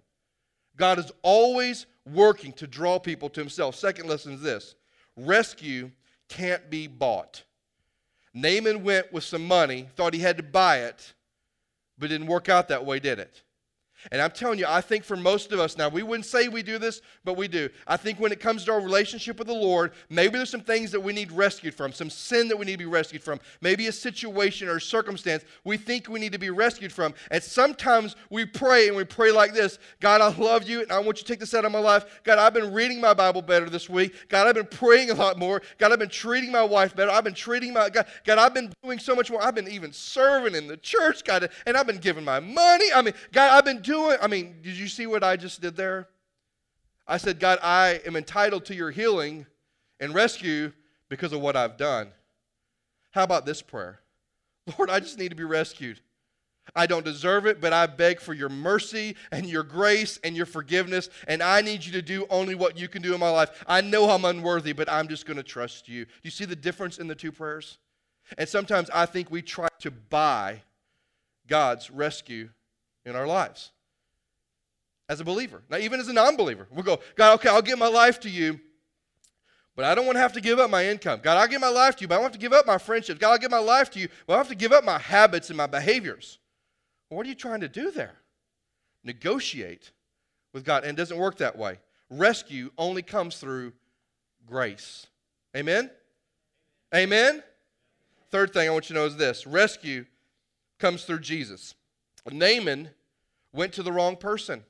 God 0.76 0.98
is 0.98 1.10
always 1.22 1.86
working 2.06 2.52
to 2.54 2.66
draw 2.66 2.98
people 2.98 3.30
to 3.30 3.40
himself. 3.40 3.76
Second 3.76 4.08
lesson 4.08 4.34
is 4.34 4.42
this 4.42 4.74
rescue 5.16 5.90
can't 6.28 6.68
be 6.70 6.86
bought. 6.86 7.44
Naaman 8.34 8.84
went 8.84 9.12
with 9.12 9.24
some 9.24 9.46
money, 9.46 9.88
thought 9.96 10.14
he 10.14 10.20
had 10.20 10.36
to 10.36 10.42
buy 10.42 10.80
it, 10.80 11.14
but 11.98 12.10
didn't 12.10 12.26
work 12.26 12.48
out 12.48 12.68
that 12.68 12.84
way, 12.84 13.00
did 13.00 13.18
it? 13.18 13.42
And 14.12 14.20
I'm 14.22 14.30
telling 14.30 14.58
you, 14.58 14.66
I 14.68 14.80
think 14.80 15.04
for 15.04 15.16
most 15.16 15.52
of 15.52 15.60
us 15.60 15.76
now, 15.76 15.88
we 15.88 16.02
wouldn't 16.02 16.26
say 16.26 16.48
we 16.48 16.62
do 16.62 16.78
this, 16.78 17.02
but 17.24 17.36
we 17.36 17.48
do. 17.48 17.68
I 17.86 17.96
think 17.96 18.20
when 18.20 18.32
it 18.32 18.40
comes 18.40 18.64
to 18.64 18.72
our 18.72 18.80
relationship 18.80 19.38
with 19.38 19.48
the 19.48 19.54
Lord, 19.54 19.92
maybe 20.08 20.36
there's 20.36 20.50
some 20.50 20.60
things 20.60 20.90
that 20.92 21.00
we 21.00 21.12
need 21.12 21.32
rescued 21.32 21.74
from, 21.74 21.92
some 21.92 22.10
sin 22.10 22.48
that 22.48 22.56
we 22.56 22.66
need 22.66 22.72
to 22.72 22.78
be 22.78 22.86
rescued 22.86 23.22
from, 23.22 23.40
maybe 23.60 23.86
a 23.86 23.92
situation 23.92 24.68
or 24.68 24.80
circumstance 24.80 25.44
we 25.64 25.76
think 25.76 26.08
we 26.08 26.20
need 26.20 26.32
to 26.32 26.38
be 26.38 26.50
rescued 26.50 26.92
from. 26.92 27.14
And 27.30 27.42
sometimes 27.42 28.16
we 28.30 28.44
pray 28.44 28.88
and 28.88 28.96
we 28.96 29.04
pray 29.04 29.32
like 29.32 29.54
this 29.54 29.78
God, 30.00 30.20
I 30.20 30.34
love 30.36 30.68
you 30.68 30.82
and 30.82 30.92
I 30.92 30.98
want 30.98 31.18
you 31.18 31.24
to 31.24 31.24
take 31.24 31.40
this 31.40 31.54
out 31.54 31.64
of 31.64 31.72
my 31.72 31.78
life. 31.78 32.20
God, 32.24 32.38
I've 32.38 32.54
been 32.54 32.72
reading 32.72 33.00
my 33.00 33.14
Bible 33.14 33.42
better 33.42 33.68
this 33.68 33.88
week. 33.88 34.14
God, 34.28 34.46
I've 34.46 34.54
been 34.54 34.66
praying 34.66 35.10
a 35.10 35.14
lot 35.14 35.38
more. 35.38 35.62
God, 35.78 35.92
I've 35.92 35.98
been 35.98 36.08
treating 36.08 36.52
my 36.52 36.62
wife 36.62 36.94
better. 36.94 37.10
I've 37.10 37.24
been 37.24 37.34
treating 37.34 37.72
my 37.72 37.90
God, 37.90 38.06
God, 38.24 38.38
I've 38.38 38.54
been 38.54 38.72
doing 38.82 38.98
so 38.98 39.14
much 39.14 39.30
more. 39.30 39.42
I've 39.42 39.54
been 39.54 39.68
even 39.68 39.92
serving 39.92 40.54
in 40.54 40.66
the 40.66 40.76
church, 40.76 41.24
God, 41.24 41.50
and 41.66 41.76
I've 41.76 41.86
been 41.86 41.98
giving 41.98 42.24
my 42.24 42.40
money. 42.40 42.86
I 42.94 43.02
mean, 43.02 43.14
God, 43.32 43.50
I've 43.50 43.64
been 43.64 43.82
doing, 43.88 44.18
I 44.20 44.26
mean, 44.26 44.56
did 44.62 44.76
you 44.76 44.86
see 44.86 45.06
what 45.06 45.24
I 45.24 45.36
just 45.36 45.60
did 45.60 45.74
there? 45.74 46.08
I 47.06 47.16
said, 47.16 47.40
God, 47.40 47.58
I 47.62 48.00
am 48.06 48.16
entitled 48.16 48.66
to 48.66 48.74
your 48.74 48.90
healing 48.90 49.46
and 49.98 50.14
rescue 50.14 50.72
because 51.08 51.32
of 51.32 51.40
what 51.40 51.56
I've 51.56 51.78
done. 51.78 52.08
How 53.12 53.24
about 53.24 53.46
this 53.46 53.62
prayer? 53.62 54.00
Lord, 54.78 54.90
I 54.90 55.00
just 55.00 55.18
need 55.18 55.30
to 55.30 55.34
be 55.34 55.44
rescued. 55.44 56.00
I 56.76 56.86
don't 56.86 57.04
deserve 57.04 57.46
it, 57.46 57.62
but 57.62 57.72
I 57.72 57.86
beg 57.86 58.20
for 58.20 58.34
your 58.34 58.50
mercy 58.50 59.16
and 59.32 59.46
your 59.46 59.62
grace 59.62 60.20
and 60.22 60.36
your 60.36 60.44
forgiveness, 60.44 61.08
and 61.26 61.42
I 61.42 61.62
need 61.62 61.82
you 61.82 61.92
to 61.92 62.02
do 62.02 62.26
only 62.28 62.54
what 62.54 62.78
you 62.78 62.88
can 62.88 63.00
do 63.00 63.14
in 63.14 63.20
my 63.20 63.30
life. 63.30 63.64
I 63.66 63.80
know 63.80 64.10
I'm 64.10 64.26
unworthy, 64.26 64.74
but 64.74 64.92
I'm 64.92 65.08
just 65.08 65.24
going 65.24 65.38
to 65.38 65.42
trust 65.42 65.88
you. 65.88 66.04
Do 66.04 66.10
you 66.24 66.30
see 66.30 66.44
the 66.44 66.54
difference 66.54 66.98
in 66.98 67.08
the 67.08 67.14
two 67.14 67.32
prayers? 67.32 67.78
And 68.36 68.46
sometimes 68.46 68.90
I 68.90 69.06
think 69.06 69.30
we 69.30 69.40
try 69.40 69.68
to 69.78 69.90
buy 69.90 70.60
God's 71.46 71.90
rescue 71.90 72.50
in 73.06 73.16
our 73.16 73.26
lives 73.26 73.72
as 75.08 75.20
a 75.20 75.24
believer. 75.24 75.62
Now, 75.70 75.78
even 75.78 76.00
as 76.00 76.08
a 76.08 76.12
non 76.12 76.36
believer, 76.36 76.66
we'll 76.70 76.84
go, 76.84 77.00
God, 77.16 77.34
okay, 77.34 77.48
I'll 77.48 77.62
give 77.62 77.78
my 77.78 77.88
life 77.88 78.20
to 78.20 78.30
you, 78.30 78.60
but 79.74 79.84
I 79.84 79.94
don't 79.94 80.06
want 80.06 80.16
to 80.16 80.20
have 80.20 80.32
to 80.34 80.40
give 80.40 80.58
up 80.58 80.70
my 80.70 80.86
income. 80.86 81.20
God, 81.22 81.36
I'll 81.36 81.48
give 81.48 81.60
my 81.60 81.68
life 81.68 81.96
to 81.96 82.02
you, 82.02 82.08
but 82.08 82.14
I 82.14 82.18
don't 82.18 82.24
have 82.24 82.32
to 82.32 82.38
give 82.38 82.52
up 82.52 82.66
my 82.66 82.78
friendships. 82.78 83.18
God, 83.18 83.32
I'll 83.32 83.38
give 83.38 83.50
my 83.50 83.58
life 83.58 83.90
to 83.92 84.00
you, 84.00 84.08
but 84.26 84.34
I 84.34 84.36
have 84.38 84.48
to 84.48 84.54
give 84.54 84.72
up 84.72 84.84
my 84.84 84.98
habits 84.98 85.50
and 85.50 85.56
my 85.56 85.66
behaviors. 85.66 86.38
Well, 87.08 87.16
what 87.16 87.26
are 87.26 87.28
you 87.28 87.34
trying 87.34 87.60
to 87.60 87.68
do 87.68 87.90
there? 87.90 88.16
Negotiate 89.04 89.92
with 90.52 90.64
God. 90.64 90.84
And 90.84 90.98
it 90.98 91.00
doesn't 91.00 91.16
work 91.16 91.38
that 91.38 91.56
way. 91.56 91.78
Rescue 92.10 92.70
only 92.76 93.02
comes 93.02 93.36
through 93.36 93.72
grace. 94.46 95.06
Amen? 95.56 95.90
Amen? 96.94 97.42
Third 98.30 98.52
thing 98.52 98.68
I 98.68 98.72
want 98.72 98.90
you 98.90 98.94
to 98.94 99.00
know 99.00 99.06
is 99.06 99.16
this 99.16 99.46
rescue 99.46 100.04
comes 100.78 101.04
through 101.04 101.20
Jesus. 101.20 101.74
Naaman 102.30 102.90
went 103.52 103.72
to 103.74 103.82
the 103.82 103.92
wrong 103.92 104.16
person. 104.16 104.64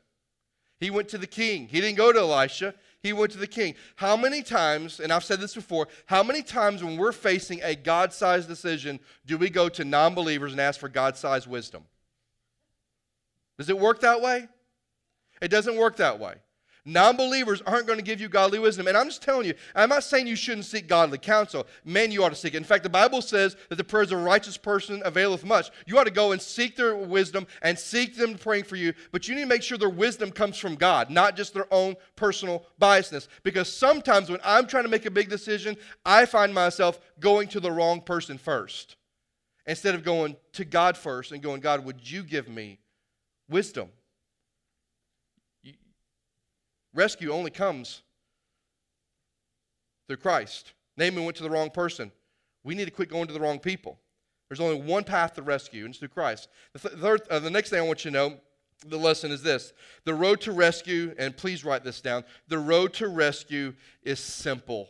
He 0.81 0.91
went 0.91 1.09
to 1.09 1.19
the 1.19 1.27
king. 1.27 1.67
He 1.69 1.81
didn't 1.81 1.97
go 1.97 2.13
to 2.13 2.21
Elisha. 2.21 2.75
He 3.03 3.13
went 3.13 3.33
to 3.33 3.39
the 3.39 3.47
king. 3.47 3.75
How 3.97 4.17
many 4.17 4.43
times, 4.43 5.01
and 5.01 5.13
I've 5.13 5.25
said 5.25 5.41
this 5.41 5.55
before, 5.55 5.89
how 6.07 6.23
many 6.23 6.43
times 6.43 6.83
when 6.83 6.97
we're 6.97 7.13
facing 7.13 7.61
a 7.63 7.75
God 7.75 8.13
sized 8.13 8.49
decision 8.49 9.01
do 9.27 9.39
we 9.39 9.51
go 9.51 9.69
to 9.69 9.85
non 9.85 10.15
believers 10.15 10.53
and 10.53 10.61
ask 10.61 10.79
for 10.81 10.89
God 10.89 11.17
sized 11.17 11.47
wisdom? 11.47 11.85
Does 13.57 13.69
it 13.69 13.79
work 13.79 14.01
that 14.01 14.21
way? 14.21 14.49
It 15.41 15.49
doesn't 15.49 15.77
work 15.77 15.97
that 15.97 16.19
way. 16.19 16.35
Non 16.85 17.17
believers 17.17 17.61
aren't 17.67 17.87
going 17.87 17.99
to 17.99 18.05
give 18.05 18.21
you 18.21 18.29
godly 18.29 18.59
wisdom. 18.59 18.87
And 18.87 18.97
I'm 18.97 19.09
just 19.09 19.23
telling 19.23 19.47
you, 19.47 19.55
I'm 19.75 19.89
not 19.89 20.05
saying 20.05 20.27
you 20.27 20.37
shouldn't 20.37 20.65
seek 20.65 20.87
godly 20.87 21.19
counsel. 21.19 21.67
Man, 21.85 22.11
you 22.11 22.25
ought 22.25 22.31
to 22.31 22.35
seek 22.35 22.55
it. 22.55 22.59
In 22.59 22.65
fact, 22.65 22.83
the 22.83 22.89
Bible 22.89 23.21
says 23.21 23.57
that 23.69 23.77
the 23.77 23.85
prayers 23.85 24.13
of 24.13 24.19
a 24.19 24.23
righteous 24.23 24.57
person 24.57 25.03
availeth 25.05 25.45
much. 25.45 25.71
You 25.87 25.99
ought 25.99 26.05
to 26.05 26.11
go 26.11 26.33
and 26.33 26.41
seek 26.41 26.77
their 26.77 26.97
wisdom 26.97 27.47
and 27.63 27.79
seek 27.79 28.17
them 28.17 28.37
praying 28.37 28.65
for 28.65 28.77
you. 28.77 28.95
But 29.13 29.29
you 29.29 29.35
need 29.35 29.43
to 29.43 29.47
make 29.47 29.63
sure 29.63 29.77
their 29.77 29.91
wisdom 29.91 30.31
comes 30.31 30.57
from 30.57 30.77
God, 30.77 31.11
not 31.11 31.37
just 31.37 31.55
their 31.55 31.73
own 31.73 31.97
personal 32.17 32.67
biasness. 32.81 33.29
Because 33.43 33.73
sometimes 33.73 34.31
when 34.31 34.41
I'm 34.45 34.67
trying 34.67 34.85
to 34.85 34.91
make 34.91 35.07
a 35.07 35.11
big 35.11 35.29
decision, 35.29 35.77
I 36.05 36.27
find 36.27 36.55
myself 36.55 37.01
going 37.21 37.49
to 37.49 37.61
the 37.61 37.73
wrong 37.73 38.01
person 38.01 38.39
first 38.39 38.97
instead 39.67 39.95
of 39.95 40.03
going 40.03 40.37
to 40.53 40.65
God 40.65 40.97
first 40.97 41.31
and 41.31 41.43
going, 41.43 41.61
God, 41.61 41.85
would 41.85 42.11
you 42.11 42.23
give 42.23 42.49
me 42.49 42.81
wisdom? 43.49 43.91
Rescue 46.99 47.31
only 47.31 47.53
comes 47.53 48.03
through 50.09 50.17
Christ. 50.17 50.73
Naaman 50.97 51.25
went 51.25 51.37
to 51.37 51.45
the 51.45 51.51
wrong 51.51 51.71
person. 51.71 52.11
We 52.65 52.75
need 52.75 52.87
to 52.87 52.91
quit 52.91 53.09
going 53.09 53.29
to 53.29 53.33
the 53.33 53.39
wrong 53.39 53.61
people. 53.61 54.01
There's 54.49 54.59
only 54.59 54.81
one 54.81 55.05
path 55.05 55.35
to 55.35 55.43
rescue, 55.43 55.85
and 55.85 55.93
it's 55.93 56.01
through 56.01 56.09
Christ. 56.09 56.49
The, 56.73 56.81
th- 56.81 57.01
third, 57.01 57.23
uh, 57.31 57.39
the 57.39 57.51
next 57.51 57.71
thing 57.71 57.79
I 57.79 57.87
want 57.87 58.05
you 58.05 58.11
to 58.11 58.17
know 58.17 58.41
the 58.85 58.97
lesson 58.97 59.31
is 59.31 59.45
this 59.45 59.73
the 60.07 60.15
road 60.15 60.41
to 60.41 60.51
rescue, 60.51 61.15
and 61.21 61.37
please 61.37 61.65
write 61.65 61.85
this 61.85 62.01
down 62.01 62.25
the 62.49 62.59
road 62.59 62.95
to 62.95 63.07
rescue 63.07 63.75
is 64.03 64.19
simple. 64.19 64.89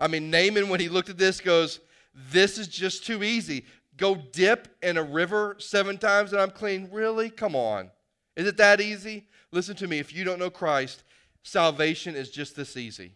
I 0.00 0.08
mean, 0.08 0.30
Naaman, 0.30 0.70
when 0.70 0.80
he 0.80 0.88
looked 0.88 1.10
at 1.10 1.18
this, 1.18 1.38
goes, 1.38 1.80
This 2.14 2.56
is 2.56 2.66
just 2.66 3.04
too 3.04 3.22
easy. 3.22 3.66
Go 3.98 4.14
dip 4.14 4.68
in 4.82 4.96
a 4.96 5.02
river 5.02 5.56
seven 5.58 5.98
times 5.98 6.32
and 6.32 6.40
I'm 6.40 6.50
clean. 6.50 6.88
Really? 6.90 7.28
Come 7.28 7.54
on. 7.54 7.90
Is 8.36 8.46
it 8.46 8.56
that 8.56 8.80
easy? 8.80 9.26
Listen 9.52 9.76
to 9.76 9.88
me. 9.88 9.98
If 9.98 10.14
you 10.14 10.24
don't 10.24 10.38
know 10.38 10.50
Christ, 10.50 11.04
salvation 11.42 12.14
is 12.14 12.30
just 12.30 12.56
this 12.56 12.76
easy. 12.76 13.12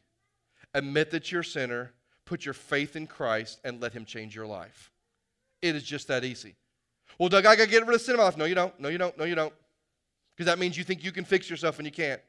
Admit 0.75 1.11
that 1.11 1.31
you're 1.31 1.43
a 1.43 1.45
sinner, 1.45 1.93
put 2.25 2.45
your 2.45 2.55
faith 2.55 2.97
in 2.97 3.07
Christ, 3.07 3.61
and 3.65 3.81
let 3.81 3.93
Him 3.93 4.05
change 4.05 4.35
your 4.35 4.47
life. 4.47 4.91
It 5.61 5.77
is 5.77 5.83
just 5.83 6.09
that 6.09 6.25
easy. 6.25 6.55
Well, 7.19 7.29
Doug, 7.29 7.47
I 7.47 7.57
got 7.57 7.65
to 7.65 7.71
get 7.71 7.87
rid 7.87 7.95
of 7.95 8.01
sin 8.01 8.15
in 8.15 8.19
my 8.19 8.25
life. 8.25 8.37
No, 8.37 8.47
you 8.47 8.55
don't. 8.55 8.79
No, 8.81 8.89
you 8.89 8.99
don't. 8.99 9.17
No, 9.19 9.25
you 9.25 9.35
don't. 9.35 9.53
Because 10.35 10.47
that 10.47 10.59
means 10.59 10.79
you 10.79 10.85
think 10.85 11.05
you 11.05 11.13
can 11.13 11.25
fix 11.25 11.51
yourself 11.51 11.79
and 11.79 11.87
you 11.87 11.93
can't. 11.93 12.21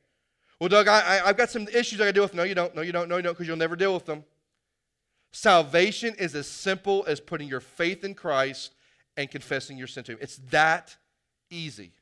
Well, 0.60 0.70
Doug, 0.70 0.88
I, 0.88 1.22
I, 1.24 1.28
have 1.28 1.38
got 1.38 1.50
some 1.50 1.68
issues 1.70 2.00
I 2.00 2.06
got 2.06 2.08
to 2.08 2.14
deal 2.14 2.24
with. 2.24 2.34
No, 2.34 2.44
you 2.44 2.56
don't. 2.56 2.76
No, 2.76 2.82
you 2.82 2.92
don't. 2.92 3.10
No, 3.10 3.18
you 3.18 3.24
don't, 3.24 3.34
because 3.34 3.48
you'll 3.48 3.58
never 3.58 3.76
deal 3.76 3.94
with 3.94 4.06
them. 4.06 4.24
Salvation 5.32 6.14
is 6.20 6.36
as 6.36 6.48
simple 6.48 7.04
as 7.08 7.20
putting 7.20 7.48
your 7.48 7.60
faith 7.60 8.04
in 8.04 8.14
Christ 8.14 8.74
and 9.18 9.32
confessing 9.32 9.78
your 9.78 9.88
sin 9.88 10.04
to 10.06 10.14
Him. 10.14 10.20
It's 10.22 10.38
that 10.52 10.96
easy. 11.50 11.94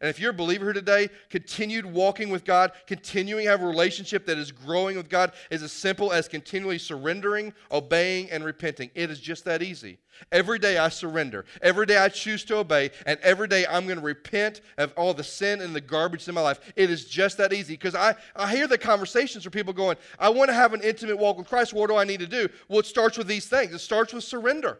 And 0.00 0.08
if 0.08 0.18
you're 0.18 0.30
a 0.30 0.34
believer 0.34 0.64
here 0.66 0.72
today, 0.72 1.10
continued 1.28 1.84
walking 1.86 2.30
with 2.30 2.44
God, 2.44 2.72
continuing 2.86 3.44
to 3.44 3.50
have 3.50 3.62
a 3.62 3.66
relationship 3.66 4.26
that 4.26 4.38
is 4.38 4.50
growing 4.50 4.96
with 4.96 5.08
God 5.08 5.32
is 5.50 5.62
as 5.62 5.70
simple 5.70 6.12
as 6.12 6.28
continually 6.28 6.78
surrendering, 6.78 7.52
obeying, 7.70 8.30
and 8.30 8.44
repenting. 8.44 8.90
It 8.94 9.10
is 9.10 9.20
just 9.20 9.44
that 9.44 9.62
easy. 9.62 9.98
Every 10.30 10.58
day 10.58 10.78
I 10.78 10.88
surrender. 10.88 11.44
Every 11.60 11.86
day 11.86 11.98
I 11.98 12.08
choose 12.08 12.44
to 12.44 12.56
obey. 12.56 12.90
And 13.06 13.18
every 13.20 13.48
day 13.48 13.66
I'm 13.66 13.86
going 13.86 13.98
to 13.98 14.04
repent 14.04 14.60
of 14.78 14.92
all 14.96 15.14
the 15.14 15.24
sin 15.24 15.60
and 15.60 15.74
the 15.74 15.80
garbage 15.80 16.26
in 16.26 16.34
my 16.34 16.40
life. 16.40 16.60
It 16.74 16.90
is 16.90 17.04
just 17.04 17.36
that 17.38 17.52
easy. 17.52 17.74
Because 17.74 17.94
I, 17.94 18.14
I 18.34 18.50
hear 18.50 18.66
the 18.66 18.78
conversations 18.78 19.44
where 19.44 19.50
people 19.50 19.72
going, 19.72 19.96
I 20.18 20.30
want 20.30 20.48
to 20.48 20.54
have 20.54 20.72
an 20.72 20.82
intimate 20.82 21.18
walk 21.18 21.38
with 21.38 21.48
Christ. 21.48 21.72
What 21.74 21.88
do 21.88 21.96
I 21.96 22.04
need 22.04 22.20
to 22.20 22.26
do? 22.26 22.48
Well, 22.68 22.80
it 22.80 22.86
starts 22.86 23.18
with 23.18 23.26
these 23.26 23.46
things. 23.46 23.72
It 23.72 23.80
starts 23.80 24.12
with 24.12 24.24
surrender. 24.24 24.78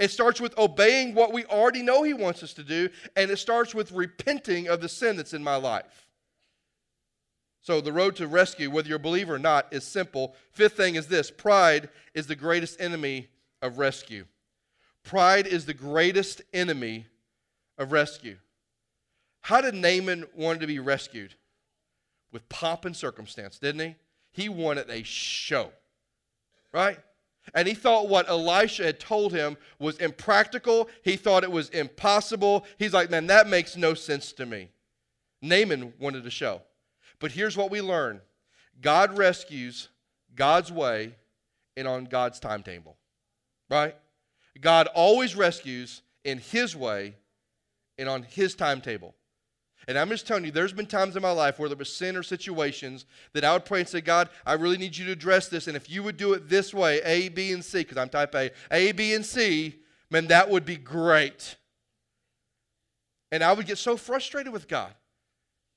It 0.00 0.10
starts 0.10 0.40
with 0.40 0.58
obeying 0.58 1.14
what 1.14 1.30
we 1.30 1.44
already 1.44 1.82
know 1.82 2.02
He 2.02 2.14
wants 2.14 2.42
us 2.42 2.54
to 2.54 2.64
do, 2.64 2.88
and 3.16 3.30
it 3.30 3.36
starts 3.36 3.74
with 3.74 3.92
repenting 3.92 4.66
of 4.66 4.80
the 4.80 4.88
sin 4.88 5.16
that's 5.16 5.34
in 5.34 5.44
my 5.44 5.56
life. 5.56 6.08
So, 7.60 7.82
the 7.82 7.92
road 7.92 8.16
to 8.16 8.26
rescue, 8.26 8.70
whether 8.70 8.88
you're 8.88 8.96
a 8.96 9.00
believer 9.00 9.34
or 9.34 9.38
not, 9.38 9.66
is 9.70 9.84
simple. 9.84 10.34
Fifth 10.52 10.78
thing 10.78 10.94
is 10.94 11.06
this 11.06 11.30
pride 11.30 11.90
is 12.14 12.26
the 12.26 12.34
greatest 12.34 12.80
enemy 12.80 13.28
of 13.60 13.76
rescue. 13.76 14.24
Pride 15.04 15.46
is 15.46 15.66
the 15.66 15.74
greatest 15.74 16.40
enemy 16.54 17.06
of 17.76 17.92
rescue. 17.92 18.38
How 19.42 19.60
did 19.60 19.74
Naaman 19.74 20.24
want 20.34 20.62
to 20.62 20.66
be 20.66 20.78
rescued? 20.78 21.34
With 22.32 22.48
pomp 22.48 22.86
and 22.86 22.96
circumstance, 22.96 23.58
didn't 23.58 23.80
he? 23.86 23.96
He 24.30 24.48
wanted 24.48 24.88
a 24.88 25.02
show, 25.02 25.72
right? 26.72 26.98
And 27.54 27.66
he 27.66 27.74
thought 27.74 28.08
what 28.08 28.28
Elisha 28.28 28.84
had 28.84 29.00
told 29.00 29.32
him 29.32 29.56
was 29.78 29.96
impractical. 29.98 30.88
He 31.02 31.16
thought 31.16 31.44
it 31.44 31.50
was 31.50 31.68
impossible. 31.70 32.64
He's 32.78 32.92
like, 32.92 33.10
man, 33.10 33.26
that 33.28 33.48
makes 33.48 33.76
no 33.76 33.94
sense 33.94 34.32
to 34.32 34.46
me. 34.46 34.68
Naaman 35.42 35.94
wanted 35.98 36.24
to 36.24 36.30
show. 36.30 36.62
But 37.18 37.32
here's 37.32 37.56
what 37.56 37.70
we 37.70 37.80
learn 37.80 38.20
God 38.80 39.16
rescues 39.16 39.88
God's 40.34 40.70
way 40.70 41.14
and 41.76 41.88
on 41.88 42.04
God's 42.04 42.40
timetable, 42.40 42.96
right? 43.68 43.96
God 44.60 44.88
always 44.94 45.34
rescues 45.34 46.02
in 46.24 46.38
His 46.38 46.76
way 46.76 47.14
and 47.98 48.08
on 48.08 48.22
His 48.22 48.54
timetable. 48.54 49.14
And 49.88 49.98
I'm 49.98 50.08
just 50.08 50.26
telling 50.26 50.44
you, 50.44 50.50
there's 50.50 50.72
been 50.72 50.86
times 50.86 51.16
in 51.16 51.22
my 51.22 51.30
life 51.30 51.58
where 51.58 51.68
there 51.68 51.78
was 51.78 51.94
sin 51.94 52.16
or 52.16 52.22
situations 52.22 53.06
that 53.32 53.44
I 53.44 53.52
would 53.52 53.64
pray 53.64 53.80
and 53.80 53.88
say, 53.88 54.00
God, 54.00 54.28
I 54.44 54.52
really 54.52 54.76
need 54.76 54.96
you 54.96 55.06
to 55.06 55.12
address 55.12 55.48
this. 55.48 55.66
And 55.66 55.76
if 55.76 55.90
you 55.90 56.02
would 56.02 56.16
do 56.16 56.34
it 56.34 56.48
this 56.48 56.74
way, 56.74 57.00
A, 57.02 57.28
B, 57.28 57.52
and 57.52 57.64
C, 57.64 57.78
because 57.78 57.96
I'm 57.96 58.08
type 58.08 58.34
A, 58.34 58.50
A, 58.70 58.92
B, 58.92 59.14
and 59.14 59.24
C, 59.24 59.76
man, 60.10 60.26
that 60.28 60.50
would 60.50 60.64
be 60.64 60.76
great. 60.76 61.56
And 63.32 63.42
I 63.42 63.52
would 63.52 63.66
get 63.66 63.78
so 63.78 63.96
frustrated 63.96 64.52
with 64.52 64.68
God 64.68 64.92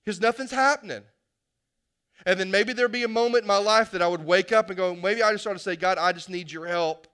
because 0.04 0.20
nothing's 0.20 0.52
happening. 0.52 1.04
And 2.26 2.40
then 2.40 2.52
maybe 2.52 2.74
there'd 2.74 2.92
be 2.92 3.04
a 3.04 3.08
moment 3.08 3.44
in 3.44 3.48
my 3.48 3.58
life 3.58 3.92
that 3.92 4.02
I 4.02 4.08
would 4.08 4.26
wake 4.26 4.52
up 4.52 4.70
and 4.70 4.78
go, 4.78 4.96
maybe 4.96 5.24
I 5.24 5.32
just 5.32 5.46
ought 5.46 5.54
to 5.54 5.60
say, 5.60 5.76
God, 5.76 5.98
I 5.98 6.12
just 6.14 6.30
need 6.30 6.52
your 6.52 6.68
help. 6.68 7.08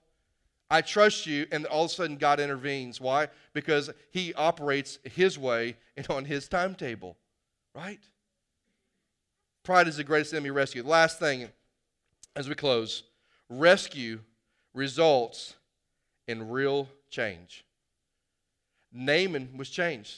I 0.70 0.82
trust 0.82 1.26
you. 1.26 1.46
And 1.50 1.66
all 1.66 1.84
of 1.84 1.90
a 1.90 1.94
sudden, 1.94 2.16
God 2.16 2.40
intervenes. 2.40 3.00
Why? 3.00 3.28
Because 3.52 3.90
he 4.10 4.32
operates 4.34 4.98
his 5.02 5.38
way 5.38 5.76
and 5.96 6.06
on 6.08 6.24
his 6.24 6.48
timetable, 6.48 7.16
right? 7.74 8.00
Pride 9.64 9.88
is 9.88 9.96
the 9.96 10.04
greatest 10.04 10.32
enemy 10.32 10.50
rescue. 10.50 10.82
Last 10.82 11.18
thing 11.18 11.48
as 12.36 12.48
we 12.48 12.54
close 12.54 13.02
rescue 13.48 14.20
results 14.74 15.54
in 16.28 16.48
real 16.48 16.88
change. 17.10 17.64
Naaman 18.92 19.50
was 19.56 19.68
changed. 19.68 20.14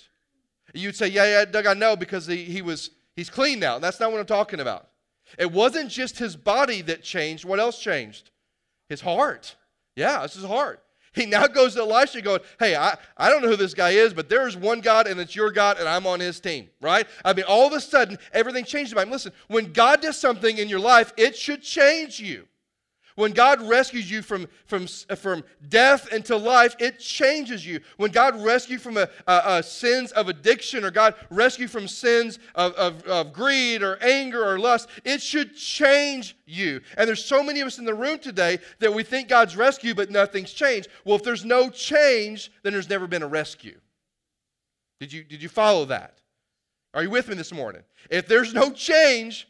You'd 0.74 0.96
say, 0.96 1.08
yeah, 1.08 1.24
yeah, 1.24 1.44
Doug, 1.44 1.66
I 1.66 1.74
know 1.74 1.96
because 1.96 2.26
he, 2.26 2.44
he 2.44 2.62
was 2.62 2.90
he's 3.16 3.28
clean 3.28 3.58
now. 3.58 3.78
That's 3.78 4.00
not 4.00 4.10
what 4.10 4.20
I'm 4.20 4.26
talking 4.26 4.60
about. 4.60 4.88
It 5.38 5.50
wasn't 5.50 5.90
just 5.90 6.18
his 6.18 6.36
body 6.36 6.82
that 6.82 7.02
changed. 7.02 7.44
What 7.44 7.58
else 7.58 7.78
changed? 7.78 8.30
His 8.88 9.00
heart. 9.00 9.56
Yeah, 9.96 10.22
this 10.22 10.36
is 10.36 10.44
hard. 10.44 10.78
He 11.14 11.26
now 11.26 11.46
goes 11.46 11.74
to 11.74 11.80
Elisha 11.80 12.22
going, 12.22 12.40
Hey, 12.58 12.74
I, 12.74 12.96
I 13.16 13.28
don't 13.28 13.42
know 13.42 13.48
who 13.48 13.56
this 13.56 13.74
guy 13.74 13.90
is, 13.90 14.14
but 14.14 14.28
there's 14.28 14.56
one 14.56 14.80
God 14.80 15.06
and 15.06 15.20
it's 15.20 15.36
your 15.36 15.50
God 15.50 15.78
and 15.78 15.88
I'm 15.88 16.06
on 16.06 16.20
his 16.20 16.40
team, 16.40 16.70
right? 16.80 17.06
I 17.24 17.34
mean, 17.34 17.44
all 17.46 17.66
of 17.66 17.74
a 17.74 17.80
sudden, 17.80 18.18
everything 18.32 18.64
changed 18.64 18.92
about 18.92 19.06
him. 19.06 19.12
Listen, 19.12 19.32
when 19.48 19.72
God 19.72 20.00
does 20.00 20.16
something 20.16 20.56
in 20.56 20.68
your 20.68 20.80
life, 20.80 21.12
it 21.16 21.36
should 21.36 21.62
change 21.62 22.18
you. 22.18 22.46
When 23.14 23.32
God 23.32 23.60
rescues 23.62 24.10
you 24.10 24.22
from, 24.22 24.48
from, 24.64 24.86
uh, 25.10 25.14
from 25.14 25.44
death 25.68 26.12
into 26.12 26.36
life, 26.36 26.74
it 26.78 26.98
changes 26.98 27.66
you. 27.66 27.80
When 27.96 28.10
God 28.10 28.42
rescues 28.42 28.72
you 28.72 28.78
from 28.78 28.96
a, 28.96 29.08
a, 29.26 29.42
a, 29.46 29.62
sins 29.62 30.12
of 30.12 30.28
addiction 30.28 30.84
or 30.84 30.90
God 30.90 31.14
rescues 31.30 31.70
from 31.70 31.88
sins 31.88 32.38
of, 32.54 32.72
of, 32.74 33.02
of 33.04 33.32
greed 33.32 33.82
or 33.82 34.02
anger 34.02 34.42
or 34.42 34.58
lust, 34.58 34.88
it 35.04 35.20
should 35.20 35.54
change 35.54 36.36
you. 36.46 36.80
And 36.96 37.06
there's 37.06 37.24
so 37.24 37.42
many 37.42 37.60
of 37.60 37.66
us 37.66 37.78
in 37.78 37.84
the 37.84 37.94
room 37.94 38.18
today 38.18 38.58
that 38.78 38.92
we 38.92 39.02
think 39.02 39.28
God's 39.28 39.56
rescued, 39.56 39.96
but 39.96 40.10
nothing's 40.10 40.52
changed. 40.52 40.88
Well, 41.04 41.16
if 41.16 41.22
there's 41.22 41.44
no 41.44 41.68
change, 41.68 42.50
then 42.62 42.72
there's 42.72 42.88
never 42.88 43.06
been 43.06 43.22
a 43.22 43.28
rescue. 43.28 43.78
Did 45.00 45.12
you, 45.12 45.24
did 45.24 45.42
you 45.42 45.48
follow 45.48 45.84
that? 45.86 46.18
Are 46.94 47.02
you 47.02 47.10
with 47.10 47.28
me 47.28 47.34
this 47.34 47.52
morning? 47.52 47.82
If 48.10 48.28
there's 48.28 48.54
no 48.54 48.70
change, 48.70 49.48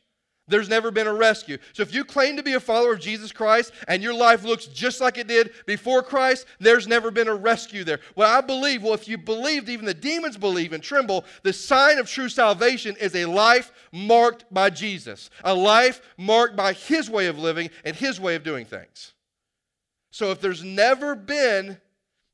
there's 0.52 0.68
never 0.68 0.90
been 0.90 1.06
a 1.06 1.14
rescue. 1.14 1.56
So 1.72 1.82
if 1.82 1.94
you 1.94 2.04
claim 2.04 2.36
to 2.36 2.42
be 2.42 2.52
a 2.52 2.60
follower 2.60 2.92
of 2.92 3.00
Jesus 3.00 3.32
Christ 3.32 3.72
and 3.88 4.02
your 4.02 4.12
life 4.12 4.44
looks 4.44 4.66
just 4.66 5.00
like 5.00 5.16
it 5.16 5.26
did 5.26 5.52
before 5.66 6.02
Christ, 6.02 6.46
there's 6.60 6.86
never 6.86 7.10
been 7.10 7.28
a 7.28 7.34
rescue 7.34 7.84
there. 7.84 8.00
Well, 8.16 8.30
I 8.30 8.42
believe, 8.42 8.82
well, 8.82 8.92
if 8.92 9.08
you 9.08 9.16
believed, 9.16 9.70
even 9.70 9.86
the 9.86 9.94
demons 9.94 10.36
believe 10.36 10.74
and 10.74 10.82
tremble, 10.82 11.24
the 11.42 11.54
sign 11.54 11.98
of 11.98 12.08
true 12.08 12.28
salvation 12.28 12.96
is 13.00 13.14
a 13.14 13.24
life 13.24 13.72
marked 13.92 14.44
by 14.52 14.68
Jesus, 14.68 15.30
a 15.42 15.54
life 15.54 16.02
marked 16.18 16.54
by 16.54 16.74
his 16.74 17.08
way 17.08 17.28
of 17.28 17.38
living 17.38 17.70
and 17.84 17.96
his 17.96 18.20
way 18.20 18.34
of 18.34 18.44
doing 18.44 18.66
things. 18.66 19.14
So 20.10 20.30
if 20.32 20.40
there's 20.42 20.62
never 20.62 21.14
been 21.14 21.78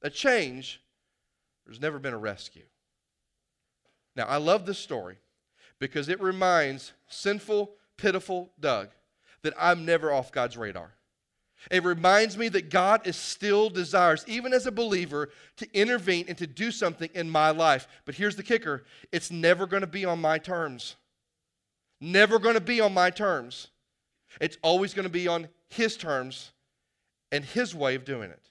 a 0.02 0.10
change, 0.10 0.82
there's 1.64 1.80
never 1.80 2.00
been 2.00 2.14
a 2.14 2.18
rescue. 2.18 2.64
Now, 4.16 4.24
I 4.24 4.38
love 4.38 4.66
this 4.66 4.78
story 4.78 5.18
because 5.78 6.08
it 6.08 6.20
reminds 6.20 6.92
sinful 7.08 7.70
pitiful 7.99 8.51
Doug 8.59 8.88
that 9.42 9.53
I'm 9.59 9.84
never 9.84 10.11
off 10.11 10.32
God's 10.32 10.57
radar. 10.57 10.94
It 11.70 11.84
reminds 11.84 12.38
me 12.38 12.49
that 12.51 12.70
God 12.70 13.07
is 13.07 13.16
still 13.16 13.68
desires, 13.68 14.24
even 14.28 14.53
as 14.53 14.66
a 14.66 14.72
believer, 14.72 15.30
to 15.57 15.68
intervene 15.74 16.26
and 16.28 16.38
to 16.38 16.46
do 16.46 16.70
something 16.70 17.11
in 17.14 17.28
my 17.28 17.51
life. 17.51 17.88
But 18.05 18.14
here's 18.14 18.36
the 18.36 18.42
kicker 18.42 18.84
it's 19.12 19.30
never 19.30 19.66
going 19.66 19.80
to 19.82 19.88
be 19.88 20.05
on 20.05 20.20
my 20.20 20.38
terms. 20.38 20.96
Never 22.01 22.38
going 22.38 22.55
to 22.55 22.61
be 22.61 22.80
on 22.80 22.94
my 22.94 23.11
terms. 23.11 23.68
It's 24.40 24.57
always 24.62 24.94
going 24.94 25.05
to 25.05 25.11
be 25.11 25.26
on 25.26 25.49
His 25.68 25.96
terms 25.96 26.53
and 27.32 27.44
His 27.44 27.74
way 27.74 27.96
of 27.96 28.05
doing 28.05 28.30
it. 28.30 28.51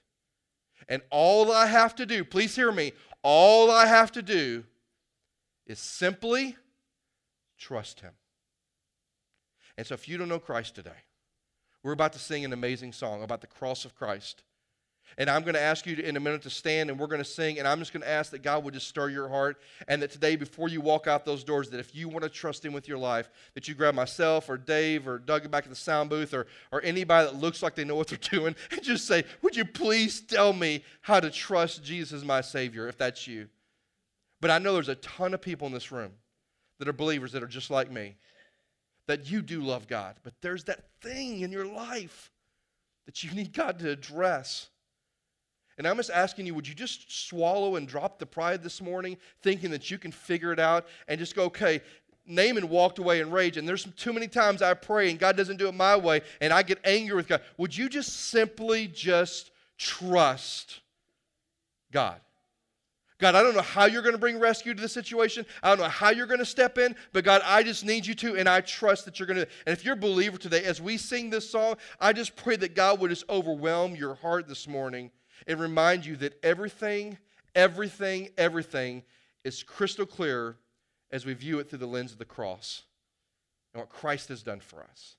And 0.86 1.00
all 1.10 1.50
I 1.50 1.66
have 1.66 1.94
to 1.96 2.06
do, 2.06 2.24
please 2.24 2.54
hear 2.54 2.70
me, 2.70 2.92
all 3.22 3.70
I 3.70 3.86
have 3.86 4.12
to 4.12 4.22
do 4.22 4.64
is 5.66 5.78
simply 5.78 6.56
trust 7.56 8.00
Him. 8.00 8.12
And 9.78 9.86
so, 9.86 9.94
if 9.94 10.08
you 10.08 10.18
don't 10.18 10.28
know 10.28 10.40
Christ 10.40 10.74
today, 10.74 10.90
we're 11.84 11.92
about 11.92 12.12
to 12.14 12.18
sing 12.18 12.44
an 12.44 12.52
amazing 12.52 12.92
song 12.92 13.22
about 13.22 13.40
the 13.40 13.46
cross 13.46 13.84
of 13.84 13.94
Christ. 13.94 14.42
And 15.16 15.30
I'm 15.30 15.42
going 15.42 15.54
to 15.54 15.60
ask 15.60 15.86
you 15.86 15.96
to, 15.96 16.06
in 16.06 16.16
a 16.16 16.20
minute 16.20 16.42
to 16.42 16.50
stand 16.50 16.90
and 16.90 16.98
we're 16.98 17.06
going 17.06 17.22
to 17.22 17.24
sing. 17.24 17.58
And 17.58 17.66
I'm 17.66 17.78
just 17.78 17.92
going 17.92 18.02
to 18.02 18.10
ask 18.10 18.32
that 18.32 18.42
God 18.42 18.62
would 18.64 18.74
just 18.74 18.88
stir 18.88 19.08
your 19.08 19.28
heart. 19.28 19.62
And 19.86 20.02
that 20.02 20.10
today, 20.10 20.34
before 20.36 20.68
you 20.68 20.80
walk 20.80 21.06
out 21.06 21.24
those 21.24 21.44
doors, 21.44 21.70
that 21.70 21.78
if 21.78 21.94
you 21.94 22.08
want 22.08 22.24
to 22.24 22.28
trust 22.28 22.64
Him 22.64 22.72
with 22.72 22.88
your 22.88 22.98
life, 22.98 23.30
that 23.54 23.68
you 23.68 23.74
grab 23.74 23.94
myself 23.94 24.50
or 24.50 24.58
Dave 24.58 25.06
or 25.06 25.18
Doug 25.18 25.48
back 25.48 25.62
at 25.62 25.70
the 25.70 25.76
sound 25.76 26.10
booth 26.10 26.34
or, 26.34 26.48
or 26.72 26.82
anybody 26.82 27.30
that 27.30 27.36
looks 27.36 27.62
like 27.62 27.76
they 27.76 27.84
know 27.84 27.94
what 27.94 28.08
they're 28.08 28.18
doing 28.30 28.56
and 28.72 28.82
just 28.82 29.06
say, 29.06 29.22
Would 29.42 29.54
you 29.56 29.64
please 29.64 30.20
tell 30.20 30.52
me 30.52 30.82
how 31.02 31.20
to 31.20 31.30
trust 31.30 31.84
Jesus 31.84 32.12
as 32.12 32.24
my 32.24 32.40
Savior 32.40 32.88
if 32.88 32.98
that's 32.98 33.28
you? 33.28 33.48
But 34.40 34.50
I 34.50 34.58
know 34.58 34.74
there's 34.74 34.88
a 34.88 34.96
ton 34.96 35.34
of 35.34 35.40
people 35.40 35.68
in 35.68 35.72
this 35.72 35.92
room 35.92 36.10
that 36.80 36.88
are 36.88 36.92
believers 36.92 37.30
that 37.32 37.44
are 37.44 37.48
just 37.48 37.70
like 37.70 37.90
me 37.90 38.16
that 39.08 39.30
you 39.30 39.42
do 39.42 39.60
love 39.60 39.88
God, 39.88 40.14
but 40.22 40.34
there's 40.40 40.64
that 40.64 40.84
thing 41.02 41.40
in 41.40 41.50
your 41.50 41.66
life 41.66 42.30
that 43.06 43.24
you 43.24 43.32
need 43.32 43.52
God 43.52 43.78
to 43.80 43.90
address. 43.90 44.68
And 45.78 45.86
I'm 45.86 45.96
just 45.96 46.10
asking 46.10 46.46
you, 46.46 46.54
would 46.54 46.68
you 46.68 46.74
just 46.74 47.28
swallow 47.28 47.76
and 47.76 47.88
drop 47.88 48.18
the 48.18 48.26
pride 48.26 48.62
this 48.62 48.82
morning, 48.82 49.16
thinking 49.42 49.70
that 49.70 49.90
you 49.90 49.98
can 49.98 50.12
figure 50.12 50.52
it 50.52 50.60
out 50.60 50.86
and 51.08 51.18
just 51.18 51.34
go, 51.34 51.44
okay, 51.44 51.80
Naaman 52.26 52.68
walked 52.68 52.98
away 52.98 53.20
in 53.20 53.30
rage, 53.30 53.56
and 53.56 53.66
there's 53.66 53.84
too 53.96 54.12
many 54.12 54.28
times 54.28 54.60
I 54.60 54.74
pray 54.74 55.10
and 55.10 55.18
God 55.18 55.36
doesn't 55.36 55.56
do 55.56 55.68
it 55.68 55.74
my 55.74 55.96
way, 55.96 56.20
and 56.42 56.52
I 56.52 56.62
get 56.62 56.78
angry 56.84 57.16
with 57.16 57.28
God. 57.28 57.40
Would 57.56 57.74
you 57.74 57.88
just 57.88 58.14
simply 58.14 58.86
just 58.88 59.50
trust 59.78 60.80
God? 61.90 62.20
God, 63.18 63.34
I 63.34 63.42
don't 63.42 63.54
know 63.54 63.62
how 63.62 63.86
you're 63.86 64.02
going 64.02 64.14
to 64.14 64.18
bring 64.18 64.38
rescue 64.38 64.74
to 64.74 64.80
the 64.80 64.88
situation. 64.88 65.44
I 65.62 65.70
don't 65.70 65.78
know 65.78 65.88
how 65.88 66.10
you're 66.10 66.26
going 66.26 66.38
to 66.38 66.46
step 66.46 66.78
in, 66.78 66.94
but 67.12 67.24
God, 67.24 67.42
I 67.44 67.64
just 67.64 67.84
need 67.84 68.06
you 68.06 68.14
to, 68.14 68.36
and 68.36 68.48
I 68.48 68.60
trust 68.60 69.04
that 69.06 69.18
you're 69.18 69.26
going 69.26 69.40
to. 69.40 69.48
And 69.66 69.76
if 69.76 69.84
you're 69.84 69.94
a 69.94 69.96
believer 69.96 70.38
today, 70.38 70.62
as 70.64 70.80
we 70.80 70.96
sing 70.96 71.28
this 71.28 71.50
song, 71.50 71.76
I 72.00 72.12
just 72.12 72.36
pray 72.36 72.54
that 72.56 72.76
God 72.76 73.00
would 73.00 73.10
just 73.10 73.28
overwhelm 73.28 73.96
your 73.96 74.14
heart 74.14 74.46
this 74.46 74.68
morning 74.68 75.10
and 75.48 75.58
remind 75.58 76.06
you 76.06 76.14
that 76.16 76.38
everything, 76.44 77.18
everything, 77.56 78.28
everything 78.38 79.02
is 79.42 79.64
crystal 79.64 80.06
clear 80.06 80.56
as 81.10 81.26
we 81.26 81.34
view 81.34 81.58
it 81.58 81.68
through 81.68 81.80
the 81.80 81.86
lens 81.86 82.12
of 82.12 82.18
the 82.18 82.24
cross 82.24 82.82
and 83.74 83.80
what 83.80 83.88
Christ 83.88 84.28
has 84.28 84.44
done 84.44 84.60
for 84.60 84.84
us. 84.84 85.16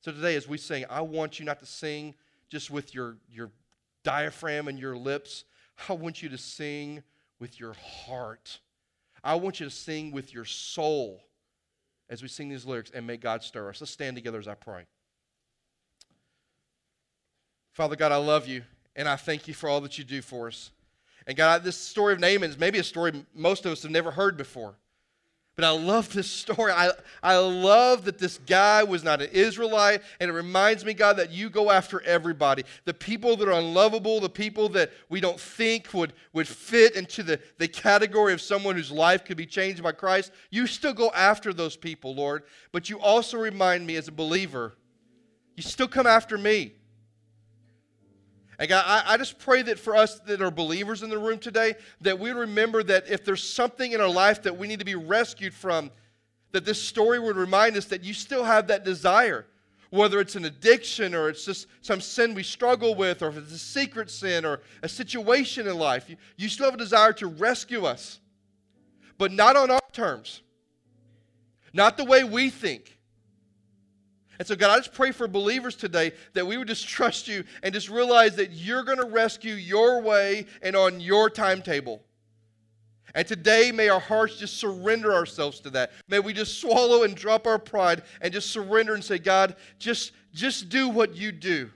So 0.00 0.12
today, 0.12 0.34
as 0.36 0.48
we 0.48 0.56
sing, 0.56 0.86
I 0.88 1.02
want 1.02 1.38
you 1.38 1.44
not 1.44 1.60
to 1.60 1.66
sing 1.66 2.14
just 2.48 2.70
with 2.70 2.94
your, 2.94 3.16
your 3.30 3.50
diaphragm 4.02 4.68
and 4.68 4.78
your 4.78 4.96
lips. 4.96 5.44
I 5.88 5.92
want 5.92 6.22
you 6.22 6.30
to 6.30 6.38
sing 6.38 7.02
with 7.40 7.58
your 7.60 7.74
heart. 7.74 8.60
I 9.22 9.34
want 9.34 9.60
you 9.60 9.66
to 9.66 9.70
sing 9.70 10.12
with 10.12 10.32
your 10.32 10.44
soul 10.44 11.20
as 12.08 12.22
we 12.22 12.28
sing 12.28 12.48
these 12.48 12.64
lyrics 12.64 12.90
and 12.94 13.06
may 13.06 13.16
God 13.16 13.42
stir 13.42 13.68
us. 13.68 13.80
Let's 13.80 13.90
stand 13.90 14.16
together 14.16 14.38
as 14.38 14.48
I 14.48 14.54
pray. 14.54 14.86
Father 17.72 17.96
God, 17.96 18.12
I 18.12 18.16
love 18.16 18.46
you 18.46 18.62
and 18.96 19.08
I 19.08 19.16
thank 19.16 19.46
you 19.46 19.54
for 19.54 19.68
all 19.68 19.80
that 19.82 19.98
you 19.98 20.04
do 20.04 20.22
for 20.22 20.48
us. 20.48 20.70
And 21.26 21.36
God, 21.36 21.62
this 21.62 21.76
story 21.76 22.14
of 22.14 22.20
Naaman 22.20 22.50
is 22.50 22.58
maybe 22.58 22.78
a 22.78 22.84
story 22.84 23.24
most 23.34 23.66
of 23.66 23.72
us 23.72 23.82
have 23.82 23.92
never 23.92 24.10
heard 24.10 24.36
before. 24.36 24.74
But 25.58 25.64
I 25.64 25.70
love 25.70 26.12
this 26.12 26.30
story. 26.30 26.70
I, 26.70 26.92
I 27.20 27.36
love 27.36 28.04
that 28.04 28.16
this 28.16 28.38
guy 28.46 28.84
was 28.84 29.02
not 29.02 29.20
an 29.20 29.30
Israelite. 29.32 30.02
And 30.20 30.30
it 30.30 30.32
reminds 30.32 30.84
me, 30.84 30.94
God, 30.94 31.16
that 31.16 31.32
you 31.32 31.50
go 31.50 31.72
after 31.72 32.00
everybody. 32.02 32.62
The 32.84 32.94
people 32.94 33.36
that 33.36 33.48
are 33.48 33.58
unlovable, 33.58 34.20
the 34.20 34.28
people 34.28 34.68
that 34.68 34.92
we 35.08 35.18
don't 35.18 35.40
think 35.40 35.92
would, 35.92 36.12
would 36.32 36.46
fit 36.46 36.94
into 36.94 37.24
the, 37.24 37.40
the 37.56 37.66
category 37.66 38.32
of 38.32 38.40
someone 38.40 38.76
whose 38.76 38.92
life 38.92 39.24
could 39.24 39.36
be 39.36 39.46
changed 39.46 39.82
by 39.82 39.90
Christ. 39.90 40.30
You 40.50 40.68
still 40.68 40.92
go 40.92 41.10
after 41.10 41.52
those 41.52 41.76
people, 41.76 42.14
Lord. 42.14 42.44
But 42.70 42.88
you 42.88 43.00
also 43.00 43.36
remind 43.36 43.84
me 43.84 43.96
as 43.96 44.06
a 44.06 44.12
believer, 44.12 44.76
you 45.56 45.64
still 45.64 45.88
come 45.88 46.06
after 46.06 46.38
me. 46.38 46.74
And 48.58 48.68
God, 48.68 48.84
I, 48.86 49.14
I, 49.14 49.16
just 49.16 49.38
pray 49.38 49.62
that 49.62 49.78
for 49.78 49.94
us 49.94 50.18
that 50.20 50.42
are 50.42 50.50
believers 50.50 51.04
in 51.04 51.10
the 51.10 51.18
room 51.18 51.38
today, 51.38 51.76
that 52.00 52.18
we 52.18 52.32
remember 52.32 52.82
that 52.82 53.08
if 53.08 53.24
there's 53.24 53.42
something 53.42 53.92
in 53.92 54.00
our 54.00 54.08
life 54.08 54.42
that 54.42 54.58
we 54.58 54.66
need 54.66 54.80
to 54.80 54.84
be 54.84 54.96
rescued 54.96 55.54
from, 55.54 55.92
that 56.50 56.64
this 56.64 56.82
story 56.82 57.20
would 57.20 57.36
remind 57.36 57.76
us 57.76 57.84
that 57.86 58.02
you 58.02 58.12
still 58.12 58.42
have 58.42 58.66
that 58.66 58.84
desire. 58.84 59.46
Whether 59.90 60.20
it's 60.20 60.34
an 60.34 60.44
addiction 60.44 61.14
or 61.14 61.28
it's 61.28 61.44
just 61.44 61.66
some 61.82 62.00
sin 62.00 62.34
we 62.34 62.42
struggle 62.42 62.94
with, 62.94 63.22
or 63.22 63.28
if 63.28 63.38
it's 63.38 63.52
a 63.52 63.58
secret 63.58 64.10
sin 64.10 64.44
or 64.44 64.60
a 64.82 64.88
situation 64.88 65.66
in 65.68 65.78
life, 65.78 66.10
you, 66.10 66.16
you 66.36 66.48
still 66.48 66.66
have 66.66 66.74
a 66.74 66.78
desire 66.78 67.12
to 67.14 67.26
rescue 67.28 67.84
us. 67.84 68.18
But 69.18 69.32
not 69.32 69.56
on 69.56 69.70
our 69.70 69.80
terms, 69.92 70.42
not 71.72 71.96
the 71.96 72.04
way 72.04 72.24
we 72.24 72.50
think 72.50 72.97
and 74.38 74.46
so, 74.46 74.54
God, 74.54 74.70
I 74.70 74.76
just 74.76 74.92
pray 74.92 75.10
for 75.10 75.26
believers 75.26 75.74
today 75.74 76.12
that 76.34 76.46
we 76.46 76.56
would 76.56 76.68
just 76.68 76.86
trust 76.86 77.26
you 77.26 77.42
and 77.62 77.74
just 77.74 77.88
realize 77.88 78.36
that 78.36 78.52
you're 78.52 78.84
going 78.84 78.98
to 78.98 79.06
rescue 79.06 79.54
your 79.54 80.00
way 80.00 80.46
and 80.62 80.76
on 80.76 81.00
your 81.00 81.28
timetable. 81.28 82.02
And 83.16 83.26
today, 83.26 83.72
may 83.72 83.88
our 83.88 83.98
hearts 83.98 84.36
just 84.36 84.58
surrender 84.58 85.12
ourselves 85.12 85.58
to 85.60 85.70
that. 85.70 85.90
May 86.06 86.20
we 86.20 86.32
just 86.32 86.60
swallow 86.60 87.02
and 87.02 87.16
drop 87.16 87.48
our 87.48 87.58
pride 87.58 88.02
and 88.20 88.32
just 88.32 88.50
surrender 88.50 88.94
and 88.94 89.02
say, 89.02 89.18
God, 89.18 89.56
just, 89.80 90.12
just 90.32 90.68
do 90.68 90.88
what 90.88 91.16
you 91.16 91.32
do. 91.32 91.70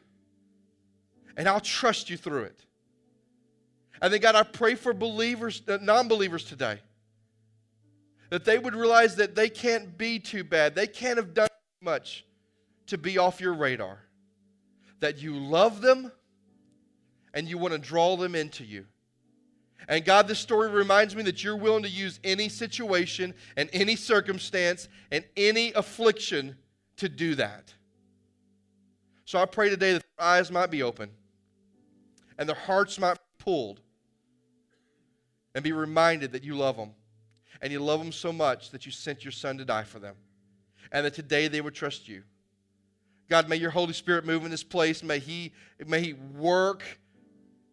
And 1.36 1.48
I'll 1.48 1.60
trust 1.60 2.10
you 2.10 2.16
through 2.16 2.44
it. 2.44 2.64
And 4.00 4.12
then, 4.12 4.20
God, 4.20 4.36
I 4.36 4.44
pray 4.44 4.76
for 4.76 4.92
believers, 4.92 5.62
uh, 5.66 5.78
non 5.80 6.06
believers 6.06 6.44
today, 6.44 6.78
that 8.30 8.44
they 8.44 8.58
would 8.58 8.76
realize 8.76 9.16
that 9.16 9.34
they 9.34 9.48
can't 9.48 9.98
be 9.98 10.20
too 10.20 10.44
bad. 10.44 10.76
They 10.76 10.86
can't 10.86 11.16
have 11.16 11.34
done 11.34 11.48
much 11.80 12.24
to 12.92 12.98
be 12.98 13.16
off 13.16 13.40
your 13.40 13.54
radar. 13.54 13.98
That 15.00 15.16
you 15.18 15.34
love 15.34 15.80
them 15.80 16.12
and 17.32 17.48
you 17.48 17.56
want 17.56 17.72
to 17.72 17.78
draw 17.78 18.16
them 18.16 18.34
into 18.34 18.64
you. 18.64 18.84
And 19.88 20.04
God, 20.04 20.28
this 20.28 20.38
story 20.38 20.70
reminds 20.70 21.16
me 21.16 21.22
that 21.22 21.42
you're 21.42 21.56
willing 21.56 21.82
to 21.84 21.88
use 21.88 22.20
any 22.22 22.50
situation 22.50 23.32
and 23.56 23.70
any 23.72 23.96
circumstance 23.96 24.88
and 25.10 25.24
any 25.38 25.72
affliction 25.72 26.54
to 26.98 27.08
do 27.08 27.34
that. 27.36 27.72
So 29.24 29.38
I 29.38 29.46
pray 29.46 29.70
today 29.70 29.94
that 29.94 30.04
their 30.18 30.26
eyes 30.26 30.52
might 30.52 30.70
be 30.70 30.82
open 30.82 31.10
and 32.36 32.46
their 32.46 32.56
hearts 32.56 32.98
might 32.98 33.14
be 33.14 33.44
pulled 33.44 33.80
and 35.54 35.64
be 35.64 35.72
reminded 35.72 36.32
that 36.32 36.44
you 36.44 36.56
love 36.56 36.76
them. 36.76 36.90
And 37.62 37.72
you 37.72 37.80
love 37.80 38.00
them 38.00 38.12
so 38.12 38.32
much 38.32 38.70
that 38.70 38.84
you 38.84 38.92
sent 38.92 39.24
your 39.24 39.32
son 39.32 39.56
to 39.58 39.64
die 39.64 39.84
for 39.84 39.98
them. 39.98 40.16
And 40.90 41.06
that 41.06 41.14
today 41.14 41.48
they 41.48 41.62
would 41.62 41.74
trust 41.74 42.06
you. 42.06 42.24
God, 43.28 43.48
may 43.48 43.56
your 43.56 43.70
Holy 43.70 43.92
Spirit 43.92 44.26
move 44.26 44.44
in 44.44 44.50
this 44.50 44.64
place. 44.64 45.02
May 45.02 45.18
He, 45.18 45.52
may 45.86 46.00
he 46.00 46.12
work 46.12 46.82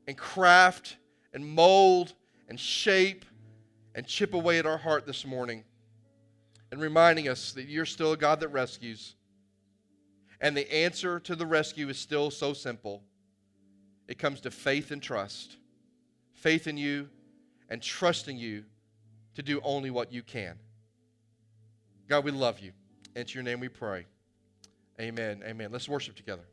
and 0.08 0.18
craft 0.18 0.98
and 1.34 1.46
mold 1.46 2.14
and 2.48 2.60
shape 2.60 3.26
and 3.96 4.08
chip 4.08 4.34
away 4.34 4.60
at 4.60 4.66
our 4.66 4.78
heart 4.78 5.06
this 5.06 5.26
morning 5.26 5.64
and 6.72 6.80
reminding 6.80 7.28
us 7.28 7.52
that 7.54 7.66
you're 7.66 7.86
still 7.86 8.14
a 8.14 8.18
God 8.18 8.40
that 8.40 8.50
rescues. 8.50 9.16
And 10.42 10.56
the 10.56 10.72
answer 10.74 11.20
to 11.22 11.36
the 11.36 11.46
rescue 11.46 11.90
is 11.90 11.98
still 11.98 12.32
so 12.32 12.54
simple 12.54 13.04
it 14.08 14.18
comes 14.18 14.42
to 14.42 14.52
faith 14.52 14.90
and 14.90 15.04
trust. 15.04 15.58
Faith 16.34 16.66
in 16.66 16.78
you 16.78 17.10
and 17.70 17.80
trusting 17.80 18.38
you 18.38 18.64
to 19.36 19.44
do 19.44 19.62
only 19.64 19.92
what 19.92 20.12
you 20.12 20.24
can. 20.24 20.58
God, 22.08 22.24
we 22.24 22.32
love 22.32 22.60
you. 22.60 22.72
It's 23.16 23.36
your 23.36 23.44
name 23.44 23.60
we 23.60 23.70
pray. 23.70 24.08
Amen. 25.00 25.42
Amen. 25.46 25.72
Let's 25.72 25.88
worship 25.88 26.16
together. 26.16 26.44